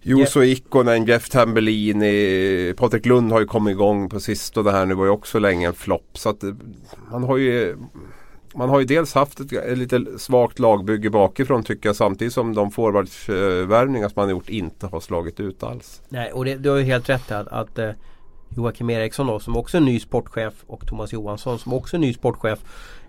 Juuso 0.03 0.43
Ikonen, 0.43 1.05
Jeff 1.05 1.29
Tambellini, 1.29 2.75
Patrik 2.77 3.07
Lund 3.07 3.33
har 3.33 3.41
ju 3.41 3.47
kommit 3.47 3.73
igång 3.73 4.09
på 4.09 4.21
sistone 4.21 4.71
här 4.71 4.87
nu 4.87 4.95
var 4.95 5.05
ju 5.05 5.11
också 5.11 5.39
länge 5.39 5.67
en 5.67 5.75
flopp. 5.75 6.19
Så 6.19 6.29
att 6.29 6.43
eh, 6.43 6.55
man 7.11 7.23
har 7.23 7.37
ju 7.37 7.77
man 8.55 8.69
har 8.69 8.81
ju 8.81 8.87
dels 8.87 9.15
haft 9.15 9.41
ett, 9.41 9.53
ett 9.53 9.79
lite 9.79 10.19
svagt 10.19 10.59
lagbygge 10.59 11.11
bakifrån 11.11 11.63
tycker 11.63 11.89
jag 11.89 11.97
samtidigt 11.97 12.35
som 12.35 12.55
de 12.55 12.71
forwardsvärvningar 12.71 14.09
som 14.09 14.15
man 14.17 14.25
har 14.25 14.31
gjort 14.31 14.49
inte 14.49 14.87
har 14.87 15.01
slagit 15.01 15.41
ut 15.41 15.63
alls. 15.63 16.03
Nej, 16.09 16.33
och 16.33 16.45
det, 16.45 16.57
du 16.57 16.71
har 16.71 16.77
ju 16.77 16.85
helt 16.85 17.09
rätt 17.09 17.31
att, 17.31 17.49
att 17.49 17.79
eh, 17.79 17.91
Joakim 18.57 18.91
Eriksson 18.91 19.27
då, 19.27 19.41
som 19.41 19.57
också 19.57 19.77
är 19.77 19.81
ny 19.81 20.01
sportchef 20.01 20.55
och 20.67 20.87
Thomas 20.87 21.13
Johansson 21.13 21.59
som 21.59 21.73
också 21.73 21.97
är 21.97 22.01
ny 22.01 22.13
sportchef. 22.13 22.59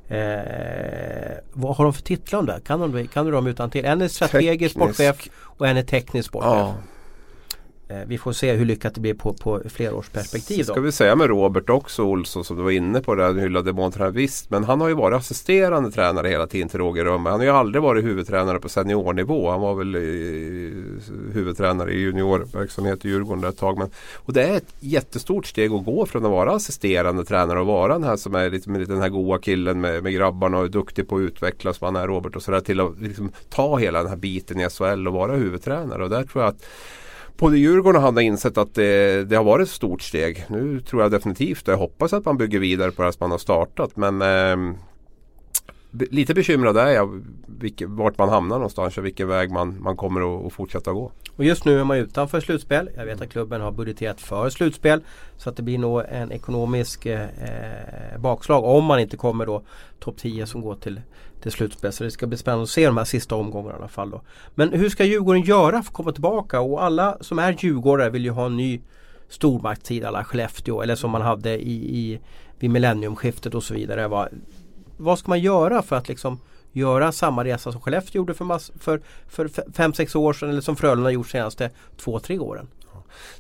Eh, 0.08 1.38
vad 1.54 1.76
har 1.76 1.84
de 1.84 1.94
för 1.94 2.02
titlar 2.02 2.42
där? 2.42 2.60
Kan, 2.60 2.92
de, 2.92 3.08
kan 3.08 3.26
du 3.26 3.32
dem 3.32 3.48
utan 3.48 3.70
till? 3.70 3.86
En 3.86 4.02
är 4.02 4.08
strategisk 4.08 4.76
sportchef 4.76 5.30
och 5.34 5.68
en 5.68 5.78
är 5.78 5.84
teknisk 5.84 6.30
sportchef. 6.30 6.54
Ja. 6.54 6.76
Eh, 7.92 8.08
vi 8.08 8.18
får 8.18 8.34
se 8.34 8.54
hur 8.54 8.66
lyckat 8.66 8.96
det 8.96 9.02
blir 9.02 9.14
på, 9.14 9.34
på 9.34 9.62
flerårsperspektiv 9.70 10.64
Ska 10.64 10.74
då. 10.74 10.82
vi 10.82 10.92
säga 10.92 11.16
med 11.16 11.28
Robert 11.28 11.70
också 11.70 12.04
Olsson 12.04 12.44
som 12.44 12.58
du 12.58 12.64
var 12.64 12.72
inne 12.72 13.02
på 13.02 13.16
där, 13.16 13.34
hyllade 13.34 13.74
måntränare. 13.74 14.12
Visst, 14.12 14.50
men 14.50 14.64
han 14.64 14.82
har 14.82 14.88
ju 14.88 14.94
varit 14.94 15.16
assisterande 15.20 15.92
tränare 15.92 16.28
hela 16.28 16.48
tiden 16.48 16.70
till 16.70 16.80
Roger 16.80 17.06
Rönnberg. 17.06 17.32
Han 17.32 17.40
har 17.40 17.46
ju 17.46 17.52
aldrig 17.52 17.84
varit 17.84 18.04
huvudtränare 18.04 18.60
på 18.60 18.70
seniornivå. 18.70 19.50
Han 19.50 19.62
var 19.62 19.76
väl 19.76 19.96
i, 19.96 20.74
huvudtränare 21.34 21.94
i 21.94 22.00
juniorverksamhet 22.00 23.06
i 23.06 23.10
Djurgården 23.10 23.44
ett 23.44 23.58
tag. 23.58 23.78
Men, 23.78 23.90
och 24.16 24.34
det 24.34 24.44
är 24.44 24.58
ett 24.58 24.74
jättestort 24.80 25.46
steg 25.46 25.74
att 25.74 25.86
gå 25.86 26.06
från 26.06 26.26
att 26.26 26.32
vara 26.32 26.52
assisterande 26.52 27.26
tränare 27.26 27.60
och 27.60 27.66
vara 27.68 27.94
den 27.94 28.04
här 28.04 28.18
som 28.18 28.36
är 28.36 28.50
lite, 28.50 28.70
med 28.70 28.82
lite 28.82 28.94
den 28.94 29.02
här 29.02 29.10
goa 29.10 29.38
killen 29.40 29.82
med, 29.82 30.04
med 30.04 30.14
grabbarna 30.14 30.58
och 30.58 30.66
är 30.66 30.70
duktig 30.70 31.08
på 31.08 31.16
att 31.16 31.22
utvecklas 31.22 31.78
som 31.78 31.86
han 31.86 32.04
är 32.04 32.08
Robert 32.08 32.36
och 32.36 32.44
sådär 32.44 32.60
till 32.60 32.80
att 32.80 33.02
liksom, 33.02 33.32
ta 33.50 33.78
hela 33.78 34.00
den 34.00 34.10
här 34.10 34.18
biten 34.18 34.60
i 34.60 34.70
SHL 34.70 35.08
och 35.08 35.14
vara 35.14 35.36
huvudtränare. 35.36 36.04
Och 36.04 36.10
där 36.10 36.24
tror 36.24 36.44
jag 36.44 36.50
att 36.50 36.64
Både 37.42 37.58
Djurgården 37.58 37.96
och 37.96 38.06
han 38.06 38.16
har 38.16 38.22
insett 38.22 38.58
att 38.58 38.76
det, 38.76 39.24
det 39.30 39.36
har 39.36 39.44
varit 39.44 39.68
ett 39.68 39.74
stort 39.74 40.02
steg. 40.02 40.46
Nu 40.50 40.80
tror 40.80 41.02
jag 41.02 41.12
definitivt 41.12 41.68
och 41.68 41.74
jag 41.74 41.78
hoppas 41.78 42.14
att 42.14 42.26
man 42.26 42.38
bygger 42.38 42.60
vidare 42.60 42.92
på 42.92 43.04
det 43.04 43.14
som 43.14 43.18
man 43.20 43.32
har 43.32 43.38
startat. 43.38 43.96
Men 43.96 44.22
eh, 44.22 44.76
lite 45.92 46.34
bekymrad 46.34 46.78
är 46.78 46.88
jag 46.88 47.24
vilke, 47.60 47.88
vart 47.88 48.18
man 48.18 48.30
hamnar 48.30 48.56
någonstans 48.56 48.98
och 48.98 49.06
vilken 49.06 49.28
väg 49.28 49.52
man, 49.52 49.82
man 49.82 49.98
kommer 49.98 50.40
att, 50.40 50.46
att 50.46 50.54
fortsätta 50.54 50.94
gå. 50.94 51.12
Och 51.36 51.44
just 51.44 51.66
nu 51.66 51.80
är 51.80 51.84
man 51.84 51.98
utanför 51.98 52.40
slutspel. 52.40 52.90
Jag 52.96 53.06
vet 53.06 53.22
att 53.22 53.30
klubben 53.30 53.62
har 53.62 53.72
budgeterat 53.72 54.22
för 54.22 54.50
slutspel. 54.50 55.02
Så 55.38 55.50
att 55.50 55.56
det 55.56 55.64
blir 55.64 55.78
nog 55.78 56.04
en 56.10 56.32
ekonomisk 56.32 57.06
eh, 57.06 57.22
eh 57.22 58.20
bakslag 58.20 58.64
om 58.64 58.86
man 58.86 59.00
inte 59.00 59.18
kommer 59.18 59.46
då 59.46 59.64
topp 60.00 60.18
10 60.18 60.46
som 60.46 60.62
går 60.62 60.76
till, 60.76 61.02
till 61.42 61.52
slutspel. 61.52 61.94
Så 61.94 62.04
det 62.04 62.12
ska 62.12 62.28
bli 62.28 62.38
spännande 62.38 62.64
att 62.64 62.70
se 62.70 62.86
de 62.86 62.98
här 62.98 63.06
sista 63.06 63.36
omgångarna 63.36 63.76
i 63.76 63.78
alla 63.78 63.88
fall. 63.88 64.10
Då. 64.10 64.22
Men 64.56 64.74
hur 64.74 64.90
ska 64.90 65.04
Djurgården 65.04 65.42
göra 65.42 65.72
för 65.72 65.90
att 65.90 65.94
komma 65.94 66.12
tillbaka? 66.12 66.60
Och 66.60 66.84
alla 66.84 67.18
som 67.22 67.40
är 67.40 67.58
djurgårdare 67.60 68.10
vill 68.10 68.26
ju 68.26 68.32
ha 68.32 68.46
en 68.46 68.58
ny 68.58 68.82
stormaktstid 69.30 70.06
alla 70.06 70.24
Skellefteå 70.24 70.82
eller 70.82 70.96
som 70.96 71.12
man 71.12 71.22
hade 71.22 71.62
i, 71.62 71.98
i, 72.00 72.20
vid 72.60 72.70
millenniumskiftet 72.70 73.56
och 73.56 73.64
så 73.64 73.74
vidare. 73.74 74.08
Vad, 74.08 74.30
vad 74.98 75.20
ska 75.20 75.30
man 75.30 75.40
göra 75.40 75.82
för 75.82 75.96
att 75.96 76.08
liksom 76.08 76.40
göra 76.72 77.12
samma 77.12 77.44
resa 77.44 77.72
som 77.72 77.82
Skellefteå 77.82 78.20
gjorde 78.20 78.34
för, 78.34 78.46
mass, 78.46 78.72
för, 78.80 79.02
för 79.28 79.48
5-6 79.48 80.18
år 80.18 80.34
sedan 80.34 80.50
eller 80.50 80.62
som 80.62 80.76
Frölunda 80.76 81.12
gjort 81.12 81.30
senaste 81.30 81.70
2-3 81.98 82.40
åren? 82.40 82.68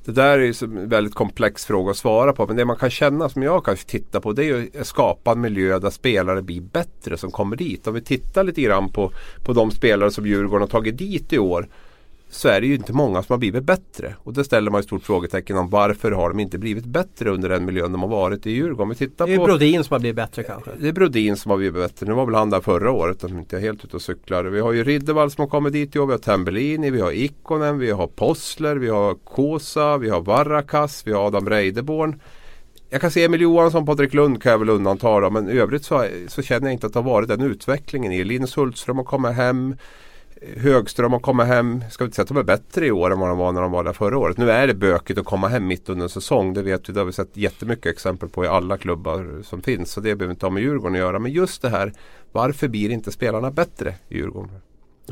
Det 0.06 0.12
där 0.12 0.40
är 0.40 0.44
ju 0.44 0.54
en 0.62 0.90
väldigt 0.90 1.16
komplex 1.16 1.66
fråga 1.66 1.92
att 1.92 1.98
svara 1.98 2.34
på. 2.34 2.48
Men 2.48 2.56
det 2.56 2.66
man 2.66 2.78
kan 2.78 2.90
känna 2.90 3.30
som 3.30 3.44
jag 3.44 3.66
kanske 3.66 3.90
tittar 3.90 4.20
på 4.20 4.34
det 4.34 4.44
är 4.44 4.46
ju 4.46 4.70
att 4.80 4.88
skapa 4.88 5.32
en 5.32 5.42
miljö 5.42 5.80
där 5.80 5.90
spelare 5.90 6.42
blir 6.42 6.62
bättre 6.62 7.18
som 7.18 7.32
kommer 7.32 7.56
dit. 7.56 7.88
Om 7.88 7.94
vi 7.94 8.02
tittar 8.02 8.44
lite 8.44 8.62
grann 8.62 8.92
på, 8.92 9.12
på 9.46 9.54
de 9.54 9.72
spelare 9.72 10.12
som 10.12 10.26
Djurgården 10.26 10.62
har 10.62 10.68
tagit 10.68 10.98
dit 10.98 11.34
i 11.34 11.40
år. 11.40 11.68
Så 12.34 12.50
är 12.50 12.62
det 12.62 12.68
ju 12.68 12.76
inte 12.76 12.94
många 12.94 13.24
som 13.24 13.34
har 13.34 13.38
blivit 13.38 13.64
bättre. 13.64 14.16
Och 14.18 14.34
det 14.34 14.44
ställer 14.44 14.72
man 14.72 14.80
ett 14.80 14.86
stort 14.86 15.04
frågetecken 15.04 15.58
om 15.58 15.70
varför 15.70 16.12
har 16.12 16.30
de 16.30 16.40
inte 16.40 16.58
blivit 16.58 16.86
bättre 16.86 17.30
under 17.30 17.50
den 17.50 17.66
miljön 17.66 17.92
de 17.92 18.02
har 18.02 18.10
varit 18.10 18.48
i 18.48 18.52
Djurgården. 18.52 18.90
Vi 18.90 18.96
tittar 18.96 19.26
Det 19.26 19.32
är 19.32 19.34
ju 19.34 19.40
på 19.40 19.46
Brodin 19.46 19.84
som 19.84 19.94
har 19.94 20.00
blivit 20.00 20.16
bättre 20.16 20.44
kanske. 20.44 20.72
det 20.80 20.88
är 20.88 20.94
Brodin 20.94 21.38
som 21.38 21.52
har 21.52 21.58
blivit 21.58 21.82
bättre. 21.82 22.06
Nu 22.06 22.14
var 22.14 22.26
väl 22.26 22.36
han 22.36 22.50
där 22.50 22.62
förra 22.62 22.92
året 22.92 23.24
om 23.24 23.40
inte 23.40 23.56
jag 23.56 23.64
är 23.64 23.68
helt 23.68 23.86
ute 23.86 23.96
och 23.96 24.02
cyklar. 24.02 24.44
Vi 24.44 24.60
har 24.60 24.72
ju 24.72 24.84
Riddervall 24.84 25.32
som 25.32 25.42
har 25.42 25.50
kommit 25.50 25.74
dit 25.74 25.96
i 25.96 26.00
år. 26.00 26.06
Vi 26.06 26.12
har 26.12 26.20
Tambellini, 26.20 26.90
vi 26.90 27.02
har 27.02 27.12
Ikonen, 27.12 27.80
vi 27.80 27.92
har 27.92 28.08
Possler, 28.08 28.76
vi 28.76 28.90
har 28.90 29.16
Kosa, 29.16 29.98
vi 29.98 30.10
har 30.10 30.22
Varakas, 30.22 31.04
vi 31.08 31.14
har 31.14 31.28
Adam 31.28 31.50
Reideborn. 31.50 32.20
jag 32.90 33.02
kan 33.02 33.12
se 33.12 33.24
Emil 33.24 33.42
Johansson, 33.42 33.86
Patrik 33.86 34.14
Lund 34.14 34.44
kan 34.44 34.52
jag 34.52 34.60
väl 34.60 34.70
undanta 34.70 35.20
då, 35.20 35.30
men 35.30 35.50
i 35.50 35.58
övrigt 35.58 35.86
så, 35.86 36.08
så 36.28 36.42
känner 36.42 36.68
jag 36.68 36.74
inte 36.74 36.88
att 36.88 36.94
det 36.94 37.00
har 37.00 37.10
varit 37.10 37.28
den 37.28 37.42
utvecklingen 37.42 38.12
i. 38.12 38.24
Linus 38.24 38.58
Hultström 38.58 38.98
har 38.98 39.04
kommit 39.04 39.34
hem. 39.34 39.76
Högström 40.58 41.12
har 41.12 41.20
kommit 41.20 41.48
hem. 41.48 41.84
Ska 41.89 42.04
vi 42.04 42.08
inte 42.08 42.16
säga 42.16 42.24
att 42.24 42.28
de 42.28 42.38
är 42.38 42.44
bättre 42.44 42.86
i 42.86 42.92
år 42.92 43.12
än 43.12 43.20
vad 43.20 43.30
de 43.30 43.38
var 43.38 43.52
när 43.52 43.62
de 43.62 43.72
var 43.72 43.84
där 43.84 43.94
förra 43.94 44.18
året. 44.18 44.38
Nu 44.38 44.52
är 44.52 44.68
det 44.68 44.74
bökigt 44.74 45.20
att 45.20 45.26
komma 45.26 45.48
hem 45.48 45.68
mitt 45.68 45.89
under 45.89 46.04
en 46.04 46.10
säsong. 46.10 46.54
Det 46.54 46.62
vet 46.62 46.89
vi. 46.89 46.94
Det 46.94 47.00
har 47.00 47.06
vi 47.06 47.14
sett 47.14 47.38
jättemycket 47.38 47.86
exempel 47.86 48.30
på 48.30 48.46
i 48.46 48.48
alla 48.48 48.78
klubbar 48.78 49.42
som 49.44 49.62
finns. 49.62 49.92
Så 49.92 50.02
det 50.02 50.16
behöver 50.16 50.34
inte 50.34 50.46
ha 50.46 50.52
med 50.52 50.64
Djurgården 50.64 50.96
att 50.96 51.00
göra. 51.00 51.20
Men 51.20 51.32
just 51.32 51.62
det 51.62 51.70
här. 51.70 51.94
Varför 52.32 52.68
blir 52.68 52.89
inte 52.89 53.12
spelarna 53.12 53.52
bättre 53.52 53.96
i 54.10 54.18
Djurgården? 54.18 54.52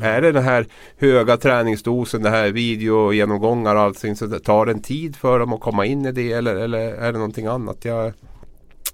Är 0.00 0.22
det 0.22 0.32
den 0.32 0.42
här 0.42 0.66
höga 0.96 1.36
träningsdosen, 1.36 2.22
det 2.22 2.30
här 2.30 2.50
videogenomgångar 2.50 3.74
och 3.74 3.80
allting. 3.80 4.16
Så 4.16 4.26
det 4.26 4.48
en 4.48 4.82
tid 4.82 5.16
för 5.16 5.38
dem 5.38 5.52
att 5.52 5.60
komma 5.60 5.86
in 5.86 6.06
i 6.06 6.12
det 6.12 6.32
eller, 6.32 6.56
eller 6.56 6.78
är 6.78 7.12
det 7.12 7.18
någonting 7.18 7.46
annat? 7.46 7.84
Jag 7.84 8.12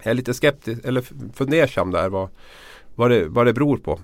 är 0.03 0.14
lite 0.14 0.34
skeptisk 0.34 0.84
eller 0.84 1.05
fundersam 1.34 1.91
där 1.91 2.09
vad, 2.09 2.28
vad, 2.95 3.11
det, 3.11 3.28
vad 3.28 3.47
det 3.47 3.53
beror 3.53 3.76
på. 3.76 4.01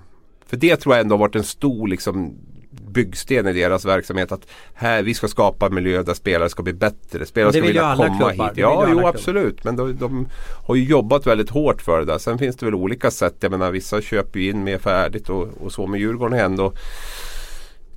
För 0.53 0.57
det 0.57 0.77
tror 0.77 0.95
jag 0.95 1.01
ändå 1.01 1.15
har 1.15 1.21
varit 1.21 1.37
en 1.37 1.45
stor 1.45 1.89
liksom, 1.89 2.35
byggsten 2.71 3.47
i 3.47 3.53
deras 3.53 3.85
verksamhet. 3.85 4.33
Att 4.33 4.47
här, 4.75 5.03
vi 5.03 5.15
ska 5.15 5.29
skapa 5.29 5.67
en 5.67 5.75
miljö 5.75 6.03
där 6.03 6.15
spelare 6.15 6.49
ska 6.49 6.63
bli 6.63 6.73
bättre. 6.73 7.27
Spelare 7.27 7.53
ska 7.53 7.63
vilja 7.63 7.97
komma 7.97 8.19
klubbar. 8.19 8.49
hit. 8.49 8.57
Ja, 8.57 8.87
jo 8.91 9.07
absolut. 9.07 9.65
Men 9.65 9.77
de, 9.77 9.97
de, 9.97 10.29
har 10.67 10.75
ju 10.75 10.85
jobbat 10.85 11.27
väldigt 11.27 11.51
hårt 11.51 11.83
för 11.83 11.99
det 11.99 12.05
där. 12.05 12.19
Sen 12.19 12.39
finns 12.39 12.57
det 12.57 12.67
väl 12.67 12.75
olika 12.75 13.11
sätt. 13.11 13.35
Jag 13.41 13.51
menar 13.51 13.71
vissa 13.71 14.01
köper 14.01 14.41
ju 14.41 14.51
in 14.51 14.65
mer 14.65 14.79
färdigt 14.79 15.29
och, 15.29 15.49
och 15.61 15.73
så. 15.73 15.87
Men 15.87 16.01
Djurgården 16.01 16.39
är 16.39 16.45
ändå 16.45 16.73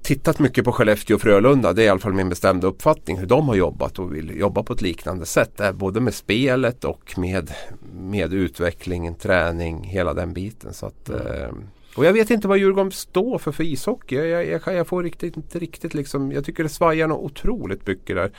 tittat 0.01 0.39
mycket 0.39 0.65
på 0.65 0.71
Skellefteå 0.71 1.15
och 1.15 1.21
Frölunda. 1.21 1.73
Det 1.73 1.81
är 1.81 1.85
i 1.85 1.89
alla 1.89 1.99
fall 1.99 2.13
min 2.13 2.29
bestämda 2.29 2.67
uppfattning 2.67 3.17
hur 3.17 3.27
de 3.27 3.47
har 3.47 3.55
jobbat 3.55 3.99
och 3.99 4.15
vill 4.15 4.39
jobba 4.39 4.63
på 4.63 4.73
ett 4.73 4.81
liknande 4.81 5.25
sätt. 5.25 5.61
Både 5.73 5.99
med 5.99 6.13
spelet 6.13 6.83
och 6.83 7.13
med, 7.17 7.51
med 7.99 8.33
utvecklingen, 8.33 9.15
träning, 9.15 9.83
hela 9.83 10.13
den 10.13 10.33
biten. 10.33 10.73
Så 10.73 10.85
att, 10.85 11.09
mm. 11.09 11.55
Och 11.95 12.05
jag 12.05 12.13
vet 12.13 12.29
inte 12.29 12.47
vad 12.47 12.57
Djurgården 12.57 12.91
står 12.91 13.37
för 13.37 13.51
för 13.51 13.63
ishockey. 13.63 14.15
Jag, 14.15 14.45
jag, 14.45 14.75
jag, 14.75 14.87
får 14.87 15.03
riktigt, 15.03 15.37
inte 15.37 15.59
riktigt 15.59 15.93
liksom, 15.93 16.31
jag 16.31 16.45
tycker 16.45 16.63
det 16.63 16.69
svajar 16.69 17.07
något 17.07 17.31
otroligt 17.31 17.87
mycket 17.87 18.15
där. 18.15 18.31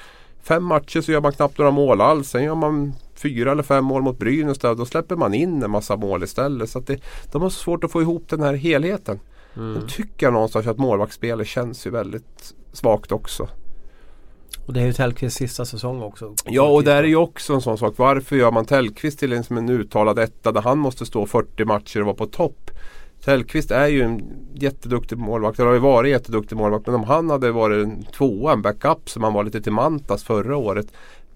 Fem 0.42 0.64
matcher 0.64 1.00
så 1.00 1.12
gör 1.12 1.20
man 1.20 1.32
knappt 1.32 1.58
några 1.58 1.70
mål 1.70 2.00
alls. 2.00 2.30
Sen 2.30 2.44
gör 2.44 2.54
man 2.54 2.92
fyra 3.14 3.52
eller 3.52 3.62
fem 3.62 3.84
mål 3.84 4.02
mot 4.02 4.18
Brynäs 4.18 4.58
där. 4.58 4.74
Då 4.74 4.86
släpper 4.86 5.16
man 5.16 5.34
in 5.34 5.62
en 5.62 5.70
massa 5.70 5.96
mål 5.96 6.22
istället. 6.22 6.70
Så 6.70 6.80
det, 6.80 7.00
de 7.32 7.42
har 7.42 7.50
så 7.50 7.58
svårt 7.58 7.84
att 7.84 7.92
få 7.92 8.02
ihop 8.02 8.28
den 8.28 8.42
här 8.42 8.54
helheten. 8.54 9.20
Mm. 9.56 9.74
Då 9.74 9.86
tycker 9.86 10.26
jag 10.26 10.32
någonstans 10.32 10.66
att 10.66 10.78
målvaktsspelet 10.78 11.46
känns 11.46 11.86
ju 11.86 11.90
väldigt 11.90 12.54
svagt 12.72 13.12
också. 13.12 13.48
Och 14.66 14.72
det 14.72 14.80
är 14.80 14.86
ju 14.86 14.92
Tellqvists 14.92 15.38
sista 15.38 15.64
säsong 15.64 16.02
också. 16.02 16.34
Ja 16.44 16.68
och 16.68 16.84
där 16.84 16.96
är 16.96 17.08
ju 17.08 17.16
också 17.16 17.54
en 17.54 17.60
sån 17.60 17.78
sak. 17.78 17.94
Varför 17.96 18.36
gör 18.36 18.52
man 18.52 18.64
Tellqvist 18.64 19.18
till 19.18 19.32
en, 19.32 19.44
som 19.44 19.58
en 19.58 19.68
uttalad 19.68 20.18
etta 20.18 20.52
där 20.52 20.62
han 20.62 20.78
måste 20.78 21.06
stå 21.06 21.26
40 21.26 21.64
matcher 21.64 22.00
och 22.00 22.06
vara 22.06 22.16
på 22.16 22.26
topp? 22.26 22.70
Tellqvist 23.26 23.70
är 23.70 23.86
ju 23.86 24.02
en 24.02 24.22
jätteduktig 24.54 25.18
målvakt. 25.18 25.58
Han 25.58 25.66
har 25.66 25.74
ju 25.74 25.80
varit 25.80 26.10
jätteduktig 26.10 26.56
målvakt. 26.56 26.86
Men 26.86 26.94
om 26.94 27.04
han 27.04 27.30
hade 27.30 27.52
varit 27.52 27.86
en 27.86 28.02
tvåa, 28.02 28.52
en 28.52 28.62
backup 28.62 29.10
som 29.10 29.22
han 29.22 29.32
var 29.32 29.44
lite 29.44 29.60
till 29.60 29.72
Mantas 29.72 30.24
förra 30.24 30.56
året. 30.56 30.86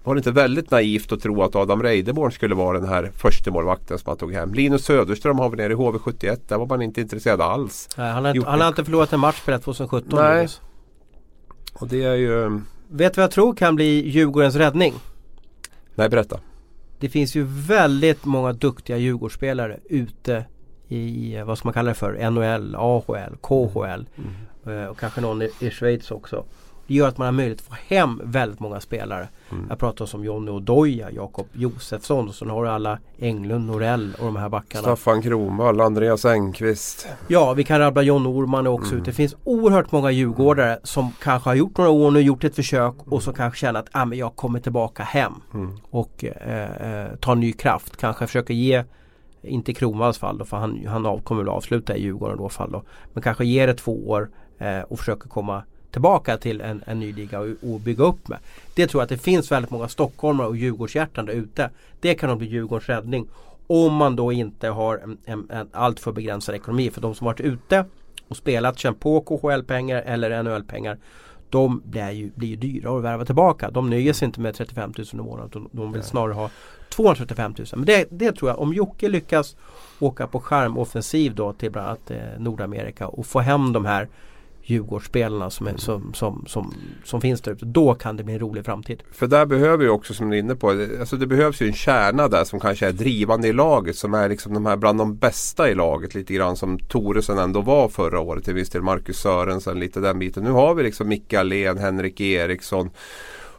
Var 0.03 0.15
det 0.15 0.19
inte 0.19 0.31
väldigt 0.31 0.71
naivt 0.71 1.11
att 1.11 1.21
tro 1.21 1.43
att 1.43 1.55
Adam 1.55 1.83
Reideborn 1.83 2.31
skulle 2.31 2.55
vara 2.55 2.79
den 2.79 2.89
här 2.89 3.11
första 3.15 3.51
målvakten 3.51 3.97
som 3.97 4.09
han 4.09 4.17
tog 4.17 4.33
hem? 4.33 4.53
Linus 4.53 4.85
Söderström 4.85 5.39
har 5.39 5.49
vi 5.49 5.57
nere 5.57 5.73
i 5.73 5.75
HV71. 5.75 6.39
Där 6.47 6.57
var 6.57 6.65
man 6.65 6.81
inte 6.81 7.01
intresserad 7.01 7.41
alls. 7.41 7.89
Nej, 7.97 8.11
han, 8.11 8.25
har, 8.25 8.45
han 8.45 8.61
har 8.61 8.67
inte 8.67 8.85
förlorat 8.85 9.13
en 9.13 9.19
match 9.19 9.41
på 9.45 9.59
2017. 9.59 10.19
Nej. 10.19 10.47
Och 11.73 11.87
det 11.87 12.03
är 12.03 12.15
ju... 12.15 12.61
Vet 12.89 13.13
du 13.13 13.21
vad 13.21 13.23
jag 13.23 13.31
tror 13.31 13.53
kan 13.53 13.75
bli 13.75 14.09
Djurgårdens 14.09 14.55
räddning? 14.55 14.93
Nej, 15.95 16.09
berätta. 16.09 16.39
Det 16.99 17.09
finns 17.09 17.35
ju 17.35 17.43
väldigt 17.47 18.25
många 18.25 18.53
duktiga 18.53 18.97
Djurgårdsspelare 18.97 19.79
ute 19.89 20.45
i, 20.91 21.41
vad 21.45 21.57
ska 21.57 21.67
man 21.67 21.73
kalla 21.73 21.89
det 21.89 21.95
för, 21.95 22.29
NHL, 22.31 22.75
AHL, 22.75 23.35
KHL 23.41 24.05
mm. 24.17 24.31
Eh, 24.65 24.85
och 24.85 24.99
kanske 24.99 25.21
någon 25.21 25.41
i, 25.41 25.49
i 25.59 25.69
Schweiz 25.69 26.11
också. 26.11 26.43
Det 26.87 26.93
gör 26.93 27.07
att 27.07 27.17
man 27.17 27.25
har 27.25 27.31
möjlighet 27.31 27.59
att 27.59 27.65
få 27.67 27.95
hem 27.95 28.21
väldigt 28.23 28.59
många 28.59 28.79
spelare. 28.79 29.27
Mm. 29.51 29.65
Jag 29.69 29.79
pratar 29.79 30.15
om 30.15 30.23
Jonny 30.23 30.51
Odoja, 30.51 31.11
Jakob 31.11 31.47
Josefsson 31.53 32.27
och 32.27 32.35
så 32.35 32.45
har 32.45 32.63
du 32.63 32.69
alla 32.69 32.99
Englund, 33.19 33.65
Norell 33.65 34.15
och 34.19 34.25
de 34.25 34.35
här 34.35 34.49
backarna. 34.49 34.81
Staffan 34.81 35.21
Kronwall, 35.21 35.81
Andreas 35.81 36.25
Engqvist. 36.25 37.07
Ja, 37.27 37.53
vi 37.53 37.63
kan 37.63 37.79
rabbla 37.79 38.01
John 38.01 38.27
Orman 38.27 38.67
också 38.67 38.91
mm. 38.91 38.99
ut. 38.99 39.05
Det 39.05 39.13
finns 39.13 39.35
oerhört 39.43 39.91
många 39.91 40.11
djurgårdare 40.11 40.79
som 40.83 41.11
kanske 41.21 41.49
har 41.49 41.55
gjort 41.55 41.77
några 41.77 41.89
år 41.89 42.11
nu, 42.11 42.21
gjort 42.21 42.43
ett 42.43 42.55
försök 42.55 42.95
och 43.05 43.23
som 43.23 43.33
kanske 43.33 43.59
känner 43.59 43.79
att 43.79 43.89
ah, 43.91 44.05
men 44.05 44.17
jag 44.17 44.35
kommer 44.35 44.59
tillbaka 44.59 45.03
hem 45.03 45.33
mm. 45.53 45.77
och 45.89 46.25
eh, 46.25 47.03
eh, 47.03 47.15
tar 47.15 47.35
ny 47.35 47.53
kraft. 47.53 47.97
Kanske 47.97 48.27
försöker 48.27 48.53
ge 48.53 48.83
inte 49.43 49.71
i 49.71 49.73
Kronvalls 49.73 50.17
fall 50.17 50.37
då, 50.37 50.45
för 50.45 50.57
han, 50.57 50.87
han 50.87 51.21
kommer 51.21 51.41
väl 51.43 51.49
avsluta 51.49 51.95
i 51.95 52.01
Djurgården 52.01 52.37
då 52.37 52.49
fall 52.49 52.71
då. 52.71 52.83
Men 53.13 53.23
kanske 53.23 53.45
ger 53.45 53.67
det 53.67 53.73
två 53.73 54.09
år 54.09 54.29
eh, 54.57 54.81
och 54.81 54.99
försöker 54.99 55.29
komma 55.29 55.63
tillbaka 55.91 56.37
till 56.37 56.61
en, 56.61 56.83
en 56.85 56.99
ny 56.99 57.13
liga 57.13 57.39
och, 57.39 57.47
och, 57.61 57.79
bygga 57.79 58.03
upp 58.03 58.27
med. 58.27 58.39
Det 58.75 58.87
tror 58.87 59.01
jag 59.01 59.03
att 59.03 59.09
det 59.09 59.17
finns 59.17 59.51
väldigt 59.51 59.71
många 59.71 59.87
stockholmare 59.87 60.47
och 60.47 60.57
Djurgårdshjärtan 60.57 61.25
där 61.25 61.33
ute. 61.33 61.69
Det 61.99 62.15
kan 62.15 62.29
nog 62.29 62.37
bli 62.37 62.47
Djurgårdens 62.47 62.89
räddning. 62.89 63.27
Om 63.67 63.93
man 63.93 64.15
då 64.15 64.31
inte 64.31 64.67
har 64.67 64.97
en, 64.97 65.17
en, 65.25 65.49
en 65.49 65.69
alltför 65.71 66.11
begränsad 66.11 66.55
ekonomi. 66.55 66.91
För 66.91 67.01
de 67.01 67.15
som 67.15 67.25
varit 67.25 67.39
ute 67.39 67.85
och 68.27 68.37
spelat, 68.37 68.79
känt 68.79 68.99
på 68.99 69.21
KHL-pengar 69.21 70.01
eller 70.05 70.43
NHL-pengar. 70.43 70.97
De 71.51 71.81
blir 71.85 72.11
ju, 72.11 72.31
blir 72.35 72.49
ju 72.49 72.55
dyrare 72.55 72.97
att 72.97 73.03
värva 73.03 73.25
tillbaka. 73.25 73.71
De 73.71 73.89
nöjer 73.89 74.13
sig 74.13 74.25
inte 74.25 74.39
med 74.39 74.55
35 74.55 74.93
000 74.97 75.07
i 75.13 75.15
månaden. 75.15 75.69
De 75.71 75.91
vill 75.91 76.03
snarare 76.03 76.33
ha 76.33 76.49
235 76.89 77.55
000. 77.57 77.67
Men 77.75 77.85
det, 77.85 78.07
det 78.11 78.31
tror 78.31 78.51
jag, 78.51 78.59
om 78.59 78.73
Jocke 78.73 79.09
lyckas 79.09 79.55
åka 79.99 80.27
på 80.27 80.39
skärmoffensiv 80.39 81.35
då 81.35 81.53
till 81.53 81.71
bland 81.71 81.87
annat 81.87 82.11
eh, 82.11 82.17
Nordamerika 82.39 83.07
och 83.07 83.25
få 83.25 83.39
hem 83.39 83.73
de 83.73 83.85
här 83.85 84.07
Djurgårdsspelarna 84.71 85.49
som, 85.49 85.67
är, 85.67 85.77
som, 85.77 86.13
som, 86.13 86.45
som, 86.47 86.73
som 87.03 87.21
finns 87.21 87.41
där 87.41 87.51
ute. 87.51 87.65
Då 87.65 87.93
kan 87.93 88.17
det 88.17 88.23
bli 88.23 88.33
en 88.33 88.39
rolig 88.39 88.65
framtid. 88.65 89.03
För 89.11 89.27
där 89.27 89.45
behöver 89.45 89.83
ju 89.83 89.89
också 89.89 90.13
som 90.13 90.29
du 90.29 90.35
är 90.35 90.39
inne 90.39 90.55
på. 90.55 90.69
Alltså 90.99 91.15
det 91.15 91.27
behövs 91.27 91.61
ju 91.61 91.67
en 91.67 91.73
kärna 91.73 92.27
där 92.27 92.43
som 92.43 92.59
kanske 92.59 92.87
är 92.87 92.91
drivande 92.91 93.47
i 93.47 93.53
laget. 93.53 93.95
Som 93.95 94.13
är 94.13 94.29
liksom 94.29 94.53
de 94.53 94.65
här 94.65 94.77
bland 94.77 94.97
de 94.97 95.15
bästa 95.15 95.69
i 95.69 95.75
laget. 95.75 96.15
Lite 96.15 96.33
grann 96.33 96.55
som 96.55 96.79
Toresen 96.79 97.37
ändå 97.37 97.61
var 97.61 97.89
förra 97.89 98.19
året. 98.19 98.43
Till 98.45 98.53
viss 98.53 98.69
del 98.69 98.81
Marcus 98.81 99.17
Sörensen. 99.17 99.79
Lite 99.79 99.99
den 99.99 100.19
biten. 100.19 100.43
Nu 100.43 100.51
har 100.51 100.73
vi 100.75 100.83
liksom 100.83 101.07
Micke 101.07 101.33
Allén, 101.33 101.77
Henrik 101.77 102.21
Eriksson 102.21 102.89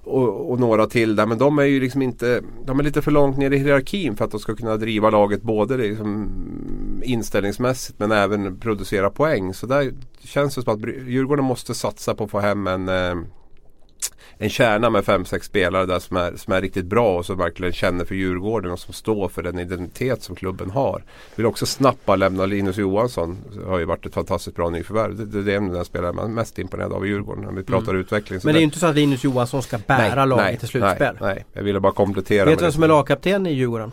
och, 0.04 0.50
och, 0.50 0.60
några 0.60 0.86
till 0.86 1.16
där. 1.16 1.26
Men 1.26 1.38
de 1.38 1.58
är 1.58 1.64
ju 1.64 1.80
liksom 1.80 2.02
inte, 2.02 2.42
de 2.64 2.78
är 2.78 2.84
lite 2.84 3.02
för 3.02 3.10
långt 3.10 3.38
ner 3.38 3.50
i 3.50 3.58
hierarkin 3.58 4.16
för 4.16 4.24
att 4.24 4.30
de 4.30 4.40
ska 4.40 4.54
kunna 4.54 4.76
driva 4.76 5.10
laget 5.10 5.42
både 5.42 5.76
liksom 5.76 6.30
inställningsmässigt 7.02 7.98
men 7.98 8.12
även 8.12 8.58
producera 8.58 9.10
poäng. 9.10 9.54
Så 9.54 9.66
där 9.66 9.92
känns 10.24 10.54
det 10.54 10.62
som 10.62 10.74
att 10.74 10.88
Djurgården 11.06 11.44
måste 11.44 11.74
satsa 11.74 12.14
på 12.14 12.24
att 12.24 12.30
få 12.30 12.40
hem 12.40 12.66
en 12.66 12.88
eh, 12.88 13.14
en 14.38 14.50
kärna 14.50 14.90
med 14.90 15.04
fem 15.04 15.24
sex 15.24 15.46
spelare 15.46 15.86
där 15.86 15.98
som 15.98 16.16
är, 16.16 16.36
som 16.36 16.52
är 16.52 16.60
riktigt 16.60 16.84
bra 16.84 17.18
och 17.18 17.26
som 17.26 17.38
verkligen 17.38 17.72
känner 17.72 18.04
för 18.04 18.14
Djurgården 18.14 18.72
och 18.72 18.78
som 18.78 18.94
står 18.94 19.28
för 19.28 19.42
den 19.42 19.58
identitet 19.58 20.22
som 20.22 20.36
klubben 20.36 20.70
har. 20.70 21.04
Vill 21.36 21.46
också 21.46 21.66
snabbt 21.66 22.06
bara 22.06 22.16
lämna 22.16 22.46
Linus 22.46 22.76
Johansson. 22.76 23.38
Har 23.66 23.78
ju 23.78 23.84
varit 23.84 24.06
ett 24.06 24.14
fantastiskt 24.14 24.56
bra 24.56 24.70
nyförvärv. 24.70 25.16
Det, 25.16 25.24
det, 25.24 25.42
det 25.42 25.54
är 25.54 25.60
den 25.60 25.84
spelare 25.84 26.12
man 26.12 26.24
är 26.24 26.34
mest 26.34 26.58
imponerad 26.58 26.92
av 26.92 27.06
i 27.06 27.08
Djurgården 27.08 27.44
när 27.44 27.52
vi 27.52 27.62
pratar 27.62 27.90
mm. 27.90 28.00
utveckling. 28.00 28.40
Men 28.44 28.54
det 28.54 28.58
är 28.58 28.60
ju 28.60 28.64
inte 28.64 28.78
så 28.78 28.86
att 28.86 28.94
Linus 28.94 29.24
Johansson 29.24 29.62
ska 29.62 29.78
bära 29.78 30.14
nej, 30.14 30.28
laget 30.28 30.44
nej, 30.44 30.56
till 30.56 30.68
slutspel. 30.68 31.16
Nej, 31.20 31.34
nej, 31.34 31.44
jag 31.52 31.62
ville 31.62 31.80
bara 31.80 31.92
komplettera. 31.92 32.44
Vet 32.44 32.58
du 32.58 32.64
vem 32.64 32.72
som 32.72 32.82
är 32.82 32.88
lagkapten 32.88 33.46
i 33.46 33.52
Djurgården? 33.52 33.92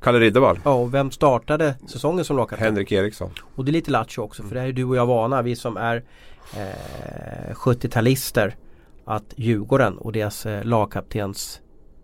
Kalle 0.00 0.18
Riddervall. 0.18 0.60
Ja, 0.64 0.72
och 0.72 0.94
vem 0.94 1.10
startade 1.10 1.74
säsongen 1.86 2.24
som 2.24 2.36
lagkapten? 2.36 2.66
Henrik 2.66 2.92
Eriksson. 2.92 3.30
Och 3.54 3.64
det 3.64 3.70
är 3.70 3.72
lite 3.72 3.90
lattjo 3.90 4.22
också 4.22 4.42
för 4.42 4.54
det 4.54 4.60
här 4.60 4.68
är 4.68 4.72
du 4.72 4.84
och 4.84 4.96
jag 4.96 5.06
vana. 5.06 5.42
Vi 5.42 5.56
som 5.56 5.76
är 5.76 6.02
eh, 6.56 7.54
70-talister 7.54 8.54
att 9.04 9.34
Djurgården 9.36 9.98
och 9.98 10.12
deras 10.12 10.46
eh, 10.46 10.64
lagkaptens 10.64 11.60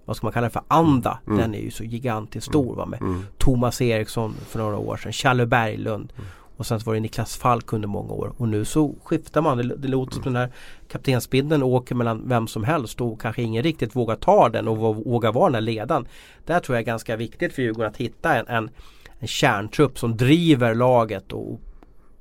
vad 0.07 0.17
ska 0.17 0.27
man 0.27 0.33
kalla 0.33 0.47
det 0.47 0.53
för 0.53 0.63
anda. 0.69 1.19
Mm. 1.27 1.39
Den 1.39 1.55
är 1.55 1.59
ju 1.59 1.71
så 1.71 1.85
gigantiskt 1.85 2.47
stor. 2.47 2.77
Va? 2.77 2.87
Med 2.87 3.01
mm. 3.01 3.27
Thomas 3.39 3.81
Eriksson 3.81 4.35
för 4.49 4.59
några 4.59 4.79
år 4.79 4.97
sedan. 4.97 5.13
Challe 5.13 5.47
Berglund. 5.47 6.13
Mm. 6.17 6.27
Och 6.57 6.67
sen 6.67 6.81
var 6.85 6.95
det 6.95 7.01
Niklas 7.01 7.37
Falk 7.37 7.73
under 7.73 7.89
många 7.89 8.13
år. 8.13 8.33
Och 8.37 8.49
nu 8.49 8.65
så 8.65 8.95
skiftar 9.05 9.43
man. 9.43 9.59
Det, 9.59 9.77
det 9.77 9.89
låter 9.89 10.13
som 10.15 10.23
den 10.23 10.37
här 10.37 10.53
kaptensbindeln 10.89 11.63
åker 11.63 11.95
mellan 11.95 12.29
vem 12.29 12.47
som 12.47 12.65
helst 12.65 13.01
och 13.01 13.21
kanske 13.21 13.43
ingen 13.43 13.63
riktigt 13.63 13.97
vågar 13.97 14.17
ta 14.17 14.49
den 14.49 14.69
och 14.69 14.97
vågar 14.97 15.33
vara 15.33 15.47
den 15.47 15.55
här 15.55 15.61
ledaren. 15.61 16.09
Där 16.45 16.61
tror 16.61 16.77
jag 16.77 16.81
är 16.81 16.87
ganska 16.87 17.17
viktigt 17.17 17.53
för 17.53 17.63
Djurgården 17.63 17.91
att 17.91 17.97
hitta 17.97 18.35
en, 18.35 18.47
en, 18.49 18.71
en 19.19 19.29
kärntrupp 19.29 19.99
som 19.99 20.17
driver 20.17 20.75
laget 20.75 21.33
och 21.33 21.61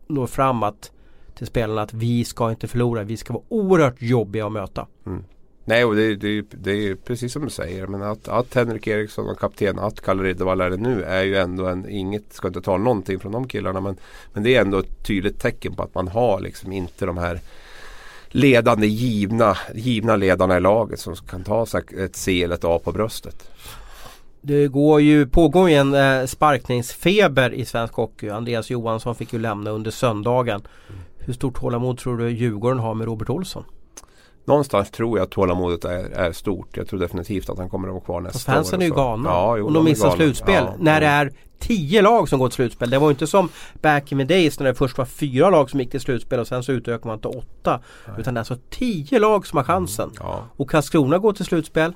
når 0.07 0.27
fram 0.27 0.63
att 0.63 0.91
till 1.35 1.47
spelarna 1.47 1.81
att 1.81 1.93
vi 1.93 2.25
ska 2.25 2.49
inte 2.49 2.67
förlora. 2.67 3.03
Vi 3.03 3.17
ska 3.17 3.33
vara 3.33 3.43
oerhört 3.49 4.01
jobbiga 4.01 4.45
att 4.45 4.51
möta. 4.51 4.87
Mm. 5.05 5.23
Nej, 5.67 5.85
och 5.85 5.95
det, 5.95 6.15
det, 6.15 6.45
det 6.51 6.71
är 6.71 6.95
precis 6.95 7.33
som 7.33 7.43
du 7.43 7.49
säger. 7.49 7.87
Men 7.87 8.01
att, 8.01 8.27
att 8.27 8.55
Henrik 8.55 8.87
Eriksson 8.87 9.29
och 9.29 9.39
kapten, 9.39 9.79
att 9.79 10.01
Kalle 10.01 10.23
Riddervall 10.23 10.61
är 10.61 10.69
det 10.69 10.77
nu 10.77 11.03
är 11.03 11.23
ju 11.23 11.35
ändå 11.35 11.65
en, 11.65 11.89
inget, 11.89 12.33
ska 12.33 12.47
inte 12.47 12.61
ta 12.61 12.77
någonting 12.77 13.19
från 13.19 13.31
de 13.31 13.47
killarna. 13.47 13.81
Men, 13.81 13.95
men 14.33 14.43
det 14.43 14.55
är 14.55 14.61
ändå 14.61 14.79
ett 14.79 15.05
tydligt 15.07 15.39
tecken 15.39 15.75
på 15.75 15.83
att 15.83 15.95
man 15.95 16.07
har 16.07 16.39
liksom 16.39 16.71
inte 16.71 17.05
de 17.05 17.17
här 17.17 17.39
ledande, 18.29 18.87
givna, 18.87 19.57
givna 19.75 20.15
ledarna 20.15 20.57
i 20.57 20.59
laget 20.59 20.99
som 20.99 21.15
kan 21.15 21.43
ta 21.43 21.65
sig 21.65 21.81
ett 21.97 22.15
C 22.15 22.43
eller 22.43 22.55
ett 22.55 22.65
A 22.65 22.79
på 22.83 22.91
bröstet. 22.91 23.49
Det 24.41 24.67
går 24.67 25.01
ju, 25.01 25.27
pågår 25.27 25.69
ju 25.69 25.75
en 25.75 25.93
eh, 25.93 26.25
sparkningsfeber 26.25 27.53
i 27.53 27.65
svensk 27.65 27.93
hockey. 27.93 28.29
Andreas 28.29 28.69
Johansson 28.69 29.15
fick 29.15 29.33
ju 29.33 29.39
lämna 29.39 29.69
under 29.69 29.91
söndagen. 29.91 30.61
Hur 31.25 31.33
stort 31.33 31.59
tålamod 31.59 31.97
tror 31.97 32.17
du 32.17 32.29
Djurgården 32.29 32.79
har 32.79 32.93
med 32.93 33.07
Robert 33.07 33.29
Olsson? 33.29 33.63
Någonstans 34.45 34.91
tror 34.91 35.17
jag 35.17 35.25
att 35.25 35.31
tålamodet 35.31 35.85
är, 35.85 36.09
är 36.09 36.31
stort. 36.31 36.77
Jag 36.77 36.87
tror 36.87 36.99
definitivt 36.99 37.49
att 37.49 37.57
han 37.57 37.69
kommer 37.69 37.87
att 37.87 37.93
vara 37.93 38.03
kvar 38.03 38.21
nästa 38.21 38.33
Fast 38.33 38.45
fansen 38.45 38.79
år. 38.79 38.83
är 38.83 38.87
ju 38.87 38.93
galna. 38.93 39.29
Ja, 39.29 39.57
jo, 39.57 39.65
och 39.65 39.73
de 39.73 39.85
missar 39.85 40.11
slutspel. 40.11 40.63
Ja, 40.67 40.73
när 40.79 41.01
det 41.01 41.07
är 41.07 41.31
tio 41.59 42.01
lag 42.01 42.29
som 42.29 42.39
går 42.39 42.47
till 42.47 42.55
slutspel. 42.55 42.89
Det 42.89 42.99
var 42.99 43.07
ju 43.07 43.11
inte 43.11 43.27
som 43.27 43.49
back 43.81 44.11
in 44.11 44.17
the 44.17 44.23
days 44.23 44.59
när 44.59 44.67
det 44.67 44.75
först 44.75 44.97
var 44.97 45.05
fyra 45.05 45.49
lag 45.49 45.69
som 45.69 45.79
gick 45.79 45.91
till 45.91 46.01
slutspel 46.01 46.39
och 46.39 46.47
sen 46.47 46.63
så 46.63 46.71
utökade 46.71 47.07
man 47.07 47.19
till 47.19 47.29
åtta. 47.29 47.81
Utan 48.17 48.33
det 48.33 48.37
är 48.37 48.41
alltså 48.41 48.57
tio 48.69 49.19
lag 49.19 49.47
som 49.47 49.57
har 49.57 49.63
chansen. 49.63 50.11
Ja. 50.19 50.43
Och 50.57 50.69
Karlskrona 50.69 51.17
går 51.17 51.33
till 51.33 51.45
slutspel. 51.45 51.93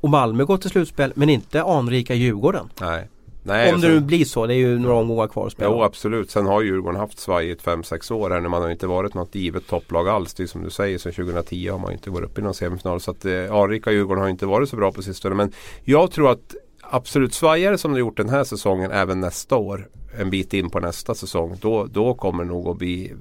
Och 0.00 0.08
Malmö 0.08 0.44
går 0.44 0.56
till 0.56 0.70
slutspel 0.70 1.12
men 1.14 1.28
inte 1.28 1.62
anrika 1.62 2.14
Djurgården. 2.14 2.68
Nej. 2.80 3.08
Nej, 3.44 3.74
Om 3.74 3.80
det 3.80 3.88
nu 3.88 4.00
blir 4.00 4.24
så. 4.24 4.46
Det 4.46 4.54
är 4.54 4.58
ju 4.58 4.78
några 4.78 4.96
omgångar 4.96 5.28
kvar 5.28 5.46
att 5.46 5.52
spela. 5.52 5.70
Jo 5.70 5.82
absolut. 5.82 6.30
Sen 6.30 6.46
har 6.46 6.62
Djurgården 6.62 7.00
haft 7.00 7.18
svajigt 7.18 7.64
5-6 7.64 8.12
år 8.12 8.30
här 8.30 8.40
när 8.40 8.48
man 8.48 8.62
har 8.62 8.70
inte 8.70 8.86
varit 8.86 9.14
något 9.14 9.34
givet 9.34 9.66
topplag 9.66 10.08
alls. 10.08 10.34
Det 10.34 10.42
är 10.42 10.46
som 10.46 10.62
du 10.62 10.70
säger, 10.70 10.98
sedan 10.98 11.12
2010 11.12 11.68
har 11.68 11.78
man 11.78 11.92
inte 11.92 12.10
varit 12.10 12.30
uppe 12.30 12.40
i 12.40 12.44
någon 12.44 12.54
semifinal. 12.54 13.00
Så 13.00 13.10
att 13.10 13.24
eh, 13.24 13.54
anrika 13.54 13.92
Djurgården 13.92 14.22
har 14.22 14.30
inte 14.30 14.46
varit 14.46 14.68
så 14.68 14.76
bra 14.76 14.92
på 14.92 15.02
sistone. 15.02 15.34
Men 15.34 15.52
jag 15.84 16.10
tror 16.10 16.30
att 16.30 16.54
absolut 16.82 17.34
svajare 17.34 17.78
som 17.78 17.92
de 17.92 17.98
gjort 17.98 18.16
den 18.16 18.28
här 18.28 18.44
säsongen 18.44 18.90
även 18.90 19.20
nästa 19.20 19.56
år. 19.56 19.88
En 20.18 20.30
bit 20.30 20.54
in 20.54 20.70
på 20.70 20.80
nästa 20.80 21.14
säsong. 21.14 21.58
Då, 21.60 21.86
då 21.86 22.14
kommer 22.14 22.44
nog 22.44 22.68
att 22.68 22.78
bli 22.78 23.12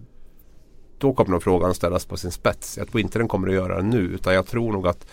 då 0.97 1.13
kommer 1.13 1.31
nog 1.31 1.43
frågan 1.43 1.73
ställas 1.73 2.05
på 2.05 2.17
sin 2.17 2.31
spets. 2.31 2.77
Jag 2.77 2.87
tror 2.87 3.01
inte 3.01 3.19
den 3.19 3.27
kommer 3.27 3.47
att 3.47 3.53
göra 3.53 3.75
det 3.75 3.87
nu. 3.87 3.99
Utan 3.99 4.33
jag 4.33 4.47
tror 4.47 4.71
nog 4.71 4.87
att 4.87 5.07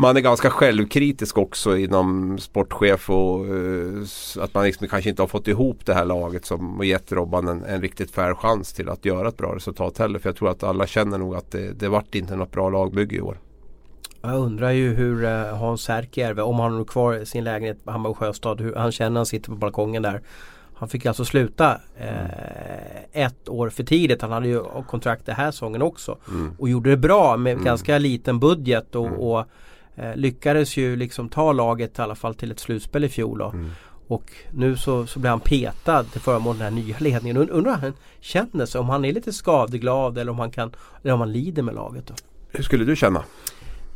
man 0.00 0.16
är 0.16 0.20
ganska 0.20 0.50
självkritisk 0.50 1.38
också 1.38 1.76
inom 1.76 2.38
sportchef 2.38 3.10
och 3.10 3.46
eh, 3.46 4.02
att 4.38 4.54
man 4.54 4.64
liksom 4.64 4.88
kanske 4.88 5.10
inte 5.10 5.22
har 5.22 5.26
fått 5.26 5.48
ihop 5.48 5.86
det 5.86 5.94
här 5.94 6.04
laget 6.04 6.44
som 6.44 6.78
och 6.78 6.84
gett 6.84 7.12
Robban 7.12 7.48
en, 7.48 7.64
en 7.64 7.80
riktigt 7.82 8.10
fair 8.10 8.34
chans 8.34 8.72
till 8.72 8.88
att 8.88 9.04
göra 9.04 9.28
ett 9.28 9.36
bra 9.36 9.54
resultat 9.54 9.98
heller. 9.98 10.18
För 10.18 10.28
jag 10.28 10.36
tror 10.36 10.50
att 10.50 10.62
alla 10.62 10.86
känner 10.86 11.18
nog 11.18 11.34
att 11.34 11.50
det, 11.50 11.72
det 11.72 11.88
vart 11.88 12.14
inte 12.14 12.36
något 12.36 12.52
bra 12.52 12.70
lagbygge 12.70 13.16
i 13.16 13.20
år. 13.20 13.38
Jag 14.22 14.34
undrar 14.34 14.70
ju 14.70 14.94
hur 14.94 15.24
eh, 15.24 15.56
Hans 15.56 15.82
Särkijärvi, 15.82 16.42
om 16.42 16.58
han 16.58 16.74
har 16.74 16.84
kvar 16.84 17.24
sin 17.24 17.44
lägenhet 17.44 17.84
på 17.84 17.90
Hammarby 17.90 18.14
Sjöstad, 18.14 18.60
hur 18.60 18.74
han 18.74 18.92
känner 18.92 19.10
när 19.10 19.18
han 19.18 19.26
sitter 19.26 19.50
på 19.50 19.56
balkongen 19.56 20.02
där. 20.02 20.22
Han 20.74 20.88
fick 20.88 21.06
alltså 21.06 21.24
sluta 21.24 21.80
eh, 21.98 23.24
ett 23.24 23.48
år 23.48 23.68
för 23.68 23.84
tidigt. 23.84 24.22
Han 24.22 24.32
hade 24.32 24.48
ju 24.48 24.62
kontrakt 24.86 25.26
den 25.26 25.34
här 25.34 25.50
säsongen 25.50 25.82
också. 25.82 26.18
Mm. 26.28 26.52
Och 26.58 26.68
gjorde 26.68 26.90
det 26.90 26.96
bra 26.96 27.36
med 27.36 27.62
ganska 27.64 27.98
liten 27.98 28.40
budget 28.40 28.94
och, 28.94 29.32
och 29.32 29.44
eh, 30.00 30.16
lyckades 30.16 30.76
ju 30.76 30.96
liksom 30.96 31.28
ta 31.28 31.52
laget 31.52 31.98
i 31.98 32.02
alla 32.02 32.14
fall 32.14 32.34
till 32.34 32.50
ett 32.50 32.60
slutspel 32.60 33.04
i 33.04 33.08
fjol. 33.08 33.40
Mm. 33.40 33.70
Och 34.08 34.32
nu 34.50 34.76
så, 34.76 35.06
så 35.06 35.18
blir 35.18 35.30
han 35.30 35.40
petad 35.40 36.04
till 36.04 36.20
förmån 36.20 36.56
för 36.56 36.64
den 36.64 36.74
här 36.74 36.82
nya 36.82 36.96
ledningen. 36.98 37.36
Und- 37.36 37.50
Undrar 37.50 37.74
hur 37.74 37.80
han 37.82 37.92
känner 38.20 38.66
sig. 38.66 38.80
Om 38.80 38.88
han 38.88 39.04
är 39.04 39.12
lite 39.12 39.32
skadeglad 39.32 40.18
eller 40.18 40.32
om 40.32 40.38
han, 40.38 40.50
kan, 40.50 40.72
eller 41.02 41.14
om 41.14 41.20
han 41.20 41.32
lider 41.32 41.62
med 41.62 41.74
laget. 41.74 42.06
Då. 42.06 42.14
Hur 42.48 42.62
skulle 42.64 42.84
du 42.84 42.96
känna? 42.96 43.22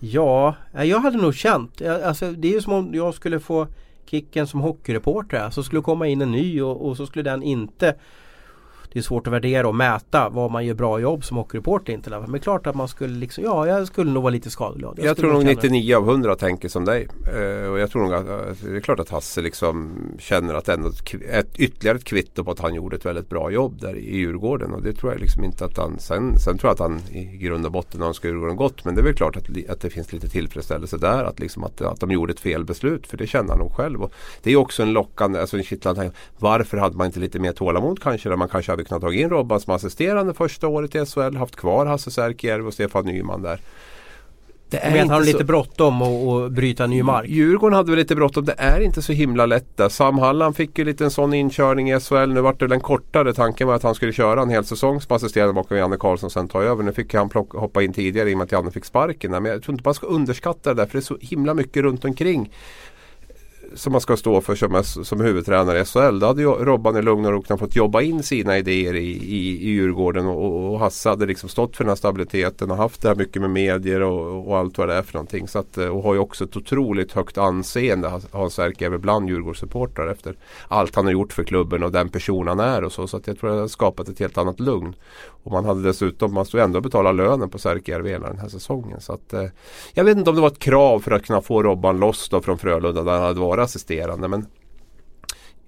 Ja, 0.01 0.55
eh, 0.75 0.85
jag 0.85 0.99
hade 1.01 1.17
nog 1.19 1.35
känt. 1.35 1.81
jag- 1.81 2.03
Alltså, 2.03 2.33
det 2.33 2.49
är 2.49 2.53
ju 2.53 2.61
som 2.61 2.73
om 2.73 2.95
jag 2.95 3.15
skulle 3.15 3.41
få 3.41 3.67
kicken 4.07 4.47
som 4.47 4.61
hockeyreporter. 4.61 5.51
Så 5.51 5.63
skulle 5.63 5.83
komma 5.83 6.07
in 6.07 6.23
en 6.23 6.31
ny 6.33 6.63
och, 6.63 6.89
och 6.89 6.97
så 6.97 7.07
skulle 7.07 7.31
den 7.31 7.43
inte 7.43 7.95
det 8.95 9.01
är 9.01 9.03
svårt 9.03 9.27
att 9.27 9.33
värdera 9.33 9.69
och 9.69 9.75
mäta 9.75 10.29
vad 10.29 10.51
man 10.51 10.67
gör 10.67 10.75
bra 10.75 11.01
jobb 11.01 11.25
som 11.25 11.37
hockeyreporter 11.37 11.93
inte. 11.93 12.11
Men 12.11 12.33
det 12.33 12.39
är 12.39 12.41
klart 12.41 12.67
att 12.67 12.75
man 12.75 12.89
skulle 12.89 13.15
liksom, 13.15 13.45
ja 13.45 13.67
jag 13.67 13.87
skulle 13.87 14.11
nog 14.11 14.23
vara 14.23 14.31
lite 14.31 14.51
skadeglad. 14.51 14.99
Jag, 14.99 15.17
skulle 15.17 15.29
tror 15.29 15.33
nog 15.33 15.43
känna- 15.43 15.63
99 15.63 15.97
av 15.97 16.09
100 16.09 16.37
tänker 16.37 16.69
som 16.69 16.85
dig. 16.85 17.09
Eh, 17.27 17.71
och 17.71 17.79
jag 17.79 17.91
tror 17.91 18.03
nog 18.03 18.15
att 18.15 18.29
eh, 18.29 18.69
det 18.71 18.77
är 18.77 18.81
klart 18.81 19.01
att 19.01 19.11
Hasse 19.11 19.41
liksom 19.43 19.93
känner 20.19 20.55
att 20.55 20.69
ändå 20.69 20.89
ett, 20.89 21.15
ett, 21.31 21.59
ytterligare 21.59 21.99
ett 21.99 22.05
kvitto 22.05 22.45
på 22.45 22.51
att 22.51 22.61
han 22.61 22.75
gjorde 22.75 22.97
ett 22.97 23.07
väldigt 23.07 23.29
bra 23.29 23.51
jobb 23.51 23.81
där 23.81 23.97
i 23.97 24.17
Djurgården. 24.17 24.73
Och 24.73 24.83
det 24.83 24.93
tror 24.93 25.13
jag 25.13 25.21
liksom 25.21 25.45
inte 25.45 25.65
att 25.65 25.77
han, 25.77 25.99
sen, 25.99 26.39
sen 26.39 26.59
tror 26.59 26.69
jag 26.69 26.73
att 26.73 26.91
han 26.91 27.01
i 27.11 27.37
grund 27.37 27.67
och 27.67 27.73
botten 27.73 28.03
önskar 28.03 28.29
Djurgården 28.29 28.57
gott. 28.57 28.85
Men 28.85 28.95
det 28.95 29.01
är 29.01 29.05
väl 29.05 29.15
klart 29.15 29.37
att, 29.37 29.71
att 29.71 29.81
det 29.81 29.91
finns 29.91 30.13
lite 30.13 30.29
tillfredsställelse 30.29 30.99
där. 30.99 31.25
Att, 31.25 31.41
liksom 31.41 31.65
att, 31.65 31.81
att 31.81 32.01
de 32.01 32.11
gjorde 32.11 32.33
ett 32.33 32.41
fel 32.41 32.65
beslut. 32.65 33.07
För 33.07 33.17
det 33.17 33.27
känner 33.27 33.49
han 33.49 33.59
nog 33.59 33.73
själv. 33.73 34.03
Och 34.03 34.13
det 34.43 34.53
är 34.53 34.57
också 34.57 34.83
en 34.83 34.93
lockande, 34.93 35.41
alltså 35.41 35.57
en 35.57 35.65
kittlande. 35.65 36.11
Varför 36.39 36.77
hade 36.77 36.97
man 36.97 37.07
inte 37.07 37.21
lite 37.21 37.39
mer 37.39 37.53
tålamod 37.53 38.03
kanske? 38.03 38.29
Där 38.29 38.37
man 38.37 38.49
kanske 38.49 38.73
hade 38.73 38.84
kunnat 38.85 39.03
ta 39.03 39.13
in 39.13 39.31
Robban 39.31 39.61
som 39.61 39.75
assisterande 39.75 40.35
första 40.35 40.69
året 40.69 40.95
i 40.95 41.07
SHL. 41.07 41.37
Haft 41.37 41.57
kvar 41.57 41.87
Hasse 41.87 42.11
Särkijärvi 42.11 42.69
och 42.69 42.75
Stefan 42.75 43.05
Nyman 43.05 43.43
där. 43.43 43.61
Det 44.69 44.81
menar, 44.85 44.99
han 44.99 45.11
har 45.11 45.17
inte 45.17 45.27
lite 45.27 45.39
så- 45.39 45.45
bråttom 45.45 46.03
och, 46.03 46.29
och 46.29 46.53
bryta 46.53 46.87
ny 46.87 47.03
mark. 47.03 47.29
Djurgården 47.29 47.77
hade 47.77 47.91
väl 47.91 47.99
lite 47.99 48.15
bråttom. 48.15 48.45
Det 48.45 48.55
är 48.59 48.81
inte 48.81 49.03
så 49.03 49.13
himla 49.13 49.47
lätt 49.47 49.77
där. 49.77 49.89
Sam 49.89 50.19
Halland 50.19 50.57
fick 50.57 50.79
ju 50.79 50.85
lite 50.85 51.05
en 51.05 51.11
sån 51.11 51.35
inkörning 51.35 51.91
i 51.91 52.01
SHL. 52.01 52.15
Nu 52.33 52.41
vart 52.41 52.59
det 52.59 52.65
väl 52.65 52.73
en 52.73 52.81
kortare. 52.81 53.33
Tanken 53.33 53.67
var 53.69 53.75
att 53.75 53.83
han 53.83 53.95
skulle 53.95 54.13
köra 54.13 54.43
en 54.43 54.51
hel 54.51 54.65
säsong 54.65 55.01
som 55.01 55.17
assisterande 55.17 55.53
bakom 55.55 55.77
Janne 55.77 55.97
Karlsson 55.97 56.31
sen 56.31 56.49
ta 56.49 56.63
över. 56.63 56.83
Nu 56.83 56.93
fick 56.93 57.15
han 57.15 57.29
plocka, 57.29 57.59
hoppa 57.59 57.83
in 57.83 57.93
tidigare 57.93 58.31
i 58.31 58.35
och 58.35 58.39
med 58.39 58.45
att 58.45 58.53
Janne 58.53 58.71
fick 58.71 58.85
sparken. 58.85 59.31
Men 59.31 59.45
jag 59.45 59.63
tror 59.63 59.73
inte 59.75 59.89
man 59.89 59.95
ska 59.95 60.07
underskatta 60.07 60.75
det 60.75 60.83
där 60.83 60.87
för 60.87 60.93
det 60.93 60.99
är 60.99 61.03
så 61.03 61.17
himla 61.21 61.55
mycket 61.55 61.83
runt 61.83 62.05
omkring 62.05 62.51
som 63.75 63.93
man 63.93 64.01
ska 64.01 64.17
stå 64.17 64.41
för 64.41 64.55
som, 64.55 65.05
som 65.05 65.21
huvudtränare 65.21 65.81
i 65.81 65.85
SHL. 65.85 66.19
Då 66.19 66.27
hade 66.27 66.43
ju 66.43 66.49
Robban 66.49 66.97
i 66.97 67.03
lugn 67.03 67.27
och 67.27 67.33
ro 67.33 67.43
kunnat 67.43 67.61
fått 67.61 67.77
jobba 67.77 68.03
in 68.03 68.23
sina 68.23 68.59
idéer 68.59 68.95
i, 68.95 69.11
i, 69.11 69.69
i 69.69 69.71
Djurgården 69.71 70.27
och, 70.27 70.73
och, 70.73 70.79
Hasse 70.79 71.09
hade 71.09 71.27
liksom 71.27 71.49
stått 71.49 71.77
för 71.77 71.85
den 71.85 71.89
här 71.89 71.97
stabiliteten 71.97 72.71
och 72.71 72.77
haft 72.77 73.03
det 73.03 73.09
här 73.09 73.15
mycket 73.15 73.43
med 73.43 73.51
medier 73.51 74.03
och, 74.03 74.49
och 74.49 74.59
allt 74.59 74.79
vad 74.79 74.89
det 74.89 74.95
är 74.95 75.03
för 75.03 75.15
någonting. 75.15 75.49
Så 75.49 75.59
att, 75.59 75.79
eh, 75.79 75.89
och 75.89 76.03
har 76.03 76.15
ju 76.15 76.21
också 76.21 76.45
ett 76.45 76.57
otroligt 76.57 77.13
högt 77.13 77.39
anseende 77.39 78.21
Hans 78.31 78.55
Särkijärvi 78.55 78.99
bland 78.99 79.29
Djurgårdssupportrar 79.29 80.09
efter 80.09 80.37
allt 80.69 80.95
han 80.95 81.05
har 81.05 81.13
gjort 81.13 81.33
för 81.33 81.45
klubben 81.45 81.83
och 81.83 81.93
den 81.93 82.09
person 82.09 82.49
han 82.49 82.61
är 82.61 82.85
och 82.85 82.93
så. 82.93 83.07
Så 83.07 83.17
att 83.17 83.27
jag 83.27 83.39
tror 83.39 83.51
att 83.51 83.57
det 83.57 83.61
har 83.61 83.69
skapat 83.69 84.09
ett 84.09 84.19
helt 84.19 84.39
annat 84.39 84.61
lugn. 84.61 84.95
Och 85.45 85.53
man 85.53 85.65
hade 85.65 85.83
dessutom, 85.83 86.35
man 86.35 86.47
stod 86.47 86.61
ändå 86.61 86.77
och 86.77 86.83
betalade 86.83 87.17
lönen 87.17 87.51
på 87.51 87.59
Särkijärvi 87.59 88.11
hela 88.11 88.29
den 88.29 88.39
här 88.39 88.49
säsongen. 88.49 89.01
Så 89.01 89.13
att, 89.13 89.33
eh, 89.33 89.47
jag 89.95 90.05
vet 90.05 90.19
inte 90.19 90.31
om 90.31 90.37
det 90.37 90.43
var 90.43 90.49
ett 90.49 90.59
krav 90.59 91.01
för 91.01 91.11
att 91.11 91.27
kunna 91.27 91.41
få 91.41 91.63
Robban 91.63 91.99
loss 91.99 92.29
då 92.29 92.41
från 92.41 92.59
Frölunda 92.59 93.03
där 93.03 93.13
han 93.13 93.23
hade 93.23 93.41
varit 93.41 93.63
assisterande. 93.65 94.29
Men 94.29 94.47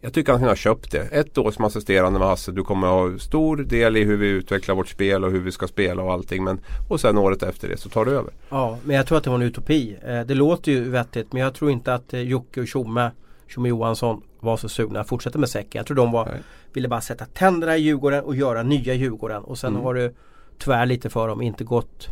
jag 0.00 0.12
tycker 0.12 0.32
han 0.32 0.40
kunde 0.40 0.50
ha 0.50 0.56
köpt 0.56 0.90
det. 0.90 0.98
Ett 1.00 1.38
år 1.38 1.50
som 1.50 1.64
assisterande 1.64 2.18
med 2.18 2.28
Hasse. 2.28 2.52
Du 2.52 2.62
kommer 2.64 2.86
ha 2.86 3.18
stor 3.18 3.56
del 3.56 3.96
i 3.96 4.04
hur 4.04 4.16
vi 4.16 4.26
utvecklar 4.28 4.74
vårt 4.74 4.88
spel 4.88 5.24
och 5.24 5.30
hur 5.30 5.40
vi 5.40 5.52
ska 5.52 5.68
spela 5.68 6.02
och 6.02 6.12
allting. 6.12 6.44
Men, 6.44 6.60
och 6.88 7.00
sen 7.00 7.18
året 7.18 7.42
efter 7.42 7.68
det 7.68 7.76
så 7.76 7.88
tar 7.88 8.04
du 8.04 8.10
över. 8.10 8.32
Ja, 8.48 8.78
men 8.84 8.96
jag 8.96 9.06
tror 9.06 9.18
att 9.18 9.24
det 9.24 9.30
var 9.30 9.36
en 9.36 9.42
utopi. 9.42 9.96
Eh, 10.06 10.20
det 10.20 10.34
låter 10.34 10.72
ju 10.72 10.90
vettigt 10.90 11.32
men 11.32 11.42
jag 11.42 11.54
tror 11.54 11.70
inte 11.70 11.94
att 11.94 12.14
eh, 12.14 12.20
Jocke 12.20 12.60
och 12.60 12.66
Tjomme, 12.68 13.10
Tjomme 13.48 13.68
Johansson 13.68 14.22
var 14.40 14.56
så 14.56 14.68
sugna 14.68 15.00
att 15.00 15.08
fortsätta 15.08 15.38
med 15.38 15.48
säcken. 15.48 15.78
Jag 15.78 15.86
tror 15.86 15.96
de 15.96 16.12
var, 16.12 16.26
Nej. 16.26 16.40
ville 16.72 16.88
bara 16.88 17.00
sätta 17.00 17.24
tänderna 17.24 17.76
i 17.76 17.80
Djurgården 17.80 18.24
och 18.24 18.36
göra 18.36 18.62
nya 18.62 18.94
Djurgården. 18.94 19.42
Och 19.42 19.58
sen 19.58 19.70
Mm. 19.72 19.82
har 19.84 19.94
det 19.94 20.12
tyvärr 20.58 20.86
lite 20.86 21.10
för 21.10 21.28
dem 21.28 21.42
inte 21.42 21.64
gått 21.64 22.08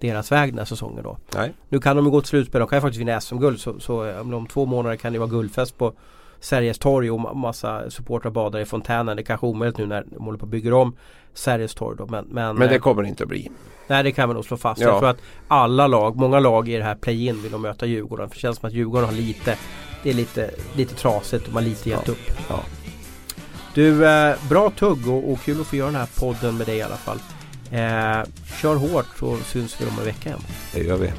deras 0.00 0.32
väg 0.32 0.50
den 0.52 0.58
här 0.58 0.64
säsongen 0.64 1.04
då. 1.04 1.18
Nej. 1.34 1.52
Nu 1.68 1.80
kan 1.80 1.96
de 1.96 2.04
ju 2.04 2.10
gå 2.10 2.20
till 2.20 2.28
slutspel, 2.28 2.58
de 2.58 2.68
kan 2.68 2.76
ju 2.76 2.80
faktiskt 2.80 3.00
vinna 3.00 3.20
SM-guld 3.20 3.60
så, 3.60 3.80
så 3.80 4.04
eh, 4.06 4.20
om 4.20 4.34
om 4.34 4.46
två 4.46 4.66
månader 4.66 4.96
kan 4.96 5.12
det 5.12 5.18
vara 5.18 5.28
guldfest 5.28 5.78
på 5.78 5.92
Sergels 6.40 6.78
torg 6.78 7.10
och 7.10 7.18
ma- 7.20 7.34
massa 7.34 7.90
supportrar 7.90 8.30
badar 8.30 8.60
i 8.60 8.64
fontänen. 8.64 9.16
Det 9.16 9.22
är 9.22 9.24
kanske 9.24 9.46
omöjligt 9.46 9.78
nu 9.78 9.86
när 9.86 10.04
de 10.10 10.24
håller 10.24 10.38
på 10.38 10.44
att 10.44 10.50
bygga 10.50 10.76
om 10.76 10.96
Sergels 11.34 11.74
torg 11.74 11.96
då. 11.98 12.06
Men, 12.06 12.24
men, 12.24 12.56
Men 12.56 12.68
det 12.68 12.74
eh, 12.74 12.80
kommer 12.80 13.02
det 13.02 13.08
inte 13.08 13.22
att 13.22 13.28
bli. 13.28 13.50
Nej 13.88 14.02
det 14.02 14.12
kan 14.12 14.28
vi 14.28 14.34
nog 14.34 14.44
slå 14.44 14.56
fast. 14.56 14.80
Ja. 14.80 14.88
Jag 14.88 14.98
tror 14.98 15.08
att 15.10 15.20
alla 15.48 15.86
lag, 15.86 16.16
många 16.16 16.40
lag 16.40 16.68
i 16.68 16.76
det 16.76 16.84
här 16.84 16.94
play-in 16.94 17.42
vill 17.42 17.52
nog 17.52 17.60
möta 17.60 17.86
Djurgården. 17.86 18.28
För 18.28 18.34
det 18.36 18.40
känns 18.40 18.58
som 18.58 18.66
att 18.66 18.72
Djurgården 18.72 19.04
har 19.08 19.12
lite 19.16 19.58
Det 20.02 20.10
är 20.10 20.14
lite, 20.14 20.50
lite 20.74 20.94
trasigt 20.94 21.46
och 21.46 21.52
man 21.54 21.62
har 21.62 21.70
lite 21.70 21.90
gett 21.90 22.06
Ja. 22.06 22.12
upp. 22.12 22.18
Ja. 22.48 22.60
Du, 23.74 24.06
eh, 24.08 24.34
bra 24.48 24.70
tugg 24.70 25.08
och, 25.08 25.32
och 25.32 25.40
kul 25.40 25.60
att 25.60 25.66
få 25.66 25.76
göra 25.76 25.86
den 25.90 26.00
här 26.00 26.08
podden 26.20 26.56
med 26.56 26.66
dig 26.66 26.76
i 26.76 26.82
alla 26.82 26.96
fall. 26.96 27.18
Eh, 27.70 28.22
kör 28.60 28.76
hårt 28.76 29.06
så 29.18 29.38
syns 29.38 29.80
vi 29.80 29.86
om 29.86 29.98
en 29.98 30.04
vecka 30.04 30.28
igen. 30.28 30.40
Det 30.74 30.82
gör 30.82 30.96
vi. 30.96 31.12